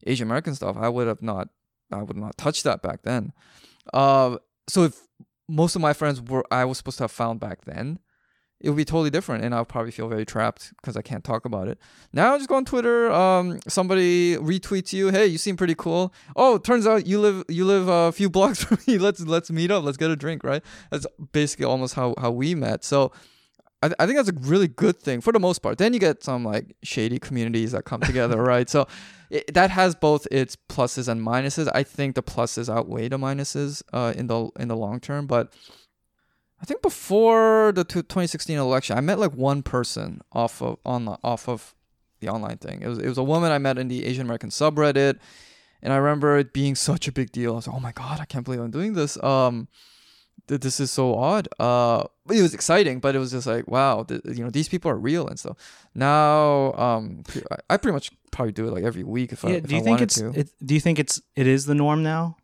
asian 0.08 0.28
american 0.28 0.56
stuff 0.56 0.76
i 0.78 0.90
would 0.90 1.08
have 1.08 1.22
not 1.22 1.50
I 1.92 2.02
would 2.04 2.18
not 2.18 2.38
touch 2.38 2.64
that 2.64 2.82
back 2.82 3.04
then. 3.04 3.34
Uh, 3.94 4.38
so 4.68 4.84
if 4.84 5.00
most 5.48 5.76
of 5.76 5.82
my 5.82 5.94
friends 5.94 6.22
were 6.22 6.46
I 6.52 6.66
was 6.66 6.78
supposed 6.78 6.98
to 6.98 7.06
have 7.06 7.12
found 7.12 7.40
back 7.40 7.66
then, 7.66 8.00
it 8.60 8.70
would 8.70 8.78
be 8.78 8.86
totally 8.86 9.10
different, 9.10 9.44
and 9.44 9.56
I'll 9.56 9.66
probably 9.66 9.92
feel 9.92 10.08
very 10.08 10.26
trapped 10.26 10.72
because 10.76 10.96
I 10.96 11.02
can't 11.02 11.24
talk 11.24 11.46
about 11.46 11.68
it. 11.68 11.80
Now 12.14 12.38
just 12.38 12.48
go 12.48 12.56
on 12.56 12.66
Twitter. 12.66 13.12
Um, 13.12 13.60
somebody 13.68 14.38
retweets 14.38 14.94
you. 14.94 15.10
Hey, 15.10 15.26
you 15.26 15.38
seem 15.40 15.58
pretty 15.58 15.76
cool. 15.76 16.14
Oh, 16.36 16.58
turns 16.58 16.86
out 16.86 17.08
you 17.08 17.20
live 17.20 17.44
you 17.50 17.66
live 17.66 17.88
a 17.88 18.12
few 18.12 18.30
blocks 18.30 18.64
from 18.64 18.78
me. 18.88 18.98
Let's 18.98 19.22
let's 19.22 19.50
meet 19.50 19.72
up. 19.72 19.84
Let's 19.84 19.98
get 19.98 20.12
a 20.12 20.16
drink. 20.16 20.44
Right. 20.44 20.64
That's 20.92 21.08
basically 21.32 21.66
almost 21.66 21.96
how 21.96 22.14
how 22.20 22.32
we 22.32 22.56
met. 22.56 22.84
So. 22.84 23.12
I, 23.84 23.88
th- 23.88 23.96
I 24.00 24.06
think 24.06 24.18
that's 24.18 24.30
a 24.30 24.48
really 24.48 24.68
good 24.68 25.00
thing 25.00 25.22
for 25.22 25.34
the 25.34 25.40
most 25.40 25.60
part. 25.60 25.78
Then 25.80 25.94
you 25.94 26.00
get 26.00 26.24
some 26.24 26.46
like 26.46 26.76
shady 26.84 27.18
communities 27.18 27.72
that 27.72 27.84
come 27.84 28.02
together, 28.02 28.42
right? 28.54 28.70
So 28.70 28.88
it, 29.30 29.54
that 29.54 29.72
has 29.72 29.96
both 29.96 30.28
its 30.30 30.56
pluses 30.70 31.08
and 31.08 31.26
minuses. 31.26 31.70
I 31.74 31.84
think 31.84 32.16
the 32.16 32.24
pluses 32.24 32.72
outweigh 32.72 33.10
the 33.10 33.18
minuses 33.18 33.82
uh, 33.92 34.14
in 34.16 34.28
the 34.28 34.50
in 34.60 34.68
the 34.68 34.76
long 34.78 35.00
term. 35.00 35.26
But 35.26 35.52
I 36.62 36.66
think 36.66 36.82
before 36.84 37.72
the 37.74 37.84
two- 37.84 38.04
2016 38.04 38.58
election, 38.58 38.98
I 38.98 39.02
met 39.02 39.18
like 39.18 39.34
one 39.34 39.64
person 39.64 40.22
off 40.32 40.62
of 40.62 40.78
on 40.86 41.08
off 41.24 41.50
of 41.50 41.74
the 42.20 42.30
online 42.30 42.58
thing. 42.58 42.82
It 42.84 42.88
was 42.88 43.00
it 43.00 43.08
was 43.08 43.18
a 43.18 43.24
woman 43.24 43.52
I 43.52 43.58
met 43.58 43.80
in 43.80 43.88
the 43.88 44.06
Asian 44.06 44.22
American 44.28 44.52
subreddit, 44.52 45.18
and 45.82 45.92
I 45.92 45.98
remember 45.98 46.38
it 46.38 46.54
being 46.54 46.76
such 46.76 47.08
a 47.08 47.12
big 47.12 47.32
deal. 47.32 47.54
I 47.54 47.56
was 47.56 47.68
like, 47.68 47.76
oh 47.76 47.80
my 47.80 47.94
god, 47.94 48.20
I 48.20 48.26
can't 48.26 48.46
believe 48.46 48.60
I'm 48.62 48.70
doing 48.70 48.94
this. 48.94 49.22
Um, 49.24 49.68
this 50.48 50.80
is 50.80 50.92
so 50.92 51.16
odd. 51.16 51.48
Uh, 51.60 52.04
it 52.30 52.42
was 52.42 52.54
exciting, 52.54 53.00
but 53.00 53.16
it 53.16 53.20
was 53.20 53.32
just 53.32 53.48
like, 53.48 53.68
wow, 53.68 54.04
th- 54.04 54.22
you 54.26 54.44
know, 54.44 54.50
these 54.50 54.68
people 54.70 54.90
are 54.92 54.98
real 54.98 55.28
and 55.28 55.40
stuff. 55.40 55.58
Now, 55.96 56.74
um, 56.74 57.24
I- 57.52 57.58
I 57.72 57.78
pretty 57.78 57.94
much 57.94 58.12
probably 58.32 58.52
do 58.54 58.68
it 58.68 58.72
like 58.74 58.84
every 58.84 59.04
week 59.04 59.32
if 59.34 59.44
I 59.46 59.50
yeah, 59.50 59.56
if 59.58 59.68
do 59.68 59.76
you 59.76 59.82
I 59.82 59.84
think 59.84 60.02
it's 60.02 60.16
to. 60.16 60.32
it, 60.40 60.50
do 60.66 60.74
you 60.74 60.80
think 60.80 61.00
it's 61.00 61.22
it 61.36 61.48
is 61.48 61.66
the 61.66 61.76
norm 61.76 62.04
now? 62.04 62.38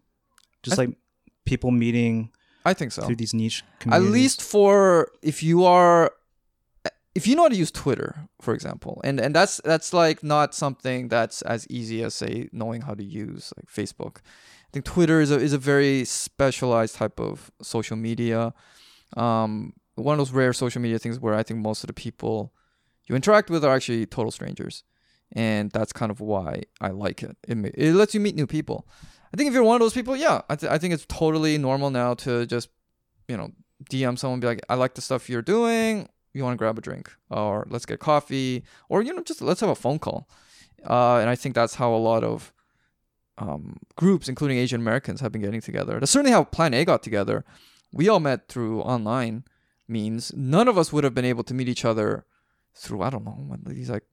Just 0.64 0.78
I 0.80 0.84
like 0.86 0.98
people 1.46 1.72
meeting 1.72 2.32
I 2.66 2.74
think 2.74 2.92
so. 2.92 3.04
through 3.04 3.16
these 3.16 3.34
niche 3.34 3.64
communities, 3.80 4.08
At 4.08 4.14
least 4.14 4.42
for 4.42 5.12
if 5.22 5.42
you 5.44 5.64
are 5.66 6.12
if 7.16 7.26
you 7.26 7.36
know 7.36 7.44
how 7.44 7.50
to 7.50 7.56
use 7.56 7.72
Twitter, 7.72 8.28
for 8.42 8.54
example, 8.54 9.02
and 9.04 9.20
and 9.20 9.34
that's 9.36 9.60
that's 9.64 9.92
like 9.94 10.22
not 10.24 10.54
something 10.54 11.08
that's 11.08 11.42
as 11.44 11.66
easy 11.70 12.04
as 12.04 12.14
say 12.14 12.50
knowing 12.52 12.82
how 12.82 12.94
to 12.94 13.04
use 13.04 13.54
like 13.58 13.68
Facebook. 13.68 14.18
Think 14.78 14.86
Twitter 14.86 15.22
is 15.22 15.32
a 15.32 15.40
is 15.40 15.54
a 15.54 15.58
very 15.58 16.06
specialized 16.06 16.98
type 16.98 17.20
of 17.20 17.50
social 17.64 17.98
media. 17.98 18.54
Um, 19.16 19.74
one 19.96 20.14
of 20.14 20.20
those 20.20 20.32
rare 20.32 20.54
social 20.54 20.84
media 20.84 21.00
things 21.00 21.20
where 21.20 21.34
I 21.34 21.42
think 21.42 21.62
most 21.62 21.84
of 21.84 21.88
the 21.88 21.94
people 21.94 22.54
you 23.08 23.16
interact 23.16 23.50
with 23.50 23.66
are 23.66 23.74
actually 23.74 24.06
total 24.06 24.30
strangers, 24.30 24.84
and 25.32 25.72
that's 25.72 25.92
kind 25.92 26.12
of 26.12 26.20
why 26.20 26.62
I 26.80 26.90
like 26.90 27.24
it. 27.24 27.36
It 27.48 27.58
it 27.74 27.94
lets 27.96 28.14
you 28.14 28.20
meet 28.20 28.36
new 28.36 28.46
people. 28.46 28.88
I 29.34 29.38
think 29.38 29.48
if 29.48 29.56
you're 29.56 29.64
one 29.64 29.78
of 29.78 29.80
those 29.80 29.96
people, 29.96 30.16
yeah, 30.16 30.42
I, 30.48 30.56
th- 30.56 30.72
I 30.72 30.78
think 30.78 30.94
it's 30.94 31.08
totally 31.08 31.58
normal 31.58 31.90
now 31.90 32.14
to 32.26 32.46
just 32.46 32.70
you 33.28 33.36
know 33.36 33.50
DM 33.90 34.20
someone, 34.20 34.40
be 34.40 34.46
like, 34.46 34.62
I 34.70 34.76
like 34.76 34.94
the 34.94 35.02
stuff 35.02 35.28
you're 35.28 35.42
doing. 35.42 36.08
You 36.36 36.44
want 36.44 36.54
to 36.54 36.60
grab 36.60 36.78
a 36.78 36.82
drink, 36.82 37.12
or 37.32 37.66
let's 37.68 37.88
get 37.88 38.00
coffee, 38.00 38.64
or 38.90 39.02
you 39.02 39.12
know, 39.12 39.24
just 39.24 39.42
let's 39.42 39.62
have 39.62 39.72
a 39.72 39.76
phone 39.76 39.98
call. 39.98 40.30
Uh, 40.88 41.18
and 41.18 41.32
I 41.32 41.36
think 41.36 41.56
that's 41.56 41.74
how 41.74 41.92
a 41.96 41.98
lot 41.98 42.24
of 42.24 42.54
um, 43.38 43.78
groups, 43.96 44.28
including 44.28 44.58
Asian 44.58 44.82
Americans, 44.82 45.22
have 45.22 45.32
been 45.32 45.42
getting 45.42 45.62
together. 45.62 46.00
That's 46.00 46.12
certainly 46.12 46.32
how 46.32 46.44
Plan 46.44 46.74
A 46.74 46.86
got 46.86 47.04
together. 47.04 47.46
We 47.94 48.10
all 48.10 48.20
met 48.20 48.48
through 48.48 48.82
online 48.82 49.44
means. 49.88 50.34
None 50.36 50.68
of 50.68 50.78
us 50.78 50.92
would 50.92 51.04
have 51.04 51.14
been 51.14 51.26
able 51.26 51.44
to 51.44 51.54
meet 51.54 51.70
each 51.70 51.86
other 51.86 52.26
through 52.76 53.02
I 53.02 53.10
don't 53.10 53.26
know 53.26 53.58
these 53.66 53.90
like 53.90 54.04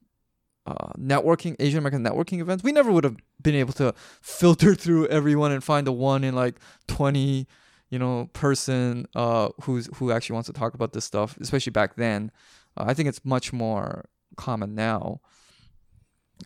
uh, 0.66 0.92
networking 0.98 1.56
Asian 1.58 1.78
American 1.78 2.02
networking 2.02 2.40
events. 2.40 2.64
We 2.64 2.72
never 2.72 2.90
would 2.90 3.04
have 3.04 3.16
been 3.42 3.54
able 3.54 3.74
to 3.74 3.94
filter 4.22 4.74
through 4.82 5.08
everyone 5.08 5.52
and 5.52 5.62
find 5.62 5.86
the 5.86 5.92
one 5.92 6.24
in 6.24 6.34
like 6.34 6.56
twenty 6.86 7.46
you 7.90 7.98
know 7.98 8.28
person 8.32 9.06
uh 9.14 9.50
who's 9.62 9.88
who 9.96 10.10
actually 10.10 10.34
wants 10.34 10.46
to 10.46 10.52
talk 10.52 10.74
about 10.74 10.92
this 10.94 11.04
stuff 11.04 11.36
especially 11.40 11.70
back 11.70 11.94
then 11.96 12.32
uh, 12.76 12.84
i 12.86 12.94
think 12.94 13.08
it's 13.08 13.24
much 13.24 13.52
more 13.52 14.06
common 14.36 14.74
now 14.74 15.20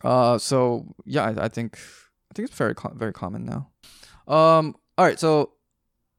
uh 0.05 0.37
so 0.37 0.95
yeah 1.07 1.25
i, 1.25 1.45
I 1.45 1.49
think 1.49 1.79
i 2.31 2.35
think 2.35 2.49
it's 2.49 2.57
very 2.59 2.75
very 2.95 3.13
common 3.13 3.45
now 3.45 3.69
um 4.33 4.75
all 4.97 5.05
right 5.05 5.19
so 5.19 5.53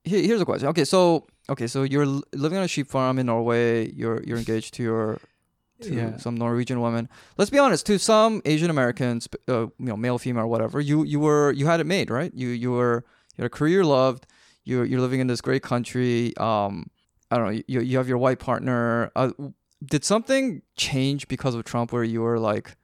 here, 0.03 0.21
here's 0.21 0.41
a 0.41 0.45
question 0.45 0.67
okay 0.69 0.85
so 0.85 1.27
okay 1.49 1.67
so 1.67 1.83
you're 1.83 2.05
living 2.33 2.57
on 2.57 2.63
a 2.63 2.67
sheep 2.67 2.87
farm 2.87 3.19
in 3.19 3.25
norway 3.25 3.89
you're 3.91 4.21
you're 4.23 4.37
engaged 4.37 4.73
to 4.75 4.83
your 4.83 5.19
to 5.81 5.93
Yeah. 5.95 6.17
some 6.17 6.35
norwegian 6.35 6.79
woman 6.81 7.07
let's 7.37 7.49
be 7.51 7.57
honest 7.59 7.85
to 7.85 7.97
some 7.97 8.41
asian 8.45 8.69
americans 8.69 9.27
uh, 9.47 9.61
you 9.61 9.71
know 9.79 9.95
male 9.97 10.17
female 10.17 10.47
whatever 10.49 10.79
you 10.81 11.03
you 11.03 11.19
were 11.19 11.51
you 11.53 11.65
had 11.67 11.79
it 11.79 11.85
made 11.85 12.09
right 12.09 12.33
you 12.33 12.49
you 12.49 12.71
were 12.71 13.05
you 13.35 13.43
had 13.43 13.45
a 13.45 13.49
career 13.49 13.83
loved 13.85 14.25
you're 14.65 14.85
you're 14.85 14.99
living 15.01 15.19
in 15.21 15.27
this 15.27 15.41
great 15.41 15.63
country. 15.63 16.35
Um, 16.37 16.91
I 17.31 17.37
don't 17.37 17.45
know. 17.47 17.61
You 17.67 17.79
you 17.81 17.97
have 17.97 18.07
your 18.09 18.19
white 18.19 18.37
partner. 18.39 19.09
Uh, 19.15 19.31
did 19.83 20.03
something 20.03 20.61
change 20.75 21.27
because 21.27 21.55
of 21.55 21.63
Trump, 21.63 21.91
where 21.91 22.03
you 22.03 22.21
were 22.21 22.37
like, 22.37 22.75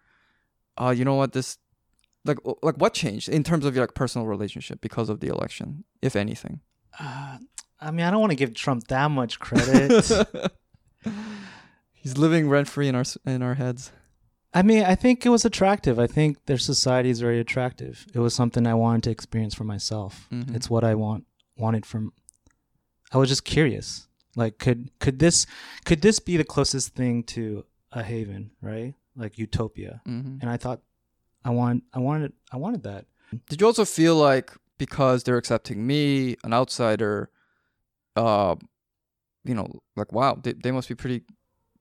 uh, 0.81 0.93
you 0.97 1.03
know 1.05 1.13
what 1.15 1.33
this, 1.33 1.57
like 2.25 2.39
like 2.63 2.75
what 2.75 2.93
changed 2.93 3.29
in 3.29 3.43
terms 3.43 3.65
of 3.65 3.75
your 3.75 3.83
like 3.83 3.93
personal 3.93 4.27
relationship 4.27 4.81
because 4.81 5.09
of 5.09 5.19
the 5.19 5.27
election, 5.27 5.83
if 6.01 6.15
anything? 6.15 6.59
Uh, 6.99 7.37
I 7.79 7.91
mean, 7.91 8.05
I 8.05 8.11
don't 8.11 8.19
want 8.21 8.31
to 8.31 8.35
give 8.37 8.53
Trump 8.53 8.87
that 8.87 9.09
much 9.11 9.39
credit. 9.39 10.11
He's 11.93 12.17
living 12.17 12.49
rent 12.49 12.67
free 12.67 12.87
in 12.87 12.95
our 12.95 13.03
in 13.25 13.41
our 13.41 13.55
heads. 13.55 13.91
I 14.53 14.61
mean, 14.61 14.83
I 14.83 14.95
think 14.95 15.25
it 15.25 15.29
was 15.29 15.43
attractive. 15.43 15.99
I 15.99 16.07
think 16.07 16.45
their 16.45 16.57
society 16.57 17.09
is 17.09 17.19
very 17.19 17.39
attractive. 17.39 18.05
It 18.13 18.19
was 18.19 18.33
something 18.33 18.65
I 18.65 18.73
wanted 18.73 19.03
to 19.03 19.09
experience 19.11 19.53
for 19.53 19.65
myself. 19.65 20.27
Mhm. 20.31 20.55
It's 20.55 20.69
what 20.69 20.83
I 20.83 20.95
want 20.95 21.25
wanted 21.57 21.85
from. 21.85 22.13
I 23.11 23.17
was 23.17 23.29
just 23.29 23.43
curious. 23.43 24.07
Like, 24.35 24.57
could 24.57 24.91
could 24.99 25.19
this 25.19 25.45
could 25.83 26.01
this 26.01 26.19
be 26.19 26.37
the 26.37 26.43
closest 26.43 26.95
thing 26.95 27.23
to 27.23 27.65
a 27.91 28.03
haven, 28.03 28.51
right? 28.61 28.93
Like 29.15 29.37
utopia. 29.37 30.01
hmm 30.05 30.37
And 30.41 30.49
I 30.49 30.57
thought, 30.57 30.81
I 31.45 31.51
want, 31.51 31.83
I 31.93 31.99
wanted, 31.99 32.33
I 32.51 32.57
wanted 32.57 32.83
that. 32.83 33.05
Did 33.49 33.61
you 33.61 33.67
also 33.67 33.85
feel 33.85 34.15
like 34.17 34.51
because 34.77 35.23
they're 35.23 35.37
accepting 35.37 35.87
me, 35.87 36.35
an 36.43 36.53
outsider, 36.53 37.29
uh, 38.17 38.55
you 39.45 39.53
know, 39.53 39.67
like 39.95 40.11
wow, 40.11 40.37
they, 40.41 40.53
they 40.53 40.71
must 40.71 40.89
be 40.89 40.95
pretty, 40.95 41.21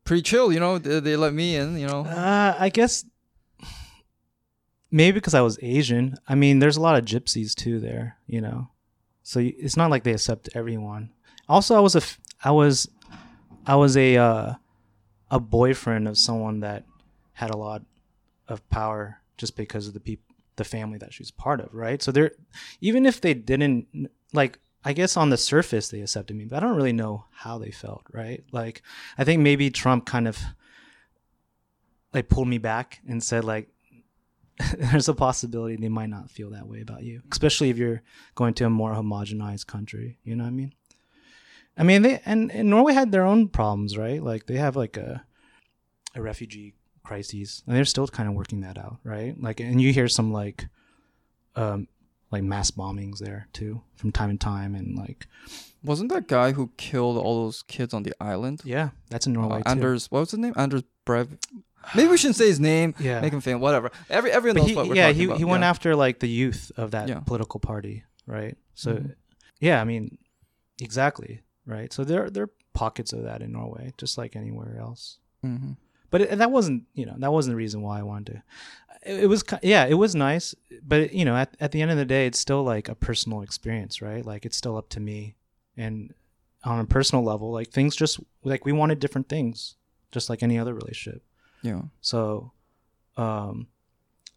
pretty 0.04 0.22
chill. 0.22 0.52
You 0.52 0.60
know, 0.60 0.78
they, 0.78 1.00
they 1.00 1.16
let 1.16 1.32
me 1.32 1.56
in. 1.56 1.78
You 1.78 1.86
know, 1.88 2.04
Uh, 2.04 2.54
I 2.58 2.68
guess 2.68 3.04
maybe 4.90 5.14
because 5.14 5.34
I 5.34 5.40
was 5.40 5.58
Asian. 5.62 6.16
I 6.28 6.34
mean, 6.34 6.58
there's 6.58 6.76
a 6.76 6.80
lot 6.80 6.96
of 6.96 7.04
gypsies 7.04 7.54
too 7.54 7.80
there, 7.80 8.18
you 8.26 8.40
know. 8.40 8.68
So 9.22 9.40
it's 9.40 9.76
not 9.76 9.90
like 9.90 10.04
they 10.04 10.12
accept 10.12 10.50
everyone. 10.54 11.10
Also, 11.48 11.74
I 11.74 11.80
was 11.80 11.96
a 11.96 12.02
I 12.44 12.50
was 12.50 12.88
I 13.66 13.76
was 13.76 13.96
a 13.96 14.16
uh, 14.16 14.54
a 15.30 15.40
boyfriend 15.40 16.06
of 16.06 16.18
someone 16.18 16.60
that 16.60 16.84
had 17.32 17.50
a 17.50 17.56
lot 17.56 17.82
of 18.46 18.68
power 18.68 19.20
just 19.36 19.56
because 19.56 19.86
of 19.88 19.94
the 19.94 20.00
people 20.00 20.34
the 20.56 20.64
family 20.64 20.98
that 20.98 21.12
she 21.12 21.20
was 21.20 21.32
part 21.32 21.60
of, 21.60 21.74
right? 21.74 22.00
So 22.00 22.12
they're 22.12 22.32
even 22.80 23.06
if 23.06 23.20
they 23.20 23.34
didn't 23.34 24.08
like 24.32 24.58
I 24.84 24.92
guess 24.92 25.16
on 25.16 25.30
the 25.30 25.36
surface 25.36 25.88
they 25.88 26.00
accepted 26.00 26.36
me, 26.36 26.44
but 26.44 26.58
I 26.58 26.60
don't 26.60 26.76
really 26.76 26.92
know 26.92 27.24
how 27.32 27.58
they 27.58 27.70
felt, 27.70 28.04
right? 28.12 28.44
Like 28.52 28.82
I 29.18 29.24
think 29.24 29.42
maybe 29.42 29.70
Trump 29.70 30.06
kind 30.06 30.28
of 30.28 30.38
like 32.12 32.28
pulled 32.28 32.48
me 32.48 32.58
back 32.58 33.00
and 33.06 33.22
said 33.22 33.44
like 33.44 33.68
there's 34.78 35.08
a 35.08 35.14
possibility 35.14 35.76
they 35.76 35.88
might 35.88 36.08
not 36.08 36.30
feel 36.30 36.50
that 36.50 36.68
way 36.68 36.80
about 36.80 37.02
you 37.02 37.20
especially 37.32 37.70
if 37.70 37.76
you're 37.76 38.02
going 38.36 38.54
to 38.54 38.64
a 38.64 38.70
more 38.70 38.94
homogenized 38.94 39.66
country 39.66 40.16
you 40.22 40.36
know 40.36 40.44
what 40.44 40.48
i 40.50 40.52
mean 40.52 40.72
i 41.76 41.82
mean 41.82 42.02
they 42.02 42.20
and, 42.24 42.52
and 42.52 42.70
norway 42.70 42.92
had 42.92 43.10
their 43.10 43.24
own 43.24 43.48
problems 43.48 43.98
right 43.98 44.22
like 44.22 44.46
they 44.46 44.54
have 44.54 44.76
like 44.76 44.96
a 44.96 45.24
a 46.14 46.22
refugee 46.22 46.72
crises 47.04 47.62
and 47.66 47.76
they're 47.76 47.84
still 47.84 48.06
kind 48.08 48.28
of 48.28 48.34
working 48.34 48.60
that 48.62 48.78
out 48.78 48.96
right 49.04 49.34
like 49.40 49.60
and 49.60 49.80
you 49.80 49.92
hear 49.92 50.08
some 50.08 50.32
like 50.32 50.66
um 51.56 51.86
like 52.32 52.42
mass 52.42 52.70
bombings 52.70 53.18
there 53.18 53.46
too 53.52 53.80
from 53.96 54.10
time 54.10 54.30
to 54.30 54.36
time 54.38 54.74
and 54.74 54.96
like 54.96 55.26
wasn't 55.84 56.10
that 56.10 56.26
guy 56.26 56.52
who 56.52 56.70
killed 56.78 57.16
all 57.18 57.44
those 57.44 57.62
kids 57.68 57.92
on 57.92 58.02
the 58.04 58.12
island? 58.20 58.62
yeah 58.64 58.88
that's 59.10 59.26
in 59.26 59.32
norway 59.34 59.56
Uh, 59.60 59.62
too. 59.64 59.70
Anders, 59.70 60.10
what 60.10 60.20
was 60.20 60.30
his 60.30 60.40
name? 60.40 60.54
Anders 60.56 60.82
Brev. 61.04 61.28
Maybe 61.94 62.08
we 62.08 62.16
shouldn't 62.16 62.36
say 62.36 62.46
his 62.46 62.58
name. 62.58 62.94
Yeah. 62.98 63.20
Make 63.20 63.34
him 63.34 63.42
famous. 63.42 63.60
Whatever. 63.60 63.90
Every 64.08 64.30
everyone 64.32 64.56
knows 64.56 64.70
he, 64.70 64.74
what 64.74 64.88
we're 64.88 64.94
yeah, 64.96 65.12
he 65.12 65.26
about. 65.26 65.36
he 65.36 65.44
went 65.44 65.60
yeah. 65.60 65.68
after 65.68 65.94
like 65.94 66.18
the 66.20 66.28
youth 66.28 66.72
of 66.78 66.92
that 66.92 67.08
Yeah. 67.10 67.20
political 67.20 67.60
party, 67.60 68.04
right? 68.26 68.56
So, 68.74 68.94
Mhm. 68.94 69.14
yeah, 69.60 69.82
I 69.82 69.84
mean, 69.84 70.16
exactly, 70.80 71.42
right? 71.66 71.92
So 71.92 72.02
there 72.02 72.30
there 72.30 72.44
are 72.44 72.50
pockets 72.72 73.12
of 73.12 73.24
that 73.24 73.42
in 73.42 73.52
Norway, 73.52 73.92
just 73.98 74.16
like 74.16 74.34
anywhere 74.34 74.78
else. 74.80 75.18
Mhm. 75.44 75.76
But 76.14 76.20
it, 76.20 76.38
that 76.38 76.52
wasn't, 76.52 76.84
you 76.94 77.06
know, 77.06 77.16
that 77.18 77.32
wasn't 77.32 77.54
the 77.54 77.56
reason 77.56 77.82
why 77.82 77.98
I 77.98 78.04
wanted 78.04 78.26
to. 78.34 78.42
It, 79.10 79.24
it 79.24 79.26
was, 79.26 79.42
yeah, 79.64 79.84
it 79.84 79.94
was 79.94 80.14
nice, 80.14 80.54
but 80.86 81.12
you 81.12 81.24
know, 81.24 81.34
at 81.34 81.56
at 81.58 81.72
the 81.72 81.82
end 81.82 81.90
of 81.90 81.96
the 81.96 82.04
day, 82.04 82.24
it's 82.28 82.38
still 82.38 82.62
like 82.62 82.88
a 82.88 82.94
personal 82.94 83.42
experience, 83.42 84.00
right? 84.00 84.24
Like 84.24 84.46
it's 84.46 84.56
still 84.56 84.76
up 84.76 84.88
to 84.90 85.00
me, 85.00 85.34
and 85.76 86.14
on 86.62 86.78
a 86.78 86.84
personal 86.84 87.24
level, 87.24 87.50
like 87.50 87.70
things 87.70 87.96
just 87.96 88.20
like 88.44 88.64
we 88.64 88.70
wanted 88.70 89.00
different 89.00 89.28
things, 89.28 89.74
just 90.12 90.30
like 90.30 90.40
any 90.44 90.56
other 90.56 90.72
relationship. 90.72 91.20
Yeah. 91.62 91.82
So, 92.00 92.52
um, 93.16 93.66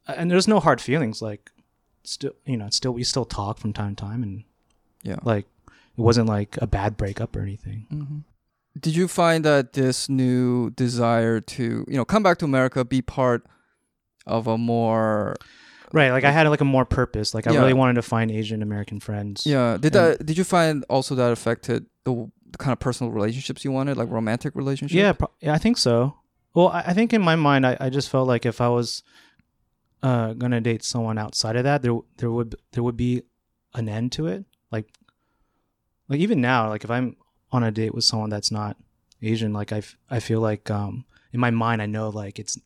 and 0.08 0.32
there's 0.32 0.48
no 0.48 0.60
hard 0.60 0.82
feelings. 0.82 1.22
Like, 1.22 1.52
still, 2.04 2.34
you 2.44 2.58
know, 2.58 2.70
still 2.72 2.94
we 2.94 3.04
still 3.04 3.26
talk 3.26 3.60
from 3.60 3.72
time 3.72 3.96
to 3.96 4.04
time, 4.04 4.24
and 4.24 4.44
Yeah. 5.04 5.20
like 5.22 5.46
it 5.96 6.02
wasn't 6.02 6.28
like 6.28 6.58
a 6.60 6.66
bad 6.66 6.98
breakup 6.98 7.36
or 7.36 7.42
anything. 7.42 7.86
hmm 7.92 8.20
Did 8.80 8.96
you 8.96 9.08
find 9.08 9.44
that 9.46 9.74
this 9.74 10.10
new 10.10 10.70
desire 10.72 11.40
to, 11.42 11.86
you 11.88 11.96
know, 11.98 12.06
come 12.06 12.22
back 12.24 12.38
to 12.40 12.46
America, 12.46 12.84
be 12.86 13.02
part 13.02 13.46
of 14.26 14.48
a 14.48 14.58
more, 14.58 15.36
Right. 15.94 16.12
Like 16.12 16.26
I 16.26 16.32
had 16.32 16.46
like 16.50 16.60
a 16.60 16.66
more 16.66 16.84
purpose. 16.84 17.34
Like 17.34 17.48
I 17.48 17.54
Yeah. 17.54 17.60
really 17.62 17.74
wanted 17.74 17.94
to 17.94 18.02
find 18.02 18.30
Asian 18.30 18.62
American 18.62 19.00
friends. 19.00 19.46
yeah? 19.46 19.78
Did 19.78 19.96
And- 19.96 20.20
that? 20.20 20.26
Did 20.26 20.38
you 20.38 20.44
find 20.44 20.84
also 20.90 21.16
that 21.16 21.32
affected 21.32 21.86
the, 22.04 22.30
the 22.52 22.58
kind 22.58 22.74
of 22.74 22.80
personal 22.80 23.12
relationships 23.14 23.64
you 23.64 23.72
wanted, 23.72 23.96
like 23.96 24.10
romantic 24.10 24.54
relationships? 24.54 24.94
Yeah. 24.98 25.14
Pro- 25.14 25.32
yeah. 25.40 25.54
I 25.54 25.58
think 25.58 25.78
so. 25.78 26.16
Well, 26.54 26.68
I, 26.70 26.80
I 26.88 26.94
think 26.94 27.14
in 27.14 27.22
my 27.22 27.38
mind, 27.38 27.66
I, 27.66 27.78
I 27.80 27.90
just 27.90 28.10
felt 28.10 28.28
like 28.28 28.46
if 28.46 28.60
I 28.60 28.68
was 28.68 29.02
uh 30.04 30.34
gonna 30.34 30.60
date 30.62 30.84
someone 30.84 31.18
outside 31.18 31.56
of 31.56 31.64
that, 31.64 31.82
there 31.84 31.98
there 32.18 32.32
would 32.32 32.56
there 32.74 32.84
would 32.84 32.98
be 32.98 33.24
an 33.74 33.88
end 33.88 34.12
to 34.14 34.28
it. 34.28 34.44
Like, 34.72 34.88
like 36.10 36.20
even 36.20 36.42
now, 36.42 36.68
like 36.70 36.84
if 36.84 36.92
I'm 36.92 37.16
on 37.52 37.64
a 37.64 37.72
date 37.72 37.94
with 37.96 38.04
someone 38.04 38.30
that's 38.30 38.52
not 38.52 38.78
Asian, 39.22 39.54
like 39.54 39.72
I, 39.72 39.78
f- 39.78 39.98
I 40.10 40.20
feel 40.20 40.42
like 40.42 40.70
um 40.70 41.06
in 41.34 41.40
my 41.40 41.52
mind 41.52 41.82
I 41.82 41.86
know 41.86 42.10
like 42.10 42.40
it's 42.40 42.58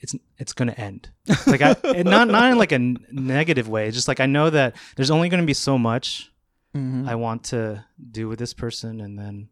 it's 0.00 0.14
it's 0.38 0.52
gonna 0.54 0.72
end. 0.72 1.10
Like 1.46 1.60
I 1.62 1.76
not 2.02 2.28
not 2.28 2.50
in 2.52 2.58
like 2.58 2.72
a 2.72 2.76
n- 2.76 3.04
negative 3.12 3.68
way. 3.68 3.86
It's 3.86 3.96
just 3.96 4.08
like 4.08 4.20
I 4.20 4.26
know 4.26 4.48
that 4.50 4.76
there's 4.96 5.10
only 5.10 5.28
gonna 5.28 5.44
be 5.46 5.54
so 5.54 5.76
much 5.78 6.30
Mhm. 6.74 7.08
I 7.08 7.16
want 7.16 7.42
to 7.46 7.84
do 8.12 8.28
with 8.28 8.38
this 8.38 8.54
person, 8.54 9.00
and 9.00 9.18
then 9.18 9.48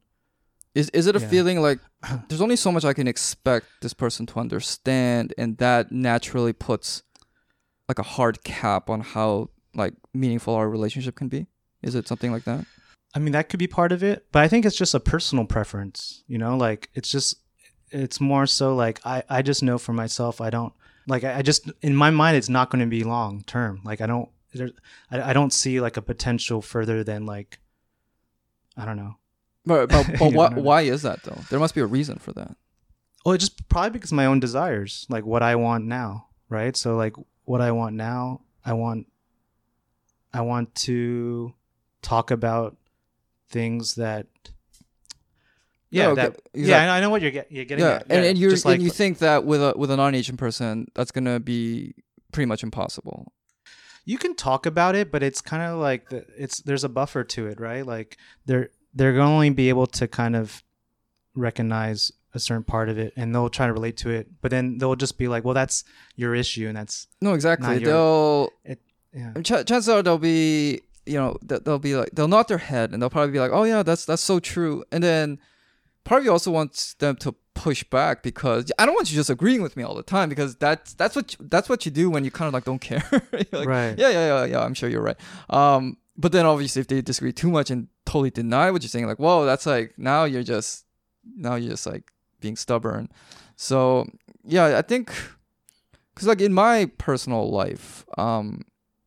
Is 0.75 0.89
is 0.91 1.07
it 1.09 1.17
a 1.17 1.21
Yeah. 1.21 1.29
feeling 1.29 1.61
like 1.61 1.81
there's 2.29 2.41
only 2.41 2.55
so 2.57 2.71
much 2.71 2.85
I 2.85 2.93
can 2.95 3.09
expect 3.09 3.67
this 3.83 3.93
person 3.93 4.25
to 4.27 4.39
understand, 4.41 5.35
and 5.37 5.59
that 5.59 5.91
naturally 5.91 6.53
puts 6.53 7.03
like 7.89 7.99
a 7.99 8.03
hard 8.17 8.45
cap 8.45 8.89
on 8.89 9.01
how 9.01 9.51
like 9.75 9.95
meaningful 10.15 10.55
our 10.55 10.69
relationship 10.71 11.17
can 11.17 11.29
be? 11.29 11.47
Is 11.83 11.95
it 11.95 12.07
something 12.09 12.31
like 12.33 12.45
that? 12.45 12.65
I 13.15 13.19
mean, 13.19 13.33
that 13.33 13.49
could 13.49 13.59
be 13.59 13.67
part 13.67 13.93
of 13.93 14.03
it, 14.03 14.27
but 14.33 14.43
I 14.43 14.49
think 14.49 14.67
it's 14.67 14.77
just 14.77 14.95
a 14.95 15.01
personal 15.01 15.47
preference, 15.47 16.23
you 16.27 16.39
know, 16.39 16.57
like 16.57 16.91
it's 16.95 17.11
just, 17.11 17.37
it's 17.91 18.21
more 18.21 18.47
so 18.47 18.75
like 18.75 19.01
I, 19.05 19.23
I 19.29 19.43
just 19.43 19.63
know 19.63 19.79
for 19.79 19.93
myself, 19.93 20.41
I 20.41 20.51
don't 20.51 20.73
like, 21.07 21.25
I, 21.25 21.39
I 21.39 21.43
just, 21.43 21.71
in 21.81 21.97
my 21.97 22.11
mind, 22.11 22.37
it's 22.37 22.51
not 22.51 22.71
going 22.71 22.81
to 22.81 22.87
be 22.87 23.03
long 23.03 23.43
term. 23.45 23.81
Like, 23.83 24.03
I 24.03 24.07
don't, 24.07 24.29
there, 24.53 24.71
I, 25.11 25.31
I 25.31 25.33
don't 25.33 25.53
see 25.53 25.81
like 25.81 25.97
a 25.97 26.03
potential 26.03 26.61
further 26.61 27.03
than 27.03 27.25
like, 27.25 27.59
I 28.77 28.85
don't 28.85 28.97
know. 28.97 29.17
But 29.65 29.89
but, 29.89 30.07
but 30.19 30.33
why, 30.33 30.49
know. 30.51 30.61
why 30.61 30.83
is 30.83 31.03
that 31.03 31.23
though? 31.23 31.41
There 31.51 31.59
must 31.59 31.75
be 31.75 31.81
a 31.81 31.87
reason 31.87 32.19
for 32.19 32.33
that. 32.35 32.57
Well, 33.25 33.35
it 33.35 33.39
just 33.39 33.69
probably 33.69 33.91
because 33.91 34.13
of 34.13 34.17
my 34.17 34.27
own 34.27 34.39
desires, 34.39 35.07
like 35.09 35.25
what 35.25 35.43
I 35.43 35.57
want 35.57 35.87
now, 35.87 36.29
right? 36.49 36.77
So, 36.77 36.97
like, 36.97 37.17
what 37.45 37.61
I 37.61 37.73
want 37.73 37.97
now, 37.97 38.43
I 38.65 38.75
want, 38.75 39.07
I 40.33 40.43
want 40.43 40.75
to 40.77 41.55
talk 42.03 42.31
about 42.31 42.77
things 43.51 43.95
that, 43.97 44.27
yeah, 45.91 46.03
Yeah, 46.05 46.09
okay, 46.11 46.15
that, 46.23 46.29
exactly. 46.29 46.63
yeah, 46.65 46.83
I 46.83 46.87
know, 46.87 46.93
I 46.93 47.01
know 47.01 47.11
what 47.11 47.23
you're, 47.23 47.31
get, 47.31 47.51
you're 47.51 47.65
getting 47.65 47.85
Yeah, 47.85 47.95
at. 47.97 48.07
and, 48.11 48.25
and 48.25 48.39
you 48.39 48.51
just 48.51 48.65
like, 48.65 48.75
and 48.77 48.83
you 48.83 48.91
think 48.91 49.19
that 49.19 49.45
with 49.45 49.63
a 49.63 49.73
with 49.77 49.91
a 49.91 49.97
non-Asian 49.97 50.37
person, 50.37 50.87
that's 50.95 51.11
gonna 51.11 51.41
be 51.41 51.95
pretty 52.33 52.47
much 52.47 52.63
impossible. 52.63 53.33
you 54.05 54.19
can 54.19 54.35
talk 54.35 54.67
about 54.67 54.95
it, 54.95 55.11
but 55.11 55.23
it's 55.23 55.41
kind 55.41 55.63
of 55.63 55.79
like 55.79 56.11
the, 56.11 56.25
it's 56.37 56.61
there's 56.63 56.85
a 56.85 56.89
buffer 56.89 57.25
to 57.25 57.47
it, 57.47 57.59
right? 57.61 57.87
Like 57.87 58.19
they're 58.47 58.71
they're 58.95 59.13
going 59.13 59.27
to 59.29 59.33
only 59.33 59.51
be 59.51 59.69
able 59.69 59.87
to 59.87 60.09
kind 60.09 60.35
of 60.35 60.63
recognize 61.35 62.11
a 62.35 62.39
certain 62.39 62.65
part 62.65 62.89
of 62.89 62.99
it, 62.99 63.13
and 63.17 63.35
they'll 63.35 63.49
try 63.51 63.67
to 63.67 63.73
relate 63.73 63.97
to 63.99 64.11
it, 64.11 64.29
but 64.41 64.51
then 64.51 64.79
they'll 64.79 64.97
just 64.97 65.19
be 65.19 65.29
like, 65.29 65.45
well, 65.45 65.55
that's 65.55 65.85
your 66.17 66.35
issue, 66.35 66.69
and 66.69 66.77
that's 66.77 67.07
No, 67.21 67.33
exactly. 67.35 67.69
you're- 67.75 67.85
They'll 67.85 68.51
yeah. 69.15 69.33
ch- 69.43 69.67
chances 69.67 69.89
are 69.89 70.03
they'll 70.03 70.19
be 70.19 70.83
you 71.09 71.19
know 71.19 71.37
they'll 71.43 71.79
be 71.79 71.97
like 71.97 72.11
they'll 72.13 72.29
nod 72.29 72.49
their 72.49 72.59
head 72.59 72.93
and 72.93 73.03
they'll 73.03 73.11
probably 73.11 73.33
be 73.33 73.41
like, 73.41 73.53
oh 73.53 73.65
yeah, 73.65 73.83
that's 73.83 74.05
that's 74.05 74.23
so 74.23 74.39
true. 74.41 74.85
And 74.93 75.03
then 75.03 75.39
part 76.05 76.21
of 76.21 76.25
you 76.25 76.33
also 76.33 76.51
wants 76.51 76.95
them 76.95 77.17
to 77.17 77.35
push 77.55 77.83
back 77.85 78.23
because 78.23 78.71
I 78.79 78.87
don't 78.87 78.95
want 78.95 79.11
you 79.11 79.17
just 79.17 79.31
agreeing 79.31 79.63
with 79.63 79.77
me 79.77 79.83
all 79.83 79.95
the 79.95 80.03
time 80.03 80.29
because 80.29 80.57
that's 80.57 80.95
that's 80.95 81.17
what 81.17 81.33
you, 81.33 81.47
that's 81.49 81.69
what 81.69 81.85
you 81.85 81.91
do 81.91 82.09
when 82.11 82.25
you 82.25 82.31
kind 82.31 82.47
of 82.47 82.55
like 82.55 82.65
don't 82.65 82.81
care. 82.81 83.05
Like, 83.53 83.69
Right. 83.69 83.99
Yeah, 83.99 84.11
yeah, 84.11 84.27
yeah, 84.27 84.45
yeah. 84.45 84.61
I'm 84.61 84.75
sure 84.75 84.89
you're 84.89 85.03
right. 85.03 85.17
Um, 85.51 85.97
but 86.17 86.33
then 86.33 86.47
obviously 86.47 86.81
if 86.81 86.89
they 86.89 87.01
disagree 87.01 87.33
too 87.33 87.51
much 87.51 87.71
and 87.71 87.89
totally 88.05 88.31
deny 88.31 88.71
what 88.71 88.83
you're 88.83 88.89
saying, 88.89 89.07
like, 89.07 89.19
whoa, 89.19 89.45
that's 89.45 89.67
like 89.67 89.95
now 89.99 90.25
you're 90.25 90.43
just 90.43 90.85
now 91.37 91.55
you're 91.57 91.71
just 91.71 91.87
like 91.87 92.11
being 92.41 92.57
stubborn. 92.57 93.09
So 93.57 94.07
yeah, 94.45 94.79
I 94.79 94.83
think 94.83 95.13
because 96.15 96.29
like 96.29 96.41
in 96.41 96.53
my 96.53 96.91
personal 96.99 97.51
life, 97.51 98.05
um, 98.17 98.63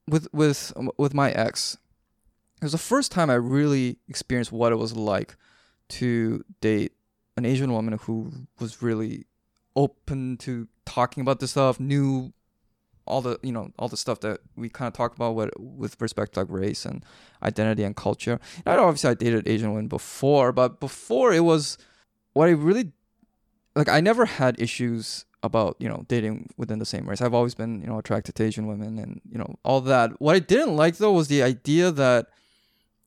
with 0.08 0.28
with 0.34 0.74
with 0.98 1.14
my 1.14 1.32
ex, 1.32 1.78
it 2.62 2.66
was 2.66 2.74
the 2.74 2.78
first 2.78 3.12
time 3.12 3.30
I 3.30 3.36
really 3.36 3.98
experienced 4.08 4.52
what 4.52 4.72
it 4.72 4.76
was 4.76 4.96
like 4.96 5.36
to 5.90 6.46
date 6.62 6.94
an 7.36 7.46
Asian 7.46 7.74
woman 7.74 7.98
who 8.04 8.32
was 8.60 8.82
really 8.82 9.26
open 9.76 10.38
to 10.38 10.68
talking 10.86 11.22
about 11.22 11.40
this 11.40 11.52
stuff, 11.52 11.80
knew 11.80 12.34
all 13.08 13.22
the 13.22 13.40
you 13.42 13.52
know 13.52 13.72
all 13.80 13.88
the 13.88 13.98
stuff 13.98 14.20
that 14.20 14.40
we 14.56 14.70
kind 14.70 14.88
of 14.88 14.94
talk 14.94 15.16
about 15.16 15.32
with 15.32 15.50
with 15.58 16.00
respect 16.00 16.34
to 16.34 16.42
like 16.42 16.50
race 16.50 16.86
and 16.86 17.04
identity 17.42 17.84
and 17.84 17.96
culture. 17.96 18.40
And 18.66 18.80
obviously 18.80 19.10
I 19.10 19.14
dated 19.16 19.48
Asian 19.48 19.72
women 19.72 19.88
before, 19.88 20.52
but 20.52 20.80
before 20.80 21.34
it 21.34 21.44
was 21.44 21.80
what 22.34 22.48
I 22.48 22.52
really 22.52 22.92
like 23.76 23.90
I 23.90 24.02
never 24.02 24.26
had 24.26 24.62
issues 24.62 25.26
about 25.44 25.78
you 25.80 25.90
know 25.90 26.06
dating 26.08 26.50
within 26.58 26.78
the 26.78 26.86
same 26.86 27.10
race. 27.10 27.22
I've 27.22 27.34
always 27.34 27.56
been 27.56 27.82
you 27.82 27.88
know 27.88 27.98
attracted 27.98 28.36
to 28.36 28.44
Asian 28.44 28.68
women 28.68 29.00
and 29.00 29.20
you 29.30 29.40
know 29.40 29.56
all 29.66 29.82
that. 29.82 30.22
What 30.22 30.36
I 30.36 30.40
didn't 30.40 30.76
like 30.76 30.98
though 30.98 31.14
was 31.14 31.28
the 31.28 31.42
idea 31.42 31.90
that 31.92 32.28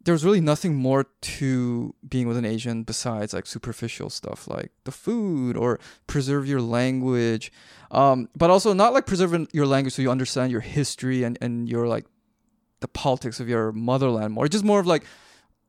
there 0.05 0.13
was 0.13 0.25
really 0.25 0.41
nothing 0.41 0.75
more 0.75 1.07
to 1.21 1.95
being 2.07 2.29
with 2.29 2.37
an 2.37 2.45
Asian 2.45 2.83
besides 2.83 3.33
like 3.33 3.47
superficial 3.47 4.11
stuff 4.11 4.47
like 4.47 4.71
the 4.85 4.93
food 4.93 5.57
or 5.57 5.81
preserve 6.07 6.47
your 6.47 6.61
language. 6.61 7.51
Um, 7.91 8.29
but 8.37 8.51
also 8.51 8.73
not 8.75 8.93
like 8.93 9.07
preserving 9.07 9.49
your 9.53 9.67
language 9.67 9.95
so 9.95 10.03
you 10.03 10.11
understand 10.11 10.53
your 10.53 10.61
history 10.61 11.23
and, 11.23 11.39
and 11.41 11.69
your 11.69 11.87
like 11.89 12.05
the 12.81 12.89
politics 12.89 13.41
of 13.41 13.49
your 13.49 13.73
motherland 13.73 14.35
more. 14.35 14.47
Just 14.47 14.65
more 14.65 14.79
of 14.79 14.87
like 14.87 15.05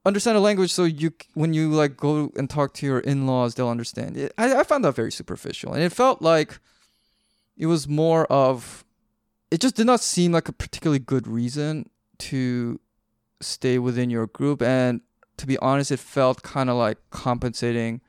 understand 0.06 0.38
a 0.38 0.42
language 0.42 0.72
so 0.72 0.84
you 0.84 1.14
when 1.34 1.54
you 1.54 1.70
like 1.72 1.98
go 1.98 2.32
and 2.36 2.50
talk 2.50 2.74
to 2.76 2.86
your 2.86 3.00
in-laws 3.00 3.56
they'll 3.56 3.70
understand 3.70 4.18
it. 4.18 4.34
I, 4.38 4.58
I 4.58 4.64
found 4.64 4.84
that 4.84 4.96
very 4.96 5.12
superficial 5.12 5.74
and 5.74 5.82
it 5.82 5.94
felt 5.94 6.22
like 6.22 6.60
it 7.58 7.68
was 7.68 7.88
more 7.88 8.26
of 8.26 8.84
it 9.50 9.62
just 9.62 9.76
did 9.76 9.88
not 9.88 10.02
seem 10.02 10.34
like 10.34 10.50
a 10.50 10.54
particularly 10.54 11.00
good 11.00 11.26
reason 11.28 11.90
to 12.18 12.80
stay 13.42 13.78
within 13.78 14.10
your 14.10 14.28
group 14.28 14.62
and 14.62 15.02
to 15.38 15.46
be 15.46 15.58
honest 15.58 15.92
it 15.92 16.00
felt 16.00 16.42
kind 16.44 16.70
of 16.70 16.76
like 16.76 16.98
compensating 17.10 18.02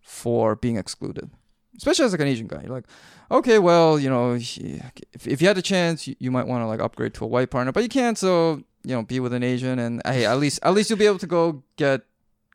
for 0.00 0.56
being 0.56 0.76
excluded. 0.76 1.30
Especially 1.76 2.04
as 2.04 2.12
like 2.12 2.20
an 2.20 2.28
asian 2.28 2.46
guy 2.46 2.60
you're 2.62 2.72
like 2.72 2.86
okay 3.30 3.58
well 3.58 3.98
you 3.98 4.10
know 4.10 4.34
if, 4.34 5.26
if 5.26 5.40
you 5.40 5.48
had 5.48 5.56
a 5.56 5.62
chance 5.62 6.06
you, 6.06 6.14
you 6.18 6.30
might 6.30 6.46
want 6.46 6.62
to 6.62 6.66
like 6.66 6.80
upgrade 6.80 7.14
to 7.14 7.24
a 7.24 7.28
white 7.28 7.50
partner 7.50 7.72
but 7.72 7.82
you 7.82 7.88
can't 7.88 8.18
so 8.18 8.62
you 8.84 8.94
know 8.94 9.02
be 9.02 9.20
with 9.20 9.32
an 9.32 9.42
asian 9.42 9.78
and 9.78 10.02
hey 10.04 10.26
at 10.26 10.38
least 10.38 10.58
at 10.62 10.74
least 10.74 10.90
you'll 10.90 10.98
be 10.98 11.06
able 11.06 11.18
to 11.18 11.26
go 11.26 11.62
get 11.76 12.02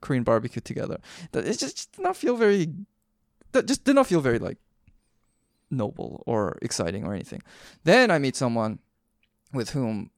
korean 0.02 0.24
barbecue 0.24 0.62
together. 0.62 1.00
It 1.34 1.44
just, 1.44 1.60
just 1.60 1.92
did 1.94 2.02
not 2.02 2.16
feel 2.16 2.36
very 2.36 2.74
that 3.52 3.66
just 3.66 3.84
did 3.84 3.96
not 3.96 4.08
feel 4.08 4.22
very 4.22 4.40
like 4.40 4.58
noble 5.70 6.24
or 6.26 6.58
exciting 6.62 7.06
or 7.06 7.14
anything. 7.14 7.42
Then 7.84 8.12
i 8.12 8.20
meet 8.20 8.36
someone 8.36 8.80
with 9.54 9.72
whom 9.72 10.12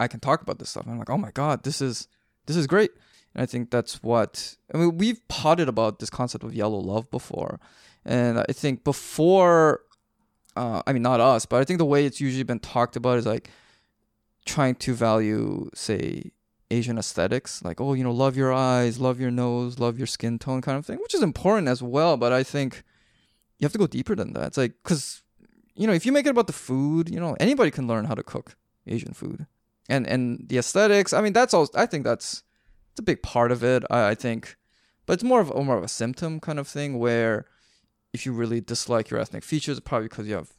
I 0.00 0.08
can 0.08 0.20
talk 0.20 0.42
about 0.42 0.58
this 0.58 0.70
stuff. 0.70 0.84
And 0.84 0.92
I'm 0.92 0.98
like, 0.98 1.10
oh 1.10 1.18
my 1.18 1.30
god, 1.30 1.62
this 1.62 1.80
is 1.80 2.08
this 2.46 2.56
is 2.56 2.66
great. 2.66 2.90
And 3.34 3.42
I 3.42 3.46
think 3.46 3.70
that's 3.70 4.02
what 4.02 4.56
I 4.74 4.78
mean. 4.78 4.96
We've 4.96 5.26
potted 5.28 5.68
about 5.68 5.98
this 5.98 6.10
concept 6.10 6.44
of 6.44 6.54
yellow 6.54 6.78
love 6.78 7.10
before, 7.10 7.60
and 8.04 8.38
I 8.40 8.52
think 8.52 8.84
before, 8.84 9.82
uh, 10.56 10.82
I 10.86 10.92
mean, 10.92 11.02
not 11.02 11.20
us, 11.20 11.46
but 11.46 11.60
I 11.60 11.64
think 11.64 11.78
the 11.78 11.84
way 11.84 12.06
it's 12.06 12.20
usually 12.20 12.42
been 12.42 12.58
talked 12.60 12.96
about 12.96 13.18
is 13.18 13.26
like 13.26 13.50
trying 14.46 14.74
to 14.76 14.94
value, 14.94 15.70
say, 15.74 16.32
Asian 16.70 16.98
aesthetics, 16.98 17.62
like 17.62 17.80
oh, 17.80 17.92
you 17.94 18.02
know, 18.02 18.12
love 18.12 18.36
your 18.36 18.52
eyes, 18.52 18.98
love 18.98 19.20
your 19.20 19.30
nose, 19.30 19.78
love 19.78 19.98
your 19.98 20.06
skin 20.06 20.38
tone, 20.38 20.62
kind 20.62 20.78
of 20.78 20.86
thing, 20.86 20.98
which 20.98 21.14
is 21.14 21.22
important 21.22 21.68
as 21.68 21.82
well. 21.82 22.16
But 22.16 22.32
I 22.32 22.42
think 22.42 22.82
you 23.58 23.64
have 23.64 23.72
to 23.72 23.78
go 23.78 23.86
deeper 23.86 24.14
than 24.14 24.32
that. 24.32 24.48
It's 24.48 24.58
like 24.58 24.72
because 24.82 25.22
you 25.74 25.86
know, 25.86 25.92
if 25.92 26.04
you 26.04 26.12
make 26.12 26.26
it 26.26 26.30
about 26.30 26.48
the 26.48 26.52
food, 26.52 27.08
you 27.08 27.20
know, 27.20 27.36
anybody 27.38 27.70
can 27.70 27.86
learn 27.86 28.06
how 28.06 28.14
to 28.14 28.22
cook 28.22 28.56
Asian 28.86 29.12
food 29.12 29.46
and 29.88 30.06
and 30.06 30.48
the 30.48 30.58
aesthetics. 30.58 31.12
I 31.12 31.20
mean, 31.20 31.32
that's 31.32 31.54
all. 31.54 31.68
I 31.74 31.86
think 31.86 32.04
that's 32.04 32.42
it's 32.92 33.00
a 33.00 33.02
big 33.02 33.22
part 33.22 33.52
of 33.52 33.62
it. 33.62 33.84
I, 33.90 34.10
I 34.10 34.14
think, 34.14 34.56
but 35.06 35.14
it's 35.14 35.24
more 35.24 35.40
of 35.40 35.50
a, 35.50 35.62
more 35.62 35.76
of 35.76 35.84
a 35.84 35.88
symptom 35.88 36.40
kind 36.40 36.58
of 36.58 36.68
thing 36.68 36.98
where 36.98 37.46
if 38.12 38.26
you 38.26 38.32
really 38.32 38.60
dislike 38.60 39.10
your 39.10 39.20
ethnic 39.20 39.44
features, 39.44 39.78
probably 39.80 40.08
because 40.08 40.26
you 40.26 40.34
have 40.34 40.52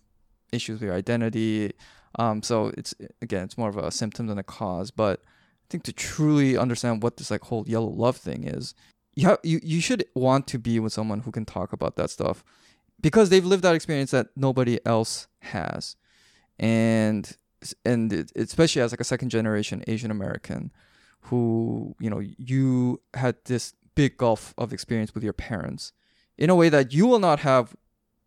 issues 0.52 0.80
with 0.80 0.88
your 0.88 0.96
identity. 0.96 1.74
Um, 2.18 2.42
so 2.42 2.72
it's 2.78 2.96
again, 3.22 3.44
it's 3.44 3.58
more 3.58 3.70
of 3.70 3.78
a 3.78 3.92
symptom 3.92 4.28
than 4.28 4.38
a 4.38 4.44
cause. 4.44 4.92
But 4.92 5.22
I 5.22 5.68
think 5.70 5.84
to 5.84 5.94
truly 5.94 6.58
understand 6.58 7.04
what 7.04 7.18
this 7.18 7.32
like 7.32 7.42
whole 7.42 7.66
yellow 7.68 7.90
love 7.90 8.18
thing 8.18 8.46
is, 8.46 8.74
you 9.16 9.28
have, 9.28 9.40
you 9.44 9.60
you 9.64 9.82
should 9.82 10.06
want 10.16 10.48
to 10.48 10.58
be 10.58 10.80
with 10.80 10.94
someone 10.94 11.22
who 11.22 11.32
can 11.32 11.46
talk 11.46 11.74
about 11.74 11.96
that 11.98 12.10
stuff 12.10 12.44
because 13.02 13.30
they've 13.30 13.46
lived 13.46 13.64
that 13.64 13.76
experience 13.76 14.12
that 14.12 14.28
nobody 14.36 14.80
else 14.86 15.28
has, 15.42 15.96
and 16.58 17.38
and 17.86 18.32
especially 18.36 18.82
as 18.82 18.92
like 18.92 19.00
a 19.00 19.06
second 19.06 19.30
generation 19.30 19.84
Asian 19.88 20.12
American 20.12 20.72
who 21.24 21.96
you 22.00 22.10
know 22.10 22.20
you 22.20 23.02
had 23.14 23.36
this 23.46 23.74
big 23.96 24.18
gulf 24.18 24.54
of 24.58 24.72
experience 24.72 25.14
with 25.14 25.24
your 25.24 25.34
parents 25.34 25.92
in 26.38 26.50
a 26.50 26.56
way 26.56 26.70
that 26.70 26.94
you 26.94 27.06
will 27.06 27.20
not 27.20 27.40
have 27.40 27.76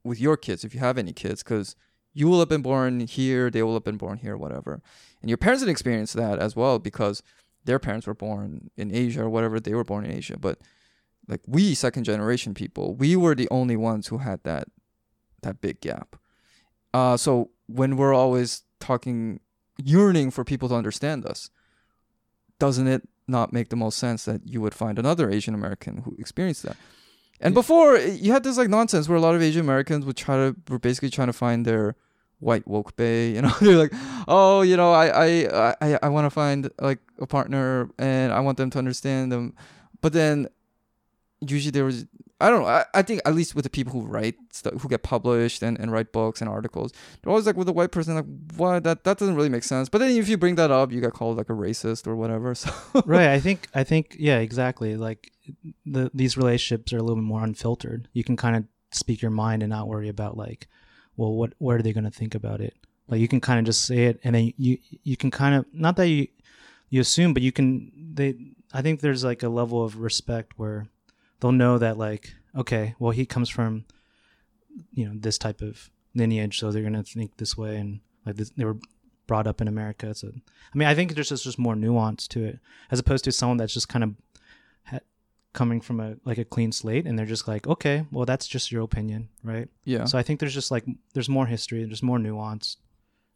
with 0.05 0.21
your 0.21 0.37
kids 0.37 0.65
if 0.65 0.75
you 0.75 0.81
have 0.81 0.99
any 0.99 1.13
kids 1.13 1.43
because 1.43 1.77
you 2.13 2.29
will 2.29 2.39
have 2.41 2.49
been 2.49 2.63
born 2.63 3.01
here 3.01 3.51
they 3.51 3.63
will 3.63 3.75
have 3.75 3.85
been 3.85 3.97
born 3.97 4.19
here 4.19 4.37
whatever. 4.37 4.83
And 5.21 5.31
your 5.31 5.39
parents 5.39 5.63
didn't 5.63 5.71
experience 5.73 6.13
that 6.13 6.39
as 6.39 6.57
well 6.57 6.79
because 6.79 7.23
their 7.65 7.79
parents 7.79 8.07
were 8.07 8.15
born 8.15 8.71
in 8.77 8.95
asia 8.95 9.23
or 9.23 9.31
whatever 9.31 9.61
they 9.61 9.75
were 9.75 9.85
born 9.85 10.05
in 10.05 10.13
asia. 10.13 10.37
But 10.39 10.59
like 11.29 11.41
we 11.47 11.75
second 11.75 12.05
generation 12.05 12.53
people 12.53 12.95
we 12.95 13.17
were 13.17 13.35
the 13.35 13.49
only 13.51 13.77
ones 13.77 14.09
who 14.09 14.19
had 14.19 14.43
that 14.45 14.69
that 15.43 15.61
big 15.61 15.81
gap. 15.81 16.17
Uh 16.93 17.17
so 17.17 17.51
when 17.67 17.97
we're 17.97 18.15
always 18.15 18.65
talking 18.83 19.41
yearning 19.83 20.31
for 20.31 20.45
people 20.45 20.69
to 20.69 20.75
understand 20.75 21.25
us. 21.25 21.51
Doesn't 22.59 22.87
it 22.87 23.09
not 23.29 23.53
make 23.53 23.69
the 23.71 23.77
most 23.77 23.99
sense 23.99 24.25
that 24.25 24.41
you 24.45 24.61
would 24.61 24.75
find 24.75 24.99
another 24.99 25.31
asian 25.31 25.55
american 25.55 25.99
who 25.99 26.15
experienced 26.19 26.65
that? 26.65 26.77
And 27.41 27.55
before 27.55 27.97
you 27.97 28.33
had 28.33 28.45
this 28.45 28.59
like 28.59 28.69
nonsense 28.69 29.09
where 29.09 29.17
a 29.17 29.21
lot 29.21 29.35
of 29.35 29.43
asian 29.43 29.61
americans 29.61 30.05
would 30.05 30.17
try 30.17 30.37
to 30.37 30.57
were 30.69 30.79
basically 30.79 31.11
trying 31.11 31.29
to 31.29 31.33
find 31.33 31.65
their 31.65 31.95
white 32.41 32.67
woke 32.67 32.95
bay 32.97 33.31
you 33.31 33.41
know? 33.41 33.55
They're 33.61 33.77
like 33.77 33.95
oh 34.27 34.63
you 34.63 34.77
know 34.77 34.93
i 34.93 35.07
i 35.27 35.75
i, 35.81 35.99
I 36.03 36.09
want 36.09 36.27
to 36.27 36.31
find 36.31 36.69
like 36.81 36.99
a 37.21 37.27
partner 37.27 37.89
and 37.99 38.33
i 38.33 38.41
want 38.41 38.59
them 38.59 38.71
to 38.71 38.79
understand 38.79 39.33
them. 39.33 39.55
But 40.01 40.13
then 40.13 40.49
usually 41.41 41.71
there 41.71 41.85
was 41.85 42.07
I 42.43 42.51
don't 42.51 42.63
know. 42.63 42.69
I, 42.69 42.85
I 42.93 43.03
think 43.03 43.21
at 43.25 43.35
least 43.35 43.55
with 43.55 43.63
the 43.63 43.71
people 43.71 43.93
who 43.93 44.05
write 44.05 44.35
stuff, 44.51 44.75
who 44.83 44.89
get 44.89 45.05
published 45.05 45.63
and, 45.63 45.79
and 45.79 45.93
write 45.93 46.13
books 46.13 46.41
and 46.41 46.51
articles, 46.51 46.93
they're 47.23 47.31
always 47.31 47.47
like 47.47 47.57
with 47.57 47.69
a 47.69 47.73
white 47.73 47.93
person, 47.93 48.17
like, 48.17 48.25
what? 48.57 48.83
That 48.83 49.05
that 49.05 49.19
doesn't 49.19 49.37
really 49.37 49.49
make 49.49 49.63
sense. 49.63 49.89
But 49.89 49.99
then 49.99 50.11
if 50.11 50.29
you 50.29 50.37
bring 50.37 50.57
that 50.57 50.73
up, 50.73 50.91
you 50.91 51.01
get 51.01 51.13
called 51.13 51.37
like 51.37 51.51
a 51.51 51.55
racist 51.55 52.07
or 52.07 52.17
whatever. 52.17 52.55
So 52.63 52.71
right. 53.07 53.29
I 53.29 53.41
think 53.41 53.69
I 53.75 53.83
think 53.83 54.17
yeah, 54.19 54.39
exactly. 54.39 54.97
Like 54.97 55.33
the 55.87 56.11
these 56.15 56.37
relationships 56.37 56.93
are 56.93 56.99
a 56.99 57.03
little 57.03 57.17
bit 57.17 57.25
more 57.25 57.43
unfiltered. 57.43 58.09
You 58.13 58.25
can 58.25 58.37
kind 58.37 58.57
of 58.57 58.65
speak 58.91 59.23
your 59.23 59.31
mind 59.31 59.63
and 59.63 59.71
not 59.71 59.89
worry 59.89 60.09
about 60.09 60.37
like, 60.37 60.69
well, 61.17 61.33
what 61.33 61.55
what 61.59 61.77
are 61.77 61.83
they 61.83 61.93
going 61.93 62.05
to 62.05 62.11
think 62.11 62.35
about 62.35 62.61
it? 62.61 62.75
Like 63.09 63.21
you 63.21 63.29
can 63.29 63.41
kind 63.41 63.59
of 63.59 63.65
just 63.65 63.85
say 63.85 64.07
it, 64.07 64.21
and 64.25 64.35
then 64.35 64.53
you 64.57 64.79
you 65.03 65.17
can 65.17 65.31
kind 65.31 65.55
of 65.55 65.67
not 65.73 65.97
that 65.97 66.09
you 66.09 66.29
you 66.91 67.01
assume, 67.01 67.35
but 67.35 67.43
you 67.43 67.53
can 67.53 67.91
they. 68.15 68.35
I 68.73 68.83
think 68.83 69.01
there's 69.01 69.25
like 69.25 69.43
a 69.43 69.49
level 69.49 69.85
of 69.85 69.99
respect 69.99 70.53
where 70.57 70.87
they'll 71.43 71.53
know 71.53 71.77
that 71.77 71.99
like 71.99 72.33
okay, 72.57 72.95
well 72.99 73.11
he 73.11 73.27
comes 73.27 73.51
from 73.51 73.85
you 74.95 75.05
know 75.05 75.13
this 75.15 75.37
type 75.37 75.61
of 75.61 75.91
lineage, 76.15 76.59
so 76.59 76.71
they're 76.71 76.83
gonna 76.83 77.03
think 77.03 77.37
this 77.37 77.57
way, 77.59 77.77
and 77.77 78.01
like 78.25 78.37
this, 78.37 78.51
they 78.51 78.65
were 78.65 78.79
brought 79.27 79.47
up 79.47 79.61
in 79.61 79.69
America. 79.69 80.15
So 80.15 80.29
I 80.29 80.79
mean, 80.79 80.89
I 80.89 80.95
think 80.95 81.15
there's 81.15 81.29
just, 81.29 81.45
just 81.45 81.59
more 81.59 81.77
nuance 81.77 82.27
to 82.29 82.45
it 82.45 82.59
as 82.91 82.99
opposed 82.99 83.25
to 83.25 83.33
someone 83.33 83.57
that's 83.59 83.75
just 83.75 83.89
kind 83.89 84.05
of 84.05 84.15
ha- 84.85 85.07
coming 85.53 85.81
from 85.81 86.01
a 86.01 86.17
like 86.25 86.39
a 86.39 86.45
clean 86.45 86.73
slate, 86.73 87.07
and 87.07 87.19
they're 87.19 87.27
just 87.27 87.49
like, 87.49 87.67
okay, 87.67 88.07
well 88.13 88.25
that's 88.25 88.47
just 88.47 88.71
your 88.73 88.83
opinion, 88.83 89.29
right? 89.43 89.69
yeah, 89.85 90.05
So 90.05 90.19
I 90.19 90.23
think 90.23 90.41
there's 90.41 90.55
just 90.55 90.71
like 90.71 90.85
there's 91.15 91.29
more 91.29 91.47
history, 91.47 91.85
there's 91.85 92.03
more 92.03 92.19
nuance, 92.19 92.77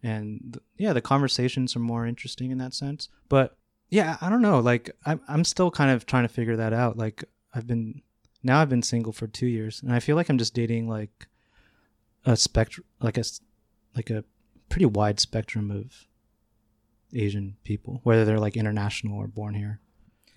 and 0.03 0.41
th- 0.53 0.63
yeah, 0.77 0.93
the 0.93 1.01
conversations 1.01 1.75
are 1.77 1.81
more 1.81 2.07
interesting 2.07 2.51
in 2.51 2.59
that 2.59 2.75
sense. 2.75 3.09
But 3.29 3.57
yeah, 3.89 4.17
I 4.21 4.29
don't 4.31 4.43
know. 4.43 4.61
Like 4.61 4.91
I'm 5.05 5.21
I'm 5.29 5.45
still 5.45 5.71
kind 5.71 5.91
of 5.91 6.07
trying 6.07 6.25
to 6.25 6.33
figure 6.33 6.57
that 6.57 6.73
out. 6.73 6.97
Like 6.97 7.25
I've 7.57 7.67
been 7.67 8.03
now 8.43 8.61
I've 8.61 8.69
been 8.69 8.83
single 8.83 9.13
for 9.13 9.27
two 9.27 9.47
years, 9.47 9.83
and 9.83 9.93
I 9.93 10.01
feel 10.01 10.15
like 10.15 10.29
I'm 10.29 10.39
just 10.39 10.55
dating 10.55 10.89
like 10.89 11.27
a 12.25 12.37
spectrum, 12.37 12.85
like 13.01 13.17
a 13.19 13.25
like 13.95 14.11
a 14.11 14.25
pretty 14.69 14.87
wide 14.87 15.19
spectrum 15.19 15.71
of 15.71 16.07
Asian 17.15 17.57
people, 17.65 18.01
whether 18.05 18.25
they're 18.25 18.39
like 18.39 18.57
international 18.57 19.19
or 19.19 19.27
born 19.27 19.55
here. 19.55 19.81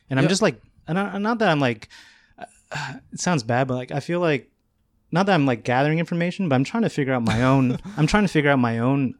And 0.10 0.20
I'm 0.20 0.28
just 0.28 0.42
like, 0.42 0.62
and 0.88 0.98
I, 0.98 1.18
not 1.18 1.40
that 1.40 1.50
I'm 1.50 1.60
like, 1.60 1.90
uh, 2.38 2.46
it 3.12 3.20
sounds 3.20 3.44
bad, 3.44 3.68
but 3.68 3.76
like 3.76 3.92
I 3.92 4.00
feel 4.00 4.20
like 4.22 4.50
not 5.12 5.26
that 5.26 5.34
I'm 5.34 5.46
like 5.46 5.64
gathering 5.64 6.00
information, 6.00 6.48
but 6.48 6.56
I'm 6.56 6.64
trying 6.64 6.84
to 6.84 6.90
figure 6.90 7.14
out 7.14 7.24
my 7.24 7.44
own. 7.44 7.78
I'm 7.98 8.08
trying 8.08 8.24
to 8.24 8.30
figure 8.30 8.52
out 8.52 8.60
my 8.60 8.80
own. 8.80 9.16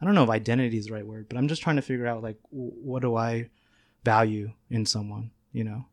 I 0.00 0.04
don't 0.04 0.14
know 0.14 0.24
if 0.24 0.30
identity 0.30 0.78
is 0.78 0.86
the 0.86 0.94
right 0.94 1.06
word, 1.06 1.28
but 1.28 1.36
I'm 1.36 1.48
just 1.48 1.62
trying 1.62 1.76
to 1.76 1.82
figure 1.82 2.06
out 2.06 2.22
like 2.22 2.36
w- 2.50 2.72
what 2.72 3.02
do 3.02 3.16
I 3.16 3.50
value 4.04 4.52
in 4.70 4.86
someone, 4.86 5.30
you 5.52 5.64
know? 5.64 5.86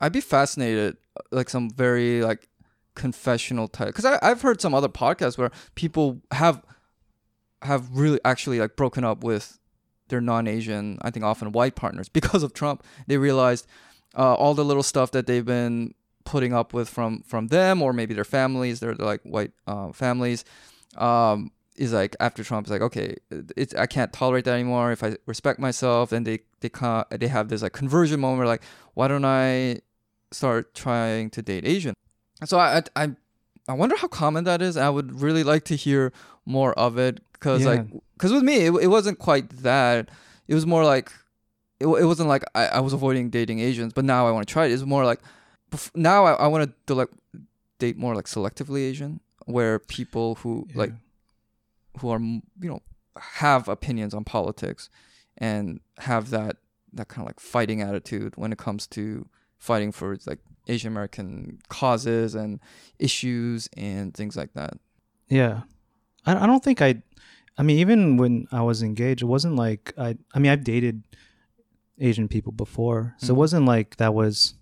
I'd 0.00 0.12
be 0.12 0.20
fascinated, 0.20 0.96
uh, 1.16 1.22
like 1.30 1.48
some 1.48 1.70
very 1.70 2.22
like 2.22 2.48
confessional 2.94 3.68
type, 3.68 3.88
because 3.88 4.04
I've 4.04 4.42
heard 4.42 4.60
some 4.60 4.74
other 4.74 4.88
podcasts 4.88 5.38
where 5.38 5.50
people 5.74 6.20
have 6.30 6.62
have 7.62 7.88
really 7.92 8.20
actually 8.24 8.60
like 8.60 8.76
broken 8.76 9.04
up 9.04 9.24
with 9.24 9.58
their 10.08 10.20
non-Asian, 10.20 10.98
I 11.02 11.10
think 11.10 11.24
often 11.24 11.52
white 11.52 11.74
partners 11.74 12.08
because 12.12 12.42
of 12.42 12.52
Trump. 12.52 12.84
They 13.06 13.16
realized 13.16 13.66
uh, 14.16 14.34
all 14.34 14.54
the 14.54 14.64
little 14.64 14.82
stuff 14.82 15.10
that 15.12 15.26
they've 15.26 15.44
been 15.44 15.94
putting 16.24 16.54
up 16.54 16.72
with 16.72 16.88
from 16.88 17.22
from 17.22 17.48
them 17.48 17.82
or 17.82 17.92
maybe 17.92 18.14
their 18.14 18.24
families, 18.24 18.80
their, 18.80 18.94
their 18.94 19.06
like 19.06 19.22
white 19.22 19.52
uh, 19.66 19.92
families. 19.92 20.44
Um, 20.96 21.50
is 21.76 21.92
like 21.92 22.14
after 22.20 22.44
Trump 22.44 22.66
is 22.66 22.70
like 22.70 22.82
okay, 22.82 23.16
it's 23.56 23.74
I 23.74 23.86
can't 23.86 24.12
tolerate 24.12 24.44
that 24.44 24.54
anymore. 24.54 24.92
If 24.92 25.02
I 25.02 25.16
respect 25.26 25.58
myself, 25.58 26.10
then 26.10 26.24
they 26.24 26.40
they 26.60 26.68
ca- 26.68 27.04
they 27.10 27.28
have 27.28 27.48
this 27.48 27.62
like 27.62 27.72
conversion 27.72 28.20
moment 28.20 28.38
where 28.38 28.46
like 28.46 28.62
why 28.94 29.08
don't 29.08 29.24
I 29.24 29.80
start 30.32 30.74
trying 30.74 31.30
to 31.30 31.42
date 31.42 31.64
Asian? 31.66 31.94
So 32.44 32.58
I, 32.58 32.78
I, 32.78 33.04
I 33.04 33.16
I 33.68 33.72
wonder 33.74 33.96
how 33.96 34.08
common 34.08 34.44
that 34.44 34.60
is. 34.62 34.76
I 34.76 34.90
would 34.90 35.20
really 35.20 35.42
like 35.44 35.64
to 35.64 35.76
hear 35.76 36.12
more 36.46 36.72
of 36.78 36.98
it 36.98 37.20
because 37.32 37.62
Yeah. 37.62 37.70
like 37.70 37.86
because 38.14 38.32
with 38.32 38.42
me 38.42 38.66
it, 38.66 38.72
it 38.74 38.88
wasn't 38.88 39.18
quite 39.18 39.48
that. 39.62 40.10
It 40.48 40.54
was 40.54 40.66
more 40.66 40.84
like 40.84 41.10
it, 41.80 41.86
it 41.86 42.04
wasn't 42.04 42.28
like 42.28 42.44
I, 42.54 42.66
I 42.66 42.80
was 42.80 42.92
avoiding 42.92 43.30
dating 43.30 43.60
Asians, 43.60 43.92
but 43.92 44.04
now 44.04 44.26
I 44.28 44.30
want 44.30 44.46
to 44.46 44.52
try 44.52 44.66
it. 44.66 44.72
It's 44.72 44.84
more 44.84 45.04
like 45.04 45.20
now 45.94 46.24
I, 46.24 46.32
I 46.34 46.46
want 46.46 46.72
to 46.86 46.94
like 46.94 47.08
date 47.78 47.96
more 47.96 48.14
like 48.14 48.26
selectively 48.26 48.80
Asian, 48.80 49.20
where 49.46 49.78
people 49.80 50.36
who 50.36 50.66
Yeah. 50.70 50.78
like 50.78 50.92
who 51.98 52.10
are 52.10 52.20
you 52.20 52.42
know 52.60 52.80
have 53.18 53.68
opinions 53.68 54.12
on 54.14 54.24
politics 54.24 54.88
and 55.38 55.80
have 55.98 56.30
that 56.30 56.56
that 56.92 57.08
kind 57.08 57.22
of 57.24 57.28
like 57.28 57.40
fighting 57.40 57.80
attitude 57.82 58.34
when 58.36 58.52
it 58.52 58.58
comes 58.58 58.86
to 58.86 59.26
fighting 59.58 59.92
for 59.92 60.16
like 60.26 60.38
Asian 60.68 60.92
American 60.92 61.58
causes 61.68 62.34
and 62.34 62.60
issues 62.98 63.68
and 63.76 64.14
things 64.14 64.36
like 64.36 64.52
that. 64.54 64.74
Yeah, 65.28 65.62
I 66.26 66.34
I 66.36 66.46
don't 66.46 66.62
think 66.64 66.80
I. 66.82 67.02
I 67.56 67.62
mean, 67.62 67.78
even 67.78 68.16
when 68.16 68.46
I 68.50 68.62
was 68.62 68.82
engaged, 68.82 69.22
it 69.22 69.26
wasn't 69.26 69.56
like 69.56 69.92
I. 69.98 70.16
I 70.34 70.38
mean, 70.40 70.50
I've 70.52 70.64
dated 70.64 71.04
Asian 71.98 72.28
people 72.28 72.52
before, 72.52 73.14
so 73.18 73.26
Mhm. 73.26 73.30
it 73.30 73.38
wasn't 73.38 73.66
like 73.66 73.96
that 73.98 74.14
was 74.14 74.54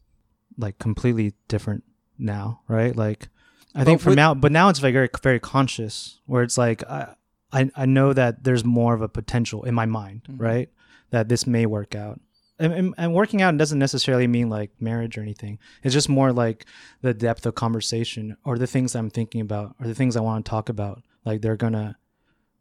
like 0.58 0.78
completely 0.78 1.32
different 1.48 1.84
now, 2.18 2.60
right? 2.68 2.94
Like, 2.94 3.28
I 3.74 3.84
think 3.84 4.00
But 4.00 4.02
from 4.04 4.10
with- 4.10 4.16
now, 4.16 4.34
but 4.34 4.52
now 4.52 4.68
it's 4.68 4.78
very 4.80 5.08
very 5.22 5.40
conscious, 5.40 6.20
where 6.26 6.42
it's 6.42 6.58
like 6.58 6.84
I 6.84 7.14
I 7.52 7.70
I 7.76 7.86
know 7.86 8.12
that 8.12 8.44
there's 8.44 8.64
more 8.64 8.94
of 8.94 9.02
a 9.02 9.08
potential 9.08 9.64
in 9.64 9.74
my 9.74 9.86
mind, 9.86 10.22
Mhm. 10.28 10.40
right? 10.40 10.68
That 11.10 11.28
this 11.28 11.46
may 11.46 11.66
work 11.66 11.94
out. 11.94 12.20
And, 12.58 12.72
and, 12.72 12.94
and 12.96 13.12
working 13.14 13.42
out 13.42 13.56
doesn't 13.56 13.78
necessarily 13.78 14.26
mean 14.28 14.48
like 14.48 14.70
marriage 14.80 15.18
or 15.18 15.22
anything. 15.22 15.58
It's 15.82 15.92
just 15.94 16.08
more 16.08 16.32
like 16.32 16.64
the 17.00 17.12
depth 17.12 17.44
of 17.46 17.54
conversation 17.56 18.36
or 18.44 18.56
the 18.56 18.66
things 18.68 18.94
I'm 18.94 19.10
thinking 19.10 19.40
about 19.40 19.74
or 19.80 19.86
the 19.88 19.94
things 19.94 20.16
I 20.16 20.20
want 20.20 20.44
to 20.44 20.48
talk 20.50 20.68
about. 20.68 21.02
Like 21.24 21.40
they're 21.42 21.56
gonna 21.56 21.96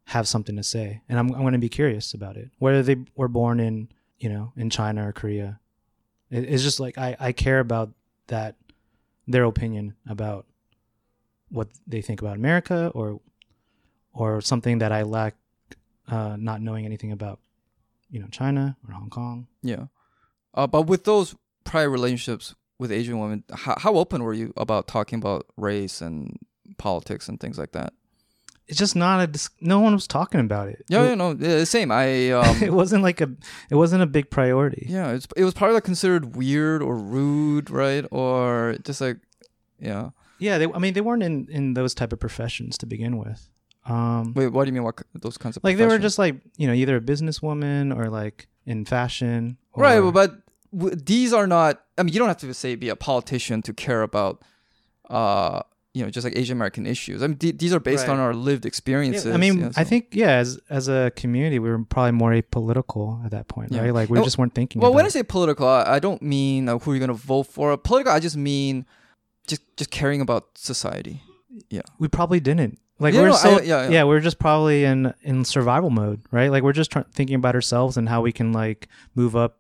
have 0.06 0.28
something 0.28 0.56
to 0.56 0.64
say, 0.64 1.02
and 1.08 1.20
I'm 1.20 1.34
I'm 1.36 1.44
gonna 1.44 1.60
be 1.60 1.70
curious 1.70 2.14
about 2.14 2.36
it. 2.38 2.50
Whether 2.60 2.82
they 2.84 2.98
were 3.16 3.28
born 3.28 3.60
in 3.60 3.90
you 4.20 4.30
know 4.30 4.54
in 4.58 4.70
China 4.70 5.08
or 5.08 5.14
Korea, 5.14 5.60
it, 6.30 6.44
it's 6.46 6.64
just 6.64 6.80
like 6.80 6.98
I 6.98 7.16
I 7.20 7.32
care 7.32 7.60
about 7.60 7.92
that 8.28 8.56
their 9.28 9.44
opinion 9.44 9.96
about 10.08 10.46
what 11.50 11.68
they 11.86 12.02
think 12.02 12.22
about 12.22 12.36
America 12.38 12.92
or 12.96 13.20
or 14.14 14.42
something 14.42 14.80
that 14.80 14.92
I 14.92 15.04
lack 15.04 15.36
uh, 16.08 16.36
not 16.38 16.62
knowing 16.62 16.86
anything 16.86 17.12
about 17.12 17.40
you 18.10 18.20
know 18.20 18.28
China 18.28 18.78
or 18.88 18.94
Hong 18.94 19.10
Kong. 19.10 19.48
Yeah. 19.64 19.86
Uh, 20.54 20.68
but 20.68 20.84
with 20.84 21.06
those 21.06 21.36
prior 21.64 21.90
relationships 21.90 22.56
with 22.78 22.92
Asian 22.92 23.20
women, 23.20 23.44
how, 23.54 23.76
how 23.78 23.96
open 23.96 24.24
were 24.24 24.34
you 24.34 24.54
about 24.58 24.88
talking 24.88 25.18
about 25.18 25.46
race 25.56 26.02
and 26.02 26.38
politics 26.78 27.30
and 27.30 27.40
things 27.40 27.58
like 27.58 27.72
that? 27.72 27.94
It's 28.68 28.78
just 28.78 28.96
not 28.96 29.22
a 29.22 29.28
dis- 29.28 29.50
no 29.60 29.80
one 29.80 29.94
was 29.94 30.08
talking 30.08 30.40
about 30.40 30.70
it. 30.70 30.86
Yeah, 30.88 31.04
it, 31.04 31.10
yeah, 31.10 31.16
no, 31.16 31.32
yeah, 31.38 31.64
same. 31.64 31.92
I 31.92 32.04
it 32.06 32.32
um, 32.70 32.76
wasn't 32.76 33.04
like 33.04 33.22
a 33.22 33.30
it 33.70 33.76
wasn't 33.76 34.04
a 34.04 34.06
big 34.06 34.30
priority. 34.30 34.86
yeah, 34.90 35.12
it's 35.12 35.28
it 35.36 35.44
was 35.44 35.54
probably 35.54 35.76
like 35.76 35.84
considered 35.84 36.36
weird 36.36 36.82
or 36.82 36.96
rude, 36.96 37.70
right? 37.70 38.06
Or 38.12 38.76
just 38.84 39.02
like, 39.02 39.18
yeah. 39.80 40.12
Yeah, 40.40 40.58
they, 40.58 40.68
I 40.68 40.80
mean 40.80 40.94
they 40.94 41.02
weren't 41.02 41.24
in 41.24 41.48
in 41.50 41.74
those 41.74 41.94
type 41.94 42.14
of 42.14 42.20
professions 42.20 42.78
to 42.80 42.86
begin 42.86 43.18
with. 43.18 43.50
Um, 43.86 44.34
Wait, 44.36 44.48
what 44.50 44.66
do 44.66 44.70
you 44.70 44.74
mean? 44.74 44.84
What 44.84 45.02
those 45.16 45.38
kinds 45.38 45.58
of 45.58 45.64
like 45.64 45.78
they 45.78 45.86
were 45.88 45.98
just 45.98 46.20
like 46.20 46.36
you 46.58 46.68
know 46.68 46.74
either 46.74 46.98
a 46.98 47.02
businesswoman 47.02 47.96
or 47.96 48.10
like 48.10 48.48
in 48.66 48.86
fashion. 48.86 49.58
Or, 49.74 49.84
right, 49.84 50.14
but 50.14 50.36
w- 50.72 50.96
these 50.96 51.34
are 51.34 51.48
not. 51.48 51.82
I 51.98 52.04
mean, 52.04 52.14
you 52.14 52.20
don't 52.20 52.28
have 52.28 52.38
to 52.38 52.54
say 52.54 52.76
be 52.76 52.90
a 52.90 52.96
politician 52.96 53.62
to 53.64 53.74
care 53.74 54.04
about, 54.04 54.44
uh, 55.10 55.62
you 55.94 56.04
know, 56.04 56.10
just 56.10 56.24
like 56.26 56.38
Asian 56.38 56.58
American 56.58 56.86
issues. 56.86 57.24
I 57.24 57.28
mean, 57.28 57.38
th- 57.38 57.58
these 57.58 57.74
are 57.74 57.80
based 57.80 58.08
Right. 58.08 58.14
on 58.14 58.20
our 58.20 58.34
lived 58.34 58.66
experiences. 58.66 59.26
Yeah, 59.26 59.34
I 59.34 59.38
mean, 59.38 59.60
yeah, 59.60 59.68
I 59.76 59.84
so- 59.84 59.90
think 59.90 60.08
yeah, 60.12 60.32
as 60.38 60.60
as 60.70 60.88
a 60.88 61.12
community, 61.16 61.58
we 61.60 61.70
were 61.70 61.84
probably 61.84 62.12
more 62.12 62.32
apolitical 62.34 63.24
at 63.26 63.32
that 63.32 63.48
point, 63.48 63.72
Yeah. 63.72 63.82
right? 63.82 63.94
Like 63.94 64.10
we 64.10 64.18
And- 64.20 64.26
just 64.26 64.38
weren't 64.38 64.54
thinking. 64.54 64.82
Well, 64.82 64.94
when 64.94 65.06
I 65.06 65.10
say 65.10 65.24
political, 65.24 65.68
I, 65.68 65.96
I 65.96 66.00
don't 66.00 66.22
mean 66.22 66.70
uh, 66.70 66.78
who 66.80 66.94
you're 66.94 67.00
gonna 67.00 67.14
vote 67.14 67.48
for. 67.48 67.76
Political, 67.78 68.14
I 68.14 68.20
just 68.20 68.38
mean 68.38 68.86
just 69.48 69.62
just 69.76 69.90
caring 69.90 70.22
about 70.22 70.50
society. 70.56 71.24
Yeah, 71.70 71.82
we 72.00 72.08
probably 72.08 72.40
didn't. 72.40 72.80
Like 73.02 73.14
Yeah, 73.16 73.22
we're 73.22 73.30
no, 73.30 73.36
so 73.36 73.58
I- 73.58 73.62
yeah, 73.64 73.90
yeah. 73.90 74.04
we're 74.04 74.20
just 74.20 74.38
probably 74.40 74.84
in 74.86 75.14
in 75.24 75.44
survival 75.44 75.90
mode, 75.90 76.22
right? 76.32 76.52
Like 76.52 76.62
we're 76.64 76.72
just 76.82 76.92
try- 76.92 77.04
thinking 77.12 77.36
about 77.36 77.56
ourselves 77.56 77.98
and 77.98 78.08
how 78.08 78.22
we 78.22 78.32
can 78.32 78.54
like 78.54 78.88
move 79.16 79.36
up 79.36 79.58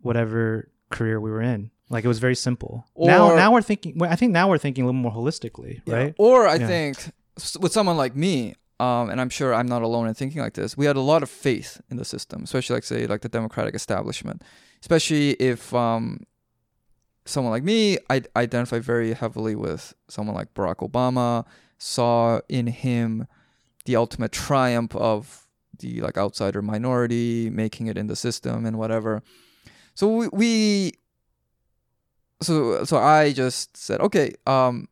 whatever 0.00 0.70
career 0.90 1.20
we 1.20 1.30
were 1.30 1.42
in. 1.42 1.70
Like 1.90 2.04
it 2.04 2.08
was 2.08 2.18
very 2.20 2.36
simple. 2.36 2.86
now 2.96 3.30
Or- 3.30 3.36
now 3.36 3.52
we're 3.52 3.62
thinking. 3.62 3.94
well, 3.98 4.10
I 4.10 4.16
think 4.16 4.32
now 4.32 4.48
we're 4.48 4.58
thinking 4.58 4.84
a 4.84 4.86
little 4.86 5.00
more 5.00 5.12
holistically, 5.12 5.80
Yeah. 5.86 5.94
right? 5.96 6.14
Or 6.18 6.46
I 6.46 6.54
Yeah. 6.56 6.66
think 6.66 6.96
with 7.60 7.72
someone 7.72 7.96
like 7.96 8.14
me, 8.14 8.54
um, 8.78 9.10
and 9.10 9.20
I'm 9.20 9.28
sure 9.30 9.52
I'm 9.52 9.66
not 9.66 9.82
alone 9.82 10.06
in 10.06 10.14
thinking 10.14 10.40
like 10.40 10.54
this. 10.54 10.76
We 10.76 10.86
had 10.86 10.96
a 10.96 11.00
lot 11.12 11.22
of 11.24 11.30
faith 11.30 11.80
in 11.90 11.96
the 11.96 12.04
system, 12.04 12.44
especially 12.44 12.74
like 12.74 12.84
say 12.84 13.06
like 13.08 13.22
the 13.22 13.28
Democratic 13.28 13.74
establishment, 13.74 14.42
especially 14.82 15.30
if 15.52 15.74
um, 15.74 16.20
someone 17.24 17.50
like 17.50 17.64
me, 17.64 17.98
I 18.08 18.22
identify 18.36 18.78
very 18.78 19.12
heavily 19.14 19.56
with 19.56 19.94
someone 20.08 20.36
like 20.36 20.54
Barack 20.54 20.76
Obama. 20.88 21.44
Saw 21.78 22.40
in 22.48 22.66
him 22.66 23.26
the 23.84 23.96
ultimate 23.96 24.32
triumph 24.32 24.94
of 24.94 25.46
the 25.78 26.00
like 26.00 26.18
outsider 26.18 26.60
minority 26.60 27.50
making 27.50 27.86
it 27.86 27.96
in 27.96 28.06
the 28.06 28.16
system 28.16 28.66
and 28.66 28.78
whatever. 28.78 29.22
So 29.94 30.08
we, 30.08 30.28
we 30.28 30.92
so 32.42 32.84
so 32.84 32.98
I 32.98 33.32
just 33.32 33.76
said, 33.76 34.00
okay, 34.00 34.34
um 34.46 34.88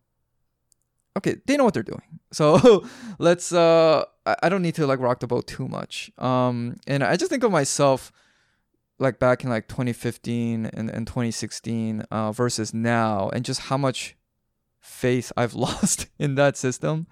okay, 1.17 1.37
they 1.47 1.57
know 1.57 1.65
what 1.65 1.75
they're 1.75 1.83
doing. 1.83 2.03
So 2.33 2.85
let's 3.19 3.53
uh 3.53 4.05
I, 4.27 4.37
I 4.43 4.49
don't 4.49 4.63
need 4.63 4.75
to 4.75 4.87
like 4.87 4.99
rock 4.99 5.21
the 5.21 5.27
boat 5.27 5.47
too 5.47 5.69
much. 5.69 6.11
Um 6.19 6.77
and 6.87 7.05
I 7.05 7.17
just 7.17 7.31
think 7.31 7.45
of 7.45 7.53
myself 7.53 8.13
like 8.99 9.19
back 9.19 9.45
in 9.45 9.51
like 9.51 9.69
2015 9.69 10.67
and, 10.67 10.91
and 10.91 11.07
2016 11.07 12.03
uh 12.11 12.33
versus 12.33 12.75
now 12.75 13.29
and 13.31 13.45
just 13.45 13.61
how 13.61 13.77
much 13.77 14.17
faith 14.87 15.33
I've 15.37 15.55
lost 15.67 16.07
in 16.19 16.35
that 16.37 16.57
system 16.57 17.07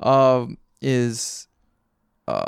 um 0.00 0.56
is 0.80 1.46
uh 2.28 2.44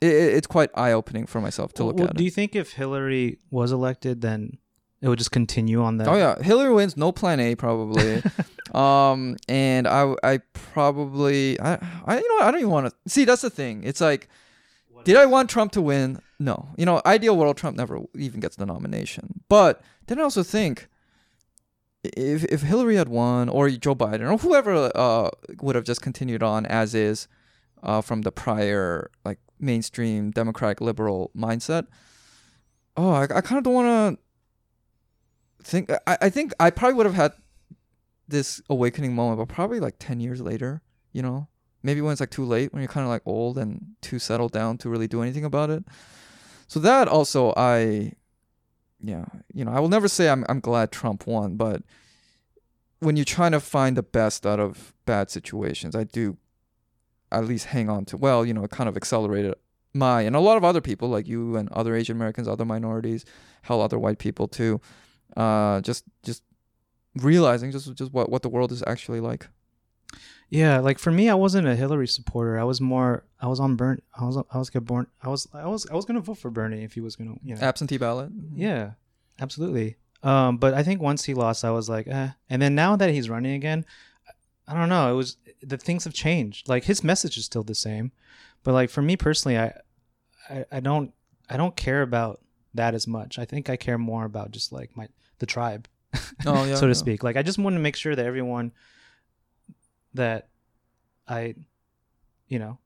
it, 0.00 0.06
it- 0.12 0.34
it's 0.34 0.46
quite 0.46 0.70
eye 0.74 0.92
opening 0.92 1.26
for 1.26 1.40
myself 1.40 1.72
to 1.74 1.84
look 1.84 1.96
Well, 1.96 2.08
at 2.08 2.16
do 2.16 2.22
it. 2.22 2.24
you 2.24 2.30
think 2.30 2.54
if 2.54 2.72
Hillary 2.74 3.38
was 3.50 3.72
elected, 3.72 4.20
then 4.20 4.58
it 5.00 5.08
would 5.08 5.18
just 5.18 5.32
continue 5.32 5.82
on 5.82 5.96
that? 5.98 6.08
Oh 6.08 6.14
yeah, 6.16 6.40
Hillary 6.42 6.72
wins. 6.72 6.96
No 6.96 7.12
plan 7.12 7.40
A 7.40 7.54
probably. 7.54 8.22
um, 8.74 9.36
and 9.48 9.86
I 9.88 10.14
I 10.22 10.38
probably 10.52 11.58
I 11.60 11.78
I 12.04 12.18
you 12.18 12.28
know 12.38 12.46
I 12.46 12.50
don't 12.50 12.60
even 12.60 12.70
want 12.70 12.86
to 12.90 13.10
see. 13.10 13.24
That's 13.24 13.42
the 13.42 13.50
thing. 13.50 13.82
It's 13.84 14.00
like, 14.00 14.28
did 15.04 15.16
I 15.16 15.26
want 15.26 15.50
Trump 15.50 15.72
to 15.72 15.82
win? 15.82 16.20
No. 16.40 16.68
You 16.76 16.84
know, 16.86 17.00
ideal 17.06 17.36
world, 17.36 17.56
Trump 17.56 17.76
never 17.76 17.98
even 18.16 18.38
gets 18.40 18.56
the 18.56 18.66
nomination. 18.66 19.40
But 19.48 19.80
then 20.06 20.18
I 20.20 20.22
also 20.22 20.42
think. 20.42 20.88
If 22.16 22.44
if 22.44 22.62
Hillary 22.62 22.96
had 22.96 23.08
won, 23.08 23.48
or 23.48 23.70
Joe 23.70 23.94
Biden, 23.94 24.30
or 24.30 24.38
whoever 24.38 24.90
uh, 24.94 25.30
would 25.60 25.74
have 25.74 25.84
just 25.84 26.02
continued 26.02 26.42
on 26.42 26.66
as 26.66 26.94
is, 26.94 27.28
uh, 27.82 28.00
from 28.00 28.22
the 28.22 28.32
prior 28.32 29.10
like 29.24 29.38
mainstream 29.58 30.30
Democratic 30.30 30.80
liberal 30.80 31.30
mindset, 31.36 31.86
oh, 32.96 33.10
I, 33.10 33.22
I 33.24 33.40
kind 33.40 33.58
of 33.58 33.64
don't 33.64 33.74
want 33.74 34.18
to 34.18 35.64
think 35.64 35.90
I, 36.06 36.18
I 36.22 36.30
think 36.30 36.52
I 36.60 36.70
probably 36.70 36.94
would 36.94 37.06
have 37.06 37.14
had 37.14 37.32
this 38.26 38.60
awakening 38.68 39.14
moment, 39.14 39.38
but 39.38 39.54
probably 39.54 39.80
like 39.80 39.96
ten 39.98 40.20
years 40.20 40.40
later, 40.40 40.82
you 41.12 41.22
know, 41.22 41.48
maybe 41.82 42.00
when 42.00 42.12
it's 42.12 42.20
like 42.20 42.30
too 42.30 42.44
late, 42.44 42.72
when 42.72 42.82
you're 42.82 42.88
kind 42.88 43.04
of 43.04 43.10
like 43.10 43.22
old 43.26 43.58
and 43.58 43.94
too 44.00 44.18
settled 44.18 44.52
down 44.52 44.78
to 44.78 44.88
really 44.88 45.08
do 45.08 45.22
anything 45.22 45.44
about 45.44 45.70
it. 45.70 45.84
So 46.66 46.80
that 46.80 47.08
also 47.08 47.54
I, 47.56 48.12
yeah, 49.02 49.24
you 49.52 49.64
know, 49.64 49.72
I 49.72 49.80
will 49.80 49.88
never 49.88 50.08
say 50.08 50.28
I'm 50.28 50.44
I'm 50.48 50.60
glad 50.60 50.90
Trump 50.90 51.26
won, 51.26 51.56
but 51.56 51.82
when 53.00 53.16
you're 53.16 53.24
trying 53.24 53.52
to 53.52 53.60
find 53.60 53.96
the 53.96 54.02
best 54.02 54.44
out 54.46 54.58
of 54.58 54.92
bad 55.06 55.30
situations, 55.30 55.94
I 55.94 56.04
do 56.04 56.36
at 57.30 57.44
least 57.44 57.66
hang 57.66 57.88
on 57.88 58.04
to 58.06 58.16
well, 58.16 58.44
you 58.44 58.54
know, 58.54 58.64
it 58.64 58.70
kind 58.70 58.88
of 58.88 58.96
accelerated 58.96 59.54
my 59.94 60.22
and 60.22 60.36
a 60.36 60.40
lot 60.40 60.56
of 60.56 60.64
other 60.64 60.80
people 60.80 61.08
like 61.08 61.26
you 61.26 61.56
and 61.56 61.68
other 61.70 61.94
Asian 61.94 62.16
Americans, 62.16 62.48
other 62.48 62.64
minorities, 62.64 63.24
hell, 63.62 63.80
other 63.80 63.98
white 63.98 64.18
people 64.18 64.48
too 64.48 64.80
uh 65.36 65.80
just 65.82 66.04
just 66.24 66.42
realizing 67.16 67.70
just 67.70 67.92
just 67.94 68.12
what 68.12 68.30
what 68.30 68.42
the 68.42 68.48
world 68.48 68.72
is 68.72 68.82
actually 68.86 69.20
like 69.20 69.48
Yeah, 70.50 70.78
like 70.78 70.98
for 70.98 71.10
me, 71.10 71.28
I 71.28 71.34
wasn't 71.34 71.68
a 71.68 71.76
Hillary 71.76 72.08
supporter. 72.08 72.58
I 72.58 72.64
was 72.64 72.80
more. 72.80 73.24
I 73.40 73.48
was 73.48 73.60
on 73.60 73.76
Bernie. 73.76 74.02
I 74.18 74.24
was. 74.24 74.38
I 74.50 74.58
was 74.58 74.70
gonna 74.70 74.84
born. 74.84 75.06
I 75.22 75.28
was. 75.28 75.46
I 75.52 75.66
was. 75.66 75.86
I 75.90 75.94
was 75.94 76.04
gonna 76.06 76.20
vote 76.20 76.38
for 76.38 76.50
Bernie 76.50 76.84
if 76.84 76.94
he 76.94 77.00
was 77.00 77.16
gonna. 77.16 77.34
You 77.44 77.54
know. 77.54 77.60
absentee 77.60 77.98
ballot 77.98 78.30
Yeah, 78.54 78.92
absolutely. 79.40 79.96
Um, 80.22 80.56
but 80.56 80.74
I 80.74 80.82
think 80.82 81.00
once 81.00 81.24
he 81.24 81.34
lost, 81.34 81.64
I 81.64 81.70
was 81.70 81.88
like, 81.88 82.08
eh. 82.08 82.30
And 82.48 82.62
then 82.62 82.74
now 82.74 82.96
that 82.96 83.10
he's 83.10 83.28
running 83.28 83.52
again, 83.52 83.84
I 84.66 84.74
don't 84.74 84.88
know. 84.88 85.12
It 85.12 85.16
was 85.16 85.36
the 85.62 85.76
things 85.76 86.04
have 86.04 86.14
changed. 86.14 86.68
Like 86.68 86.84
his 86.84 87.04
message 87.04 87.36
is 87.36 87.44
still 87.44 87.62
the 87.62 87.74
same, 87.74 88.12
but 88.64 88.72
like 88.72 88.90
for 88.90 89.02
me 89.02 89.16
personally, 89.16 89.58
I, 89.58 89.74
I, 90.48 90.64
I 90.72 90.80
don't, 90.80 91.12
I 91.48 91.56
don't 91.56 91.76
care 91.76 92.02
about 92.02 92.40
that 92.74 92.94
as 92.94 93.06
much. 93.06 93.38
I 93.38 93.44
think 93.44 93.68
I 93.68 93.76
care 93.76 93.98
more 93.98 94.24
about 94.24 94.50
just 94.50 94.72
like 94.72 94.96
my 94.96 95.08
the 95.38 95.46
tribe, 95.46 95.88
Oh 96.46 96.64
yeah. 96.64 96.74
so 96.74 96.82
to 96.82 96.88
yeah. 96.88 96.92
speak. 96.94 97.22
Like 97.22 97.36
I 97.36 97.42
just 97.42 97.58
want 97.58 97.74
to 97.74 97.80
make 97.80 97.96
sure 97.96 98.16
that 98.16 98.26
everyone 98.26 98.72
that 100.14 100.48
I, 101.26 101.54
you 102.48 102.58
know, 102.58 102.78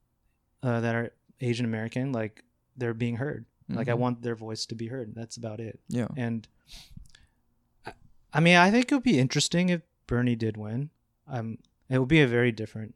uh, 0.62 0.80
that 0.80 0.94
are 0.94 1.12
Asian 1.40 1.64
American, 1.64 2.12
like 2.12 2.44
they're 2.76 2.94
being 2.94 3.16
heard. 3.16 3.46
Like 3.68 3.88
I 3.88 3.92
Mhm. 3.92 3.98
want 3.98 4.22
their 4.22 4.34
voice 4.34 4.66
to 4.66 4.74
be 4.74 4.88
heard. 4.88 5.14
That's 5.14 5.36
about 5.36 5.60
it. 5.60 5.80
Yeah. 5.88 6.08
And 6.16 6.46
I, 7.86 7.92
I 8.32 8.40
mean, 8.40 8.56
I 8.56 8.70
think 8.70 8.90
it 8.90 8.94
would 8.94 9.02
be 9.04 9.18
interesting 9.18 9.68
if 9.70 9.82
Bernie 10.06 10.36
did 10.36 10.56
win. 10.56 10.90
Um, 11.26 11.58
it 11.88 11.98
would 11.98 12.08
be 12.08 12.20
a 12.20 12.26
very 12.26 12.52
different. 12.52 12.94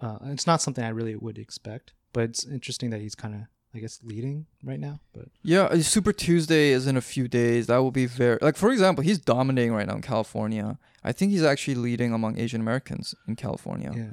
Uh, 0.00 0.18
it's 0.24 0.46
not 0.46 0.62
something 0.62 0.82
I 0.84 0.88
really 0.88 1.14
would 1.14 1.38
expect, 1.38 1.92
but 2.12 2.24
it's 2.24 2.44
interesting 2.46 2.90
that 2.90 3.00
he's 3.00 3.14
kind 3.14 3.34
of, 3.34 3.40
I 3.74 3.78
guess, 3.78 4.00
leading 4.04 4.46
right 4.62 4.78
now. 4.78 5.00
But 5.14 5.26
Yeah, 5.42 5.74
Super 5.80 6.12
Tuesday 6.12 6.70
is 6.70 6.86
in 6.86 6.96
a 6.96 7.00
few 7.00 7.26
days. 7.26 7.68
That 7.68 7.78
will 7.78 7.90
be 7.90 8.06
very 8.06 8.38
like 8.42 8.56
for 8.56 8.70
example, 8.70 9.02
he's 9.02 9.18
dominating 9.18 9.72
right 9.72 9.86
now 9.86 9.94
in 9.96 10.02
California. 10.02 10.78
I 11.04 11.12
think 11.12 11.32
he's 11.32 11.42
actually 11.42 11.74
leading 11.76 12.12
among 12.12 12.38
Asian 12.38 12.60
Americans 12.60 13.14
in 13.26 13.34
California. 13.36 13.92
yeah, 13.96 14.12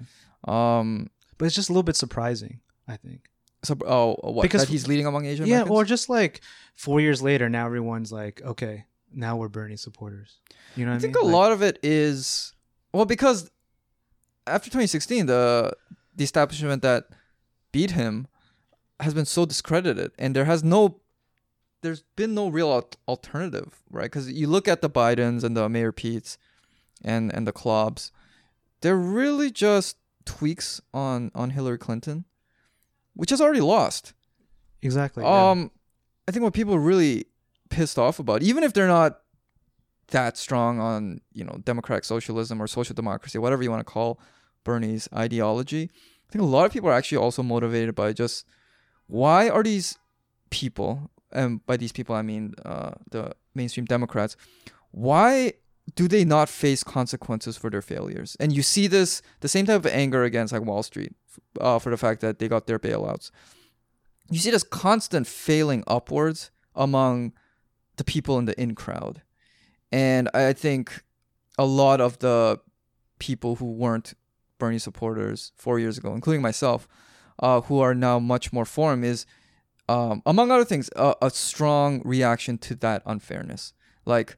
Um 0.78 1.10
but 1.38 1.46
it's 1.46 1.56
just 1.56 1.70
a 1.70 1.74
little 1.74 1.84
bit 1.84 1.96
surprising. 1.96 2.60
I 2.88 2.98
think. 2.98 3.22
so 3.64 3.76
oh 3.86 4.16
what 4.24 4.44
Because- 4.44 4.62
that 4.62 4.70
he's 4.70 4.88
leading 4.88 5.06
among 5.06 5.26
Asian 5.26 5.44
Americans? 5.44 5.50
yeah, 5.52 5.56
Americans? 5.64 5.76
or 5.78 5.84
just 5.86 6.10
like 6.10 6.42
four 6.76 7.02
years 7.02 7.22
later, 7.22 7.50
now 7.50 7.66
everyone's 7.66 8.12
like, 8.12 8.42
okay, 8.44 8.86
now 9.14 9.36
we're 9.38 9.50
Bernie 9.50 9.76
supporters. 9.78 10.38
You 10.76 10.86
know 10.86 10.92
what 10.92 10.96
I 10.96 10.98
I, 10.98 11.02
think 11.02 11.16
mean? 11.16 11.24
a 11.24 11.26
Like- 11.28 11.34
lot 11.34 11.52
of 11.52 11.62
it 11.62 11.80
is 11.84 12.54
well 12.94 13.06
because 13.06 13.52
after 14.48 14.70
2016 14.70 15.26
the 15.26 15.74
the 16.16 16.24
establishment 16.24 16.82
that 16.82 17.06
beat 17.72 17.92
him 17.92 18.28
has 19.00 19.14
been 19.14 19.26
so 19.26 19.46
discredited 19.46 20.12
and 20.18 20.36
there 20.36 20.46
has 20.46 20.64
no 20.64 21.00
there's 21.82 22.04
been 22.16 22.34
no 22.34 22.50
real 22.50 22.88
alternative 23.08 23.82
right 23.90 24.06
because 24.06 24.32
you 24.32 24.48
look 24.48 24.68
at 24.68 24.82
the 24.82 24.90
bidens 24.90 25.44
and 25.44 25.56
the 25.56 25.70
mayor 25.70 25.92
pete's 25.92 26.38
and 27.04 27.34
and 27.34 27.48
the 27.48 27.52
clubs 27.52 28.12
they're 28.82 28.98
really 28.98 29.50
just 29.50 29.98
tweaks 30.26 30.82
on 30.94 31.32
on 31.34 31.52
hillary 31.52 31.78
clinton 31.78 32.26
which 33.14 33.30
has 33.30 33.42
already 33.42 33.62
lost 33.62 34.14
exactly. 34.82 35.24
yeah. 35.24 35.50
um, 35.50 35.72
I 36.28 36.32
think 36.32 36.44
what 36.44 36.54
people 36.54 36.76
are 36.76 36.80
really 36.80 37.26
pissed 37.70 37.98
off 37.98 38.20
about, 38.20 38.44
even 38.44 38.64
if 38.64 38.72
they're 38.72 38.88
not 38.88 39.22
that 40.12 40.38
strong 40.38 40.80
on 40.80 41.22
you 41.34 41.44
know 41.44 41.60
democratic 41.64 42.06
socialism 42.06 42.62
or 42.62 42.68
social 42.68 42.94
democracy, 42.94 43.38
whatever 43.38 43.64
you 43.64 43.72
want 43.72 43.80
to 43.80 43.92
call 43.92 44.20
Bernie's 44.64 45.10
ideology, 45.16 45.90
I 45.92 46.32
think 46.32 46.44
a 46.44 46.48
lot 46.48 46.66
of 46.66 46.72
people 46.72 46.90
are 46.90 46.94
actually 46.94 47.18
also 47.18 47.42
motivated 47.42 47.96
by 47.96 48.14
just 48.14 48.46
why 49.10 49.50
are 49.50 49.64
these 49.64 49.98
people, 50.50 51.12
and 51.32 51.66
by 51.66 51.76
these 51.76 51.92
people 51.92 52.16
I 52.16 52.22
mean 52.22 52.54
uh, 52.64 52.92
the 53.12 53.34
mainstream 53.54 53.86
Democrats, 53.86 54.38
why 54.92 55.54
do 55.96 56.08
they 56.08 56.24
not 56.24 56.48
face 56.48 56.84
consequences 56.84 57.58
for 57.58 57.70
their 57.70 57.82
failures? 57.82 58.38
And 58.40 58.56
you 58.56 58.64
see 58.64 58.88
this 58.88 59.22
the 59.42 59.48
same 59.48 59.66
type 59.66 59.86
of 59.86 59.88
anger 59.88 60.24
against 60.24 60.54
like 60.54 60.64
Wall 60.64 60.84
Street 60.84 61.14
uh, 61.60 61.80
for 61.80 61.90
the 61.90 61.98
fact 61.98 62.22
that 62.22 62.40
they 62.40 62.48
got 62.48 62.68
their 62.68 62.80
bailouts 62.80 63.32
you 64.30 64.40
see 64.40 64.52
this 64.52 64.64
constant 64.64 65.28
failing 65.28 65.84
upwards 65.88 66.52
among 66.76 67.34
the 67.98 68.04
people 68.04 68.38
in 68.38 68.46
the 68.46 68.60
in 68.62 68.76
crowd. 68.76 69.22
And 69.92 70.30
I 70.34 70.54
think 70.54 71.04
a 71.58 71.66
lot 71.66 72.00
of 72.00 72.20
the 72.20 72.60
people 73.18 73.56
who 73.56 73.72
weren't 73.72 74.14
Bernie 74.60 74.80
supporters 74.80 75.52
four 75.56 75.80
years 75.80 75.98
ago, 75.98 76.14
including 76.14 76.42
myself, 76.42 76.88
uh, 77.40 77.62
who 77.62 77.80
are 77.80 77.96
now 77.96 78.20
much 78.20 78.54
more 78.54 78.66
for 78.66 78.94
him, 78.94 79.04
is 79.04 79.26
um, 79.88 80.22
among 80.26 80.52
other 80.52 80.66
things, 80.66 80.90
a, 80.96 81.16
a 81.22 81.30
strong 81.30 82.02
reaction 82.06 82.58
to 82.60 82.76
that 82.76 83.02
unfairness. 83.06 83.74
Like 84.06 84.38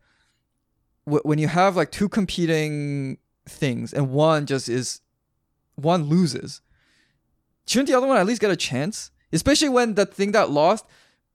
w- 1.06 1.22
when 1.24 1.40
you 1.40 1.48
have 1.48 1.76
like 1.76 1.92
two 1.92 2.08
competing 2.08 3.18
things 3.48 3.94
and 3.94 4.12
one 4.12 4.46
just 4.46 4.70
is 4.70 5.02
one 5.76 6.04
loses, 6.04 6.62
shouldn't 7.66 7.90
the 7.90 7.98
other 7.98 8.08
one 8.08 8.18
at 8.18 8.26
least 8.26 8.42
get 8.42 8.52
a 8.52 8.56
chance? 8.56 9.12
Especially 9.34 9.70
when 9.70 9.96
the 9.96 10.06
thing 10.06 10.32
that 10.32 10.50
lost 10.50 10.86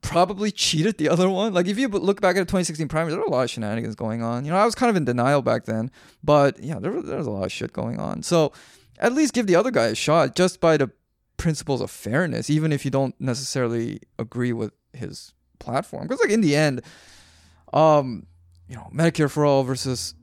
probably 0.02 0.50
cheated 0.50 0.98
the 0.98 1.08
other 1.08 1.28
one. 1.28 1.52
Like 1.52 1.66
if 1.66 1.78
you 1.78 1.88
look 1.88 2.20
back 2.20 2.36
at 2.36 2.40
the 2.40 2.44
2016 2.44 2.88
primaries, 2.88 3.12
there 3.12 3.20
were 3.20 3.26
a 3.26 3.30
lot 3.30 3.44
of 3.44 3.50
shenanigans 3.50 3.94
going 3.94 4.22
on. 4.22 4.44
You 4.44 4.50
know, 4.50 4.56
I 4.56 4.64
was 4.64 4.74
kind 4.74 4.90
of 4.90 4.96
in 4.96 5.04
denial 5.04 5.42
back 5.42 5.64
then, 5.64 5.90
but 6.22 6.58
yeah, 6.62 6.78
there, 6.78 7.02
there 7.02 7.18
was 7.18 7.26
a 7.26 7.30
lot 7.30 7.44
of 7.44 7.52
shit 7.52 7.72
going 7.72 7.98
on. 7.98 8.22
So 8.22 8.52
at 8.98 9.12
least 9.12 9.34
give 9.34 9.46
the 9.46 9.56
other 9.56 9.70
guy 9.70 9.86
a 9.86 9.94
shot 9.94 10.36
just 10.36 10.60
by 10.60 10.76
the 10.76 10.90
principles 11.46 11.80
of 11.80 11.92
fairness, 11.92 12.50
even 12.50 12.72
if 12.72 12.84
you 12.84 12.90
don't 12.90 13.14
necessarily 13.20 14.00
agree 14.18 14.52
with 14.52 14.72
his 14.92 15.32
platform. 15.60 16.02
Because 16.02 16.20
like 16.20 16.32
in 16.32 16.40
the 16.40 16.56
end, 16.56 16.82
um, 17.72 18.26
you 18.68 18.74
know, 18.74 18.88
Medicare 18.92 19.30
for 19.30 19.46
all 19.46 19.62
versus 19.62 20.16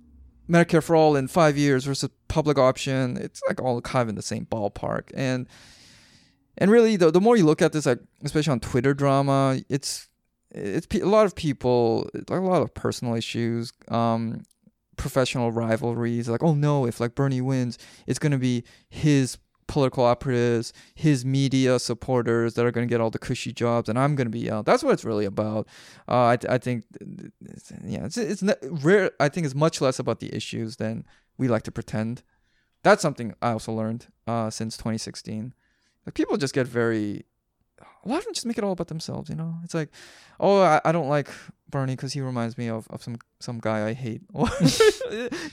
Medicare 0.49 0.83
for 0.83 0.97
all 0.97 1.15
in 1.15 1.29
five 1.29 1.57
years 1.57 1.85
versus 1.85 2.09
public 2.27 2.57
option, 2.57 3.15
it's 3.15 3.41
like 3.47 3.61
all 3.61 3.79
kind 3.79 4.01
of 4.01 4.09
in 4.09 4.15
the 4.15 4.21
same 4.21 4.45
ballpark. 4.45 5.11
And 5.13 5.47
and 6.57 6.69
really, 6.69 6.97
the, 6.97 7.09
the 7.09 7.21
more 7.21 7.37
you 7.37 7.45
look 7.45 7.61
at 7.61 7.71
this, 7.71 7.85
like 7.85 8.01
especially 8.25 8.51
on 8.51 8.59
Twitter 8.59 8.93
drama, 8.93 9.61
it's 9.69 10.09
it's 10.51 10.87
a 10.93 11.05
lot 11.05 11.25
of 11.25 11.35
people, 11.35 12.09
like 12.13 12.31
a 12.31 12.43
lot 12.43 12.61
of 12.61 12.73
personal 12.73 13.15
issues, 13.15 13.71
um, 13.87 14.43
professional 14.97 15.53
rivalries. 15.53 16.27
Like, 16.27 16.43
oh 16.43 16.53
no, 16.53 16.85
if 16.85 16.99
like 16.99 17.15
Bernie 17.15 17.39
wins, 17.39 17.77
it's 18.07 18.19
gonna 18.19 18.37
be 18.37 18.65
his 18.89 19.37
political 19.67 20.03
operatives, 20.03 20.73
his 20.95 21.25
media 21.25 21.79
supporters 21.79 22.53
that 22.55 22.65
are 22.65 22.71
gonna 22.71 22.87
get 22.87 23.01
all 23.01 23.09
the 23.09 23.19
cushy 23.19 23.53
jobs, 23.53 23.89
and 23.89 23.97
I'm 23.97 24.15
gonna 24.15 24.29
be 24.29 24.49
out. 24.49 24.65
That's 24.65 24.83
what 24.83 24.93
it's 24.93 25.05
really 25.05 25.25
about. 25.25 25.67
Uh, 26.07 26.35
I 26.35 26.37
I 26.49 26.57
think, 26.57 26.85
yeah, 27.85 28.05
it's 28.05 28.17
it's 28.17 28.43
rare. 28.63 29.11
I 29.19 29.29
think 29.29 29.45
it's 29.45 29.55
much 29.55 29.81
less 29.81 29.99
about 29.99 30.19
the 30.19 30.33
issues 30.35 30.77
than 30.77 31.05
we 31.37 31.47
like 31.47 31.63
to 31.63 31.71
pretend. 31.71 32.23
That's 32.83 33.01
something 33.01 33.33
I 33.41 33.51
also 33.51 33.71
learned 33.71 34.07
uh, 34.27 34.49
since 34.49 34.75
2016. 34.77 35.53
Like 36.05 36.13
people 36.15 36.37
just 36.37 36.53
get 36.53 36.67
very. 36.67 37.25
A 38.05 38.09
lot 38.09 38.19
of 38.19 38.25
them 38.25 38.33
just 38.33 38.45
make 38.45 38.57
it 38.57 38.63
all 38.65 38.73
about 38.73 38.89
themselves, 38.89 39.29
you 39.29 39.35
know. 39.35 39.55
It's 39.63 39.73
like, 39.73 39.89
oh, 40.39 40.61
I, 40.61 40.81
I 40.83 40.91
don't 40.91 41.07
like 41.07 41.29
Bernie 41.73 41.95
because 41.95 42.13
he 42.13 42.21
reminds 42.21 42.57
me 42.57 42.69
of, 42.69 42.87
of 42.89 43.03
some 43.03 43.17
some 43.39 43.59
guy 43.59 43.87
I 43.89 43.93
hate. 43.93 44.21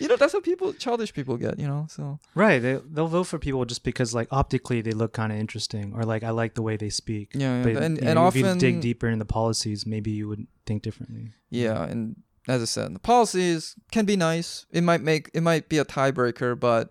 You 0.01 0.09
know, 0.09 0.17
that's 0.17 0.33
how 0.33 0.41
people 0.41 0.73
childish 0.73 1.13
people 1.13 1.37
get, 1.37 1.59
you 1.59 1.67
know. 1.67 1.87
So 1.91 2.19
Right. 2.35 2.61
They 2.63 2.79
they'll 2.93 3.09
vote 3.09 3.25
for 3.25 3.39
people 3.39 3.65
just 3.65 3.83
because 3.85 4.15
like 4.15 4.29
optically 4.31 4.81
they 4.81 4.93
look 4.93 5.13
kind 5.13 5.33
of 5.33 5.39
interesting 5.39 5.93
or 5.95 6.05
like 6.05 6.23
I 6.23 6.31
like 6.31 6.55
the 6.55 6.63
way 6.63 6.77
they 6.77 6.89
speak. 6.91 7.33
yeah, 7.35 7.59
yeah. 7.59 7.63
But 7.65 7.83
and 7.83 7.99
you 7.99 8.07
and 8.07 8.15
know, 8.15 8.29
if 8.29 8.37
you 8.37 8.47
often 8.47 8.59
dig 8.59 8.81
deeper 8.81 9.09
in 9.09 9.19
the 9.19 9.25
policies, 9.25 9.87
maybe 9.87 10.11
you 10.13 10.29
would 10.29 10.47
think 10.67 10.83
differently. 10.83 11.33
Yeah, 11.51 11.83
and 11.83 12.17
as 12.49 12.63
I 12.63 12.65
said, 12.65 12.95
the 12.95 13.01
policies 13.01 13.77
can 13.93 14.07
be 14.07 14.17
nice. 14.17 14.67
It 14.71 14.83
might 14.83 15.03
make 15.03 15.31
it 15.35 15.43
might 15.43 15.69
be 15.69 15.79
a 15.79 15.85
tiebreaker, 15.85 16.59
but 16.59 16.91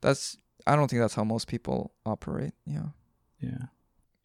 that's 0.00 0.36
I 0.66 0.76
don't 0.76 0.88
think 0.88 1.02
that's 1.02 1.14
how 1.14 1.24
most 1.24 1.46
people 1.46 1.92
operate. 2.04 2.52
Yeah. 2.66 2.88
Yeah. 3.40 3.66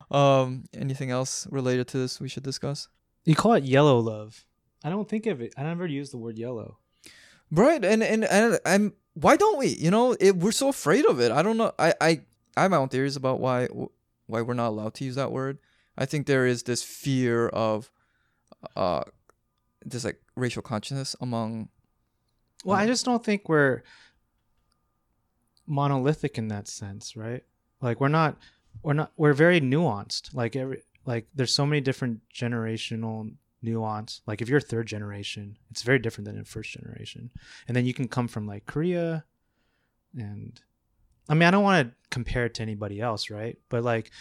Um. 0.09 0.65
Anything 0.73 1.11
else 1.11 1.47
related 1.51 1.87
to 1.89 1.97
this 1.97 2.19
we 2.19 2.29
should 2.29 2.43
discuss? 2.43 2.87
You 3.27 3.35
call 3.35 3.53
it 3.55 3.65
yellow 3.65 3.99
love. 3.99 4.45
I 4.85 4.89
don't 4.89 5.07
think 5.07 5.25
of 5.25 5.41
it. 5.41 5.53
I 5.57 5.63
never 5.63 5.85
use 5.85 6.11
the 6.11 6.17
word 6.17 6.37
yellow. 6.37 6.77
Right, 7.51 7.83
and 7.83 8.01
and 8.01 8.23
and 8.23 8.57
I'm 8.65 8.93
why 9.15 9.35
don't 9.35 9.57
we? 9.57 9.67
You 9.67 9.91
know, 9.91 10.15
it, 10.17 10.37
we're 10.37 10.53
so 10.53 10.69
afraid 10.69 11.05
of 11.05 11.19
it. 11.19 11.33
I 11.33 11.41
don't 11.41 11.57
know. 11.57 11.73
I 11.77 11.93
I 11.99 12.21
I 12.55 12.61
have 12.61 12.71
my 12.71 12.77
own 12.77 12.87
theories 12.87 13.17
about 13.17 13.41
why 13.41 13.67
why 14.27 14.41
we're 14.41 14.53
not 14.53 14.69
allowed 14.69 14.93
to 14.95 15.03
use 15.03 15.15
that 15.15 15.33
word. 15.33 15.57
I 15.97 16.05
think 16.05 16.25
there 16.25 16.45
is 16.45 16.63
this 16.63 16.83
fear 16.83 17.49
of, 17.49 17.91
uh, 18.75 19.03
this 19.83 20.05
like 20.05 20.21
racial 20.35 20.61
consciousness 20.61 21.13
among. 21.19 21.67
Well, 22.63 22.77
I 22.77 22.85
just 22.85 23.03
don't 23.03 23.23
think 23.25 23.49
we're 23.49 23.83
monolithic 25.65 26.37
in 26.37 26.47
that 26.47 26.69
sense, 26.69 27.17
right? 27.17 27.43
Like 27.81 27.99
we're 27.99 28.07
not 28.07 28.37
we're 28.83 28.93
not 28.93 29.11
we're 29.17 29.33
very 29.33 29.59
nuanced. 29.59 30.33
Like 30.33 30.55
every 30.55 30.83
like 31.07 31.25
there's 31.33 31.53
so 31.55 31.65
many 31.65 31.81
different 31.81 32.19
generational 32.31 33.31
nuance. 33.63 34.21
Like 34.27 34.41
if 34.43 34.49
you're 34.49 34.59
third 34.59 34.85
generation, 34.87 35.57
it's 35.71 35.81
very 35.81 35.97
different 35.97 36.25
than 36.27 36.37
in 36.37 36.43
first 36.43 36.69
generation. 36.71 37.31
And 37.67 37.75
then 37.75 37.85
you 37.87 37.93
can 37.95 38.07
come 38.07 38.27
from 38.27 38.45
like 38.45 38.67
Korea 38.67 39.23
and 40.15 40.61
I 41.29 41.33
mean, 41.33 41.43
I 41.43 41.51
don't 41.51 41.63
want 41.63 41.87
to 41.89 41.95
compare 42.11 42.45
it 42.45 42.53
to 42.55 42.61
anybody 42.61 43.01
else, 43.01 43.29
right? 43.31 43.57
But 43.69 43.83
like 43.83 44.11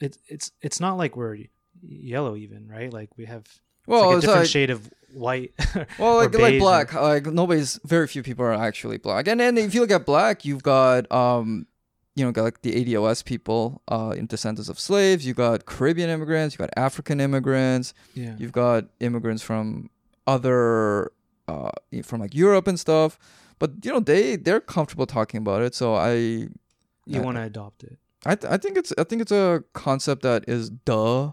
it's 0.00 0.18
it's 0.28 0.52
it's 0.60 0.80
not 0.80 0.96
like 0.96 1.16
we're 1.16 1.38
yellow 1.82 2.36
even, 2.36 2.68
right? 2.68 2.92
Like 2.92 3.16
we 3.16 3.24
have 3.26 3.44
Well, 3.86 4.08
like 4.08 4.18
a 4.18 4.20
different 4.20 4.40
like- 4.40 4.48
shade 4.48 4.70
of 4.70 4.90
white. 5.14 5.52
Well, 5.98 6.16
like 6.16 6.34
like 6.34 6.54
or- 6.54 6.58
black, 6.58 6.92
like 6.94 7.26
nobody's 7.26 7.78
very 7.84 8.06
few 8.06 8.22
people 8.22 8.44
are 8.44 8.52
actually 8.54 8.98
black. 8.98 9.28
And 9.28 9.40
then 9.40 9.58
if 9.58 9.74
you 9.74 9.80
look 9.80 9.90
at 9.90 10.06
black, 10.06 10.44
you've 10.44 10.62
got 10.62 11.10
um 11.12 11.66
you 12.20 12.26
know, 12.26 12.32
got 12.32 12.42
like 12.42 12.60
the 12.62 12.72
ADOS 12.72 13.24
people, 13.24 13.80
uh 13.88 14.12
in 14.16 14.26
descendants 14.26 14.68
of 14.68 14.78
slaves, 14.78 15.26
you 15.26 15.34
got 15.34 15.64
Caribbean 15.64 16.10
immigrants, 16.10 16.54
you 16.54 16.58
got 16.58 16.70
African 16.76 17.18
immigrants, 17.20 17.94
yeah. 18.14 18.34
you've 18.38 18.52
got 18.52 18.84
immigrants 19.00 19.42
from 19.42 19.88
other 20.26 21.10
uh 21.48 21.70
from 22.04 22.20
like 22.20 22.34
Europe 22.34 22.66
and 22.68 22.78
stuff. 22.78 23.18
But 23.58 23.70
you 23.84 23.90
know, 23.92 24.00
they 24.00 24.36
they're 24.36 24.60
comfortable 24.60 25.06
talking 25.06 25.38
about 25.38 25.62
it. 25.62 25.74
So 25.74 25.94
I 25.94 26.12
You 27.06 27.22
want 27.22 27.36
to 27.36 27.42
adopt 27.42 27.82
it. 27.84 27.96
I 28.26 28.34
th- 28.34 28.52
I 28.52 28.58
think 28.62 28.76
it's 28.76 28.92
I 28.98 29.04
think 29.04 29.22
it's 29.22 29.32
a 29.32 29.64
concept 29.72 30.22
that 30.22 30.44
is 30.46 30.70
duh, 30.70 31.32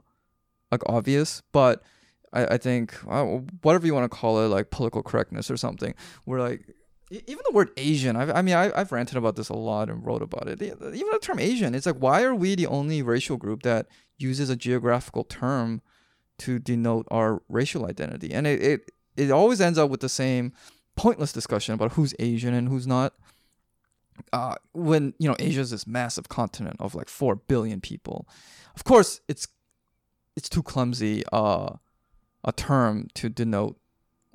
like 0.72 0.84
obvious, 0.88 1.42
but 1.52 1.84
I, 2.34 2.56
I 2.56 2.58
think 2.58 2.96
uh, 3.10 3.24
whatever 3.62 3.86
you 3.88 3.94
want 3.94 4.10
to 4.10 4.18
call 4.18 4.40
it, 4.44 4.48
like 4.48 4.70
political 4.70 5.04
correctness 5.04 5.52
or 5.52 5.58
something. 5.58 5.94
We're 6.26 6.40
like, 6.40 6.62
even 7.10 7.39
the 7.45 7.53
word 7.53 7.72
Asian. 7.78 8.16
I've, 8.16 8.30
I 8.30 8.41
mean, 8.41 8.55
I, 8.55 8.72
I've 8.78 8.91
ranted 8.91 9.18
about 9.18 9.36
this 9.36 9.49
a 9.49 9.53
lot 9.53 9.89
and 9.89 10.05
wrote 10.05 10.22
about 10.22 10.47
it. 10.47 10.62
Even 10.62 10.78
the 10.91 11.20
term 11.22 11.39
Asian, 11.39 11.74
it's 11.74 11.86
like, 11.86 11.97
why 11.97 12.24
are 12.24 12.36
we 12.36 12.55
the 12.55 12.68
only 12.68 13.01
racial 13.01 13.38
group 13.38 13.64
that 13.64 13.88
uses 14.18 14.49
a 14.49 14.55
geographical 14.55 15.24
term 15.24 15.82
to 16.39 16.60
denote 16.60 17.08
our 17.10 17.41
racial 17.47 17.86
identity? 17.86 18.34
And 18.34 18.45
it, 18.45 18.62
it, 18.62 18.91
it 19.16 19.32
always 19.32 19.62
ends 19.62 19.80
up 19.80 19.89
with 19.89 20.01
the 20.01 20.10
same 20.10 20.51
pointless 20.95 21.32
discussion 21.32 21.74
about 21.74 21.93
who's 21.93 22.14
Asian 22.20 22.53
and 22.53 22.68
who's 22.68 22.88
not. 22.88 23.14
Uh, 24.34 24.55
when 24.74 25.14
you 25.20 25.30
know 25.30 25.36
Asia 25.38 25.62
is 25.62 25.70
this 25.70 25.86
massive 25.86 26.28
continent 26.28 26.76
of 26.80 26.95
like 26.95 27.08
four 27.08 27.36
billion 27.36 27.80
people, 27.80 28.28
of 28.76 28.84
course 28.84 29.22
it's 29.28 29.47
it's 30.36 30.49
too 30.49 30.64
clumsy 30.64 31.24
uh, 31.32 31.70
a 32.43 32.51
term 32.51 33.08
to 33.14 33.30
denote 33.30 33.78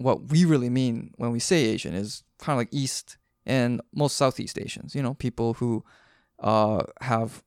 what 0.03 0.31
we 0.31 0.45
really 0.45 0.71
mean 0.71 1.13
when 1.17 1.33
we 1.33 1.39
say 1.39 1.65
Asian 1.65 1.95
is 1.95 2.23
kind 2.39 2.55
of 2.55 2.59
like 2.59 2.69
East 2.73 3.17
and 3.47 3.81
most 3.95 4.17
Southeast 4.17 4.59
Asians. 4.59 4.95
You 4.95 5.03
know, 5.03 5.15
people 5.15 5.55
who 5.55 5.85
uh, 6.39 6.85
have 7.01 7.43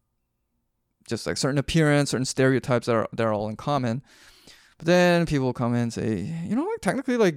just 1.08 1.28
like 1.28 1.38
certain 1.38 1.58
appearance, 1.58 2.12
certain 2.12 2.26
stereotypes 2.26 2.88
that 2.88 2.96
are 2.96 3.08
that 3.14 3.26
are 3.26 3.34
all 3.34 3.50
in 3.50 3.56
common. 3.56 4.02
But 4.78 4.88
then 4.88 5.26
people 5.26 5.54
come 5.54 5.74
in 5.74 5.82
and 5.82 5.94
say, 5.94 6.22
you 6.48 6.56
know, 6.56 6.64
like 6.64 6.82
technically, 6.82 7.18
like 7.18 7.36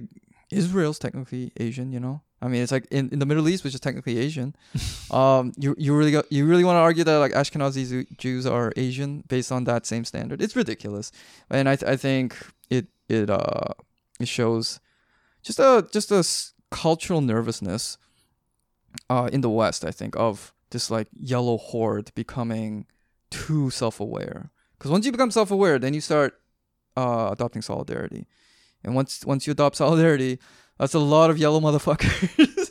Israel's 0.51 0.99
technically 0.99 1.51
Asian. 1.57 1.91
You 1.91 1.99
know, 1.99 2.21
I 2.41 2.47
mean, 2.47 2.61
it's 2.61 2.71
like 2.71 2.87
in, 2.91 3.09
in 3.09 3.19
the 3.19 3.25
Middle 3.25 3.47
East, 3.47 3.63
which 3.63 3.73
is 3.73 3.79
technically 3.79 4.17
Asian. 4.17 4.55
um, 5.11 5.53
you 5.57 5.75
you 5.77 5.95
really 5.95 6.11
got, 6.11 6.31
you 6.31 6.45
really 6.45 6.63
want 6.63 6.75
to 6.75 6.81
argue 6.81 7.03
that 7.03 7.17
like 7.17 7.33
Ashkenazi 7.33 8.17
Jews 8.17 8.45
are 8.45 8.73
Asian 8.75 9.23
based 9.27 9.51
on 9.51 9.65
that 9.65 9.85
same 9.85 10.05
standard? 10.05 10.41
It's 10.41 10.55
ridiculous, 10.55 11.11
and 11.49 11.69
I 11.69 11.75
th- 11.75 11.89
I 11.89 11.95
think 11.95 12.35
it 12.69 12.87
it 13.07 13.29
uh 13.29 13.73
it 14.19 14.27
shows 14.27 14.79
just 15.43 15.59
a 15.59 15.87
just 15.91 16.11
a 16.11 16.23
cultural 16.75 17.21
nervousness 17.21 17.97
uh 19.09 19.29
in 19.31 19.41
the 19.41 19.49
West. 19.49 19.85
I 19.85 19.91
think 19.91 20.15
of 20.17 20.53
this 20.71 20.91
like 20.91 21.07
yellow 21.13 21.57
horde 21.57 22.11
becoming 22.15 22.85
too 23.29 23.69
self 23.69 23.99
aware. 23.99 24.51
Because 24.77 24.91
once 24.91 25.05
you 25.05 25.11
become 25.11 25.31
self 25.31 25.51
aware, 25.51 25.79
then 25.79 25.93
you 25.93 26.01
start 26.01 26.39
uh, 26.95 27.29
adopting 27.31 27.61
solidarity, 27.61 28.27
and 28.83 28.95
once 28.95 29.25
once 29.25 29.45
you 29.47 29.51
adopt 29.51 29.75
solidarity, 29.83 30.39
that's 30.77 30.93
a 30.93 30.99
lot 30.99 31.29
of 31.29 31.37
yellow 31.37 31.59
motherfuckers. 31.59 32.69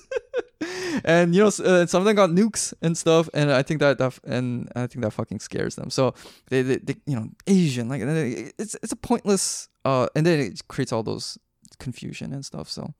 and 1.04 1.34
you 1.34 1.42
know, 1.42 1.48
uh, 1.48 1.86
some 1.86 2.00
of 2.00 2.04
them 2.04 2.16
got 2.16 2.30
nukes 2.30 2.72
and 2.82 2.96
stuff, 2.96 3.28
and 3.34 3.52
I 3.52 3.62
think 3.62 3.80
that 3.80 3.98
that 3.98 4.18
and 4.24 4.70
I 4.74 4.86
think 4.86 5.02
that 5.04 5.12
fucking 5.12 5.40
scares 5.40 5.76
them. 5.76 5.90
So 5.90 6.14
they, 6.48 6.62
they, 6.62 6.76
they 6.76 6.96
you 7.06 7.16
know, 7.16 7.28
Asian 7.46 7.88
like 7.88 8.02
it's 8.02 8.74
it's 8.82 8.92
a 8.92 8.96
pointless, 8.96 9.68
uh, 9.84 10.08
and 10.14 10.24
then 10.24 10.40
it 10.40 10.66
creates 10.68 10.92
all 10.92 11.02
those 11.02 11.38
confusion 11.78 12.32
and 12.32 12.44
stuff. 12.44 12.68
So. 12.68 12.94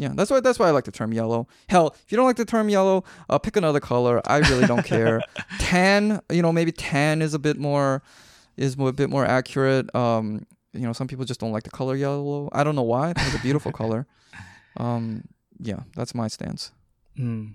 Yeah, 0.00 0.12
that's 0.14 0.30
why 0.30 0.38
that's 0.38 0.60
why 0.60 0.68
I 0.68 0.70
like 0.70 0.84
the 0.84 0.92
term 0.92 1.12
yellow. 1.12 1.48
Hell, 1.68 1.96
if 2.04 2.12
you 2.12 2.16
don't 2.16 2.26
like 2.26 2.36
the 2.36 2.44
term 2.44 2.68
yellow, 2.68 3.02
uh, 3.28 3.36
pick 3.36 3.56
another 3.56 3.80
color. 3.80 4.22
I 4.24 4.38
really 4.38 4.64
don't 4.64 4.84
care. 4.84 5.20
tan, 5.58 6.20
you 6.30 6.40
know, 6.40 6.52
maybe 6.52 6.70
tan 6.70 7.20
is 7.20 7.34
a 7.34 7.38
bit 7.40 7.58
more 7.58 8.00
is 8.56 8.76
a 8.78 8.92
bit 8.92 9.10
more 9.10 9.24
accurate. 9.24 9.92
Um, 9.96 10.46
you 10.72 10.82
know, 10.82 10.92
some 10.92 11.08
people 11.08 11.24
just 11.24 11.40
don't 11.40 11.50
like 11.50 11.64
the 11.64 11.70
color 11.70 11.96
yellow. 11.96 12.48
I 12.52 12.62
don't 12.62 12.76
know 12.76 12.82
why. 12.82 13.12
It's 13.16 13.34
a 13.34 13.40
beautiful 13.40 13.72
color. 13.72 14.06
Um, 14.76 15.24
yeah, 15.58 15.80
that's 15.96 16.14
my 16.14 16.28
stance. 16.28 16.70
Mm. 17.18 17.54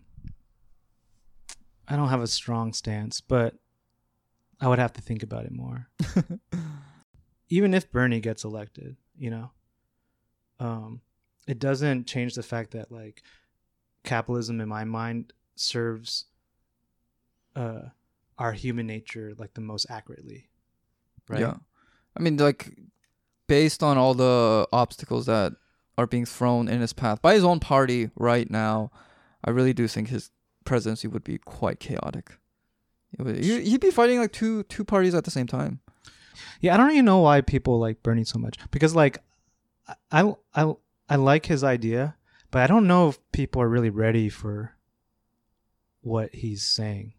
I 1.87 1.95
don't 1.95 2.09
have 2.09 2.21
a 2.21 2.27
strong 2.27 2.73
stance, 2.73 3.21
but 3.21 3.55
I 4.59 4.67
would 4.67 4.79
have 4.79 4.91
to 4.93 5.01
think 5.01 5.23
about 5.23 5.45
it 5.45 5.53
more. 5.53 5.87
Even 7.49 7.73
if 7.73 7.89
Bernie 7.89 8.19
gets 8.19 8.43
elected, 8.43 8.97
you 9.17 9.29
know, 9.29 9.51
um, 10.59 11.01
it 11.47 11.59
doesn't 11.59 12.07
change 12.07 12.35
the 12.35 12.43
fact 12.43 12.71
that 12.71 12.91
like 12.91 13.21
capitalism, 14.03 14.61
in 14.61 14.67
my 14.69 14.83
mind, 14.83 15.33
serves 15.55 16.25
uh, 17.55 17.81
our 18.37 18.53
human 18.53 18.87
nature 18.87 19.33
like 19.37 19.53
the 19.53 19.61
most 19.61 19.85
accurately. 19.89 20.49
Right. 21.29 21.41
Yeah. 21.41 21.55
I 22.17 22.21
mean, 22.21 22.37
like, 22.37 22.77
based 23.47 23.81
on 23.83 23.97
all 23.97 24.13
the 24.13 24.67
obstacles 24.71 25.25
that 25.25 25.53
are 25.97 26.07
being 26.07 26.25
thrown 26.25 26.67
in 26.67 26.81
his 26.81 26.93
path 26.93 27.21
by 27.21 27.33
his 27.35 27.43
own 27.43 27.59
party 27.59 28.09
right 28.15 28.49
now, 28.49 28.91
I 29.43 29.51
really 29.51 29.73
do 29.73 29.87
think 29.87 30.09
his 30.09 30.31
presidency 30.65 31.07
would 31.07 31.23
be 31.23 31.37
quite 31.37 31.79
chaotic. 31.79 32.37
It 33.17 33.23
would, 33.23 33.37
he- 33.43 33.61
he'd 33.69 33.81
be 33.81 33.91
fighting 33.91 34.19
like 34.19 34.31
two 34.31 34.63
two 34.63 34.83
parties 34.83 35.13
at 35.13 35.23
the 35.23 35.31
same 35.31 35.45
time. 35.47 35.79
Yeah, 36.61 36.73
I 36.73 36.77
don't 36.77 36.91
even 36.91 37.05
know 37.05 37.19
why 37.19 37.41
people 37.41 37.79
like 37.79 38.01
Bernie 38.01 38.23
so 38.23 38.39
much 38.39 38.57
because 38.71 38.95
like 38.95 39.19
I 40.11 40.33
I 40.53 40.73
I 41.09 41.15
like 41.15 41.45
his 41.45 41.63
idea, 41.63 42.15
but 42.51 42.61
I 42.61 42.67
don't 42.67 42.87
know 42.87 43.09
if 43.09 43.19
people 43.31 43.61
are 43.61 43.69
really 43.69 43.89
ready 43.89 44.29
for 44.29 44.75
what 46.01 46.33
he's 46.33 46.63
saying. 46.63 47.13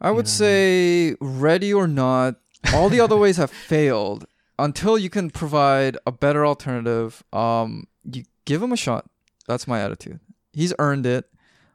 I 0.00 0.10
would 0.10 0.24
know. 0.24 0.30
say, 0.30 1.16
ready 1.20 1.72
or 1.72 1.86
not, 1.86 2.36
all 2.74 2.88
the 2.88 3.00
other 3.00 3.16
ways 3.16 3.36
have 3.36 3.50
failed 3.68 4.26
until 4.58 4.98
you 4.98 5.08
can 5.08 5.30
provide 5.30 5.96
a 6.06 6.12
better 6.12 6.44
alternative. 6.44 7.22
Um, 7.32 7.86
you 8.04 8.24
give 8.44 8.62
him 8.62 8.72
a 8.72 8.76
shot. 8.76 9.08
That's 9.46 9.68
my 9.68 9.80
attitude. 9.80 10.20
He's 10.52 10.74
earned 10.78 11.06
it. 11.06 11.28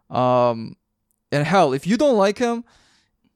Um, 0.09 0.75
and 1.31 1.45
hell, 1.45 1.73
if 1.73 1.87
you 1.87 1.97
don't 1.97 2.17
like 2.17 2.37
him, 2.37 2.63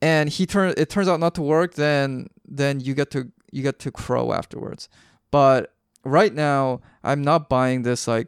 and 0.02 0.30
he 0.30 0.46
turn 0.46 0.74
it 0.78 0.90
turns 0.90 1.08
out 1.08 1.20
not 1.20 1.36
to 1.36 1.42
work, 1.42 1.76
then 1.76 2.28
then 2.46 2.80
you 2.80 2.94
get 2.94 3.12
to 3.12 3.32
you 3.52 3.62
get 3.64 3.80
to 3.80 3.92
crow 3.92 4.34
afterwards. 4.34 4.90
But 5.30 5.74
right 6.04 6.34
now, 6.34 6.82
I'm 7.04 7.22
not 7.22 7.50
buying 7.50 7.84
this 7.84 8.08
like 8.08 8.28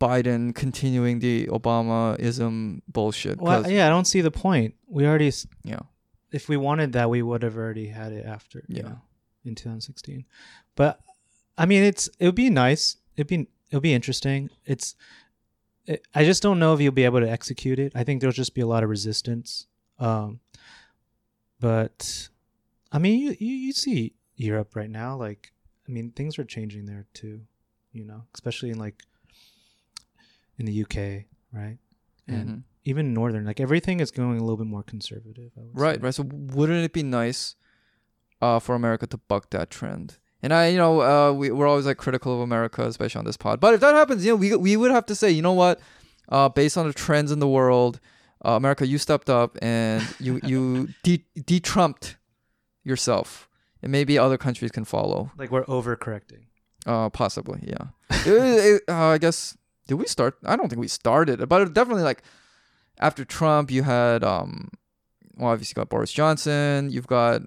Biden 0.00 0.54
continuing 0.54 1.18
the 1.18 1.46
Obamaism 1.46 2.82
bullshit. 2.88 3.40
Well, 3.40 3.70
yeah, 3.70 3.86
I 3.86 3.90
don't 3.90 4.06
see 4.06 4.20
the 4.20 4.30
point. 4.30 4.74
We 4.86 5.06
already, 5.06 5.32
yeah. 5.64 5.80
if 6.30 6.48
we 6.48 6.56
wanted 6.56 6.92
that, 6.92 7.10
we 7.10 7.22
would 7.22 7.42
have 7.42 7.56
already 7.56 7.88
had 7.88 8.12
it 8.12 8.24
after, 8.26 8.64
you 8.68 8.76
Yeah. 8.76 8.82
know, 8.82 9.00
in 9.44 9.54
2016. 9.54 10.24
But 10.76 11.00
I 11.58 11.66
mean, 11.66 11.82
it's 11.82 12.08
it 12.18 12.26
would 12.26 12.34
be 12.34 12.48
nice. 12.50 12.96
It'd 13.16 13.26
be 13.26 13.48
it'll 13.70 13.80
be 13.80 13.92
interesting. 13.94 14.50
It's 14.64 14.94
it, 15.86 16.06
I 16.14 16.24
just 16.24 16.42
don't 16.42 16.58
know 16.60 16.74
if 16.74 16.80
you'll 16.80 16.92
be 16.92 17.04
able 17.04 17.20
to 17.20 17.28
execute 17.30 17.78
it. 17.78 17.92
I 17.94 18.04
think 18.04 18.20
there'll 18.20 18.32
just 18.32 18.54
be 18.54 18.60
a 18.60 18.66
lot 18.66 18.82
of 18.84 18.88
resistance. 18.88 19.66
Um, 19.98 20.40
but 21.60 22.28
I 22.90 22.98
mean, 22.98 23.20
you, 23.20 23.36
you 23.38 23.54
you 23.54 23.72
see 23.72 24.14
Europe 24.36 24.74
right 24.76 24.90
now. 24.90 25.16
Like, 25.16 25.52
I 25.88 25.92
mean, 25.92 26.10
things 26.12 26.38
are 26.38 26.44
changing 26.44 26.86
there 26.86 27.06
too. 27.14 27.42
You 27.92 28.04
know, 28.04 28.22
especially 28.34 28.70
in 28.70 28.78
like 28.78 29.02
in 30.58 30.66
the 30.66 30.72
UK, 30.84 31.26
right? 31.52 31.78
And 32.28 32.48
Mhm. 32.48 32.62
even 32.84 33.12
northern, 33.14 33.44
like 33.44 33.60
everything 33.60 34.00
is 34.00 34.10
going 34.10 34.38
a 34.38 34.40
little 34.40 34.56
bit 34.56 34.66
more 34.66 34.82
conservative. 34.82 35.52
I 35.56 35.60
would 35.60 35.78
Right, 35.78 35.96
say. 35.96 36.02
right. 36.02 36.14
So 36.14 36.22
wouldn't 36.24 36.84
it 36.84 36.92
be 36.92 37.02
nice 37.02 37.54
uh, 38.40 38.58
for 38.58 38.74
America 38.74 39.06
to 39.08 39.16
buck 39.18 39.50
that 39.50 39.70
trend? 39.70 40.18
And 40.42 40.52
I, 40.52 40.68
you 40.68 40.78
know, 40.78 41.00
uh, 41.02 41.32
we, 41.32 41.50
we're 41.50 41.68
always 41.68 41.86
like 41.86 41.98
critical 41.98 42.34
of 42.34 42.40
America, 42.40 42.84
especially 42.86 43.20
on 43.20 43.24
this 43.24 43.36
pod. 43.36 43.60
But 43.60 43.74
if 43.74 43.80
that 43.80 43.94
happens, 43.94 44.24
you 44.24 44.32
know, 44.32 44.36
we 44.36 44.56
we 44.56 44.76
would 44.76 44.90
have 44.90 45.06
to 45.06 45.14
say, 45.14 45.30
you 45.30 45.42
know 45.42 45.52
what, 45.52 45.80
uh, 46.28 46.48
based 46.48 46.76
on 46.76 46.86
the 46.86 46.92
trends 46.92 47.30
in 47.30 47.38
the 47.38 47.48
world, 47.48 48.00
uh, 48.44 48.52
America, 48.52 48.86
you 48.86 48.98
stepped 48.98 49.30
up 49.30 49.56
and 49.62 50.02
you 50.18 50.40
you 50.42 50.88
de 51.04 51.24
de 51.44 51.60
trumped 51.60 52.16
yourself, 52.82 53.48
and 53.82 53.90
maybe 53.92 54.18
other 54.18 54.38
countries 54.38 54.70
can 54.70 54.84
follow. 54.84 55.30
Like 55.36 55.50
we're 55.50 55.64
overcorrecting. 55.64 56.44
Uh, 56.86 57.08
possibly, 57.10 57.60
yeah. 57.62 57.88
It- 58.26 58.64
it- 58.76 58.82
uh, 58.88 59.06
I 59.14 59.18
guess 59.18 59.56
did 59.88 59.94
we 59.94 60.06
start? 60.06 60.36
I 60.44 60.56
don't 60.56 60.68
think 60.68 60.80
we 60.80 60.88
started, 60.88 61.46
but 61.48 61.72
definitely 61.74 62.04
like 62.04 62.22
after 63.00 63.24
Trump, 63.24 63.70
you 63.70 63.82
had 63.82 64.22
um, 64.24 64.68
well, 65.36 65.50
obviously 65.50 65.72
you 65.72 65.80
got 65.82 65.88
Boris 65.90 66.12
Johnson. 66.12 66.90
You've 66.90 67.06
got 67.06 67.42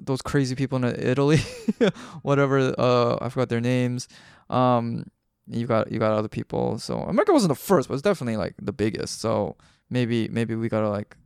those 0.00 0.22
crazy 0.22 0.54
people 0.54 0.78
in 0.78 0.84
Italy, 0.84 1.38
whatever. 2.22 2.74
Uh, 2.78 3.18
I 3.20 3.28
forgot 3.28 3.48
their 3.48 3.60
names. 3.60 4.08
Um, 4.50 5.06
you 5.46 5.66
got 5.66 5.90
you 5.92 5.98
got 5.98 6.12
other 6.12 6.28
people. 6.28 6.78
So 6.78 6.98
America 7.00 7.32
wasn't 7.32 7.50
the 7.50 7.54
first, 7.54 7.88
but 7.88 7.94
it's 7.94 8.02
definitely 8.02 8.36
like 8.36 8.54
the 8.60 8.72
biggest. 8.72 9.20
So 9.20 9.56
maybe 9.90 10.28
maybe 10.28 10.54
we 10.54 10.68
gotta 10.68 10.88
like 10.88 11.16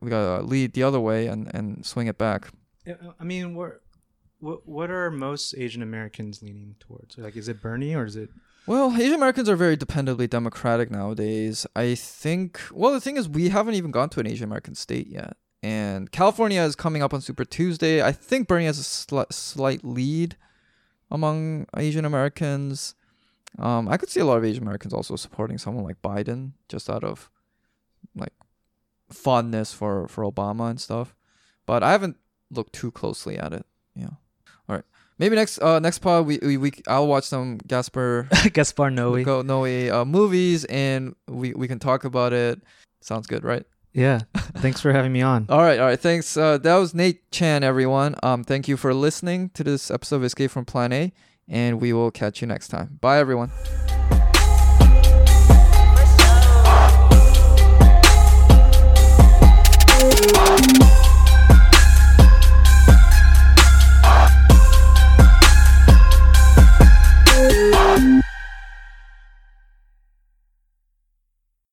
we 0.00 0.10
gotta 0.10 0.42
lead 0.44 0.72
the 0.74 0.82
other 0.82 1.00
way 1.00 1.26
and 1.26 1.50
and 1.54 1.84
swing 1.86 2.06
it 2.06 2.18
back. 2.18 2.48
Yeah, 2.86 2.94
I 3.18 3.24
mean, 3.24 3.54
what 3.54 3.80
what 4.40 4.90
are 4.90 5.10
most 5.10 5.54
Asian 5.56 5.82
Americans 5.82 6.42
leaning 6.42 6.76
towards? 6.80 7.18
Like, 7.18 7.36
is 7.36 7.48
it 7.48 7.60
Bernie 7.60 7.94
or 7.94 8.04
is 8.04 8.16
it? 8.16 8.30
Well, 8.66 8.94
Asian 8.94 9.14
Americans 9.14 9.48
are 9.48 9.56
very 9.56 9.76
dependably 9.76 10.28
democratic 10.28 10.90
nowadays. 10.90 11.66
I 11.76 11.94
think. 11.94 12.60
Well, 12.72 12.92
the 12.92 13.00
thing 13.00 13.16
is, 13.16 13.28
we 13.28 13.48
haven't 13.50 13.74
even 13.74 13.90
gone 13.90 14.08
to 14.10 14.20
an 14.20 14.26
Asian 14.26 14.44
American 14.44 14.74
state 14.74 15.08
yet, 15.08 15.36
and 15.62 16.10
California 16.10 16.62
is 16.62 16.76
coming 16.76 17.02
up 17.02 17.12
on 17.12 17.20
Super 17.20 17.44
Tuesday. 17.44 18.02
I 18.02 18.12
think 18.12 18.48
Bernie 18.48 18.66
has 18.66 18.78
a 18.78 18.82
sli- 18.82 19.32
slight 19.32 19.84
lead 19.84 20.36
among 21.10 21.66
Asian 21.76 22.04
Americans. 22.04 22.94
Um, 23.58 23.88
I 23.88 23.96
could 23.96 24.08
see 24.08 24.20
a 24.20 24.24
lot 24.24 24.38
of 24.38 24.44
Asian 24.44 24.62
Americans 24.62 24.94
also 24.94 25.16
supporting 25.16 25.58
someone 25.58 25.84
like 25.84 26.00
Biden, 26.02 26.52
just 26.68 26.88
out 26.88 27.04
of 27.04 27.28
like 28.14 28.32
fondness 29.10 29.72
for 29.72 30.08
for 30.08 30.24
Obama 30.24 30.70
and 30.70 30.80
stuff. 30.80 31.14
But 31.66 31.82
I 31.82 31.92
haven't 31.92 32.16
looked 32.50 32.72
too 32.72 32.90
closely 32.90 33.38
at 33.38 33.52
it. 33.52 33.64
Yeah. 33.94 34.08
All 34.68 34.76
right. 34.76 34.84
maybe 35.18 35.36
next 35.36 35.58
uh 35.60 35.78
next 35.78 35.98
pod 36.00 36.26
we 36.26 36.38
we, 36.42 36.56
we 36.56 36.72
I'll 36.86 37.06
watch 37.06 37.24
some 37.24 37.58
Gaspar 37.66 38.28
Gaspar 38.52 38.90
Noe. 38.90 39.22
Go 39.24 39.42
Noe 39.42 39.64
uh, 39.64 40.04
movies 40.04 40.64
and 40.66 41.14
we 41.28 41.52
we 41.54 41.68
can 41.68 41.78
talk 41.78 42.04
about 42.04 42.32
it. 42.32 42.60
Sounds 43.00 43.26
good, 43.26 43.44
right? 43.44 43.64
Yeah. 43.92 44.20
Thanks 44.34 44.80
for 44.80 44.92
having 44.92 45.12
me 45.12 45.22
on. 45.22 45.46
All 45.48 45.58
right, 45.58 45.80
all 45.80 45.86
right. 45.86 45.98
Thanks. 45.98 46.36
Uh, 46.36 46.58
that 46.58 46.76
was 46.76 46.94
Nate 46.94 47.28
Chan, 47.32 47.64
everyone. 47.64 48.14
Um, 48.22 48.44
thank 48.44 48.68
you 48.68 48.76
for 48.76 48.94
listening 48.94 49.50
to 49.54 49.64
this 49.64 49.90
episode 49.90 50.16
of 50.16 50.24
Escape 50.24 50.50
from 50.50 50.64
Plan 50.64 50.92
A, 50.92 51.12
and 51.48 51.80
we 51.80 51.92
will 51.92 52.10
catch 52.10 52.40
you 52.40 52.46
next 52.46 52.68
time. 52.68 52.98
Bye, 53.00 53.18
everyone. 53.18 53.50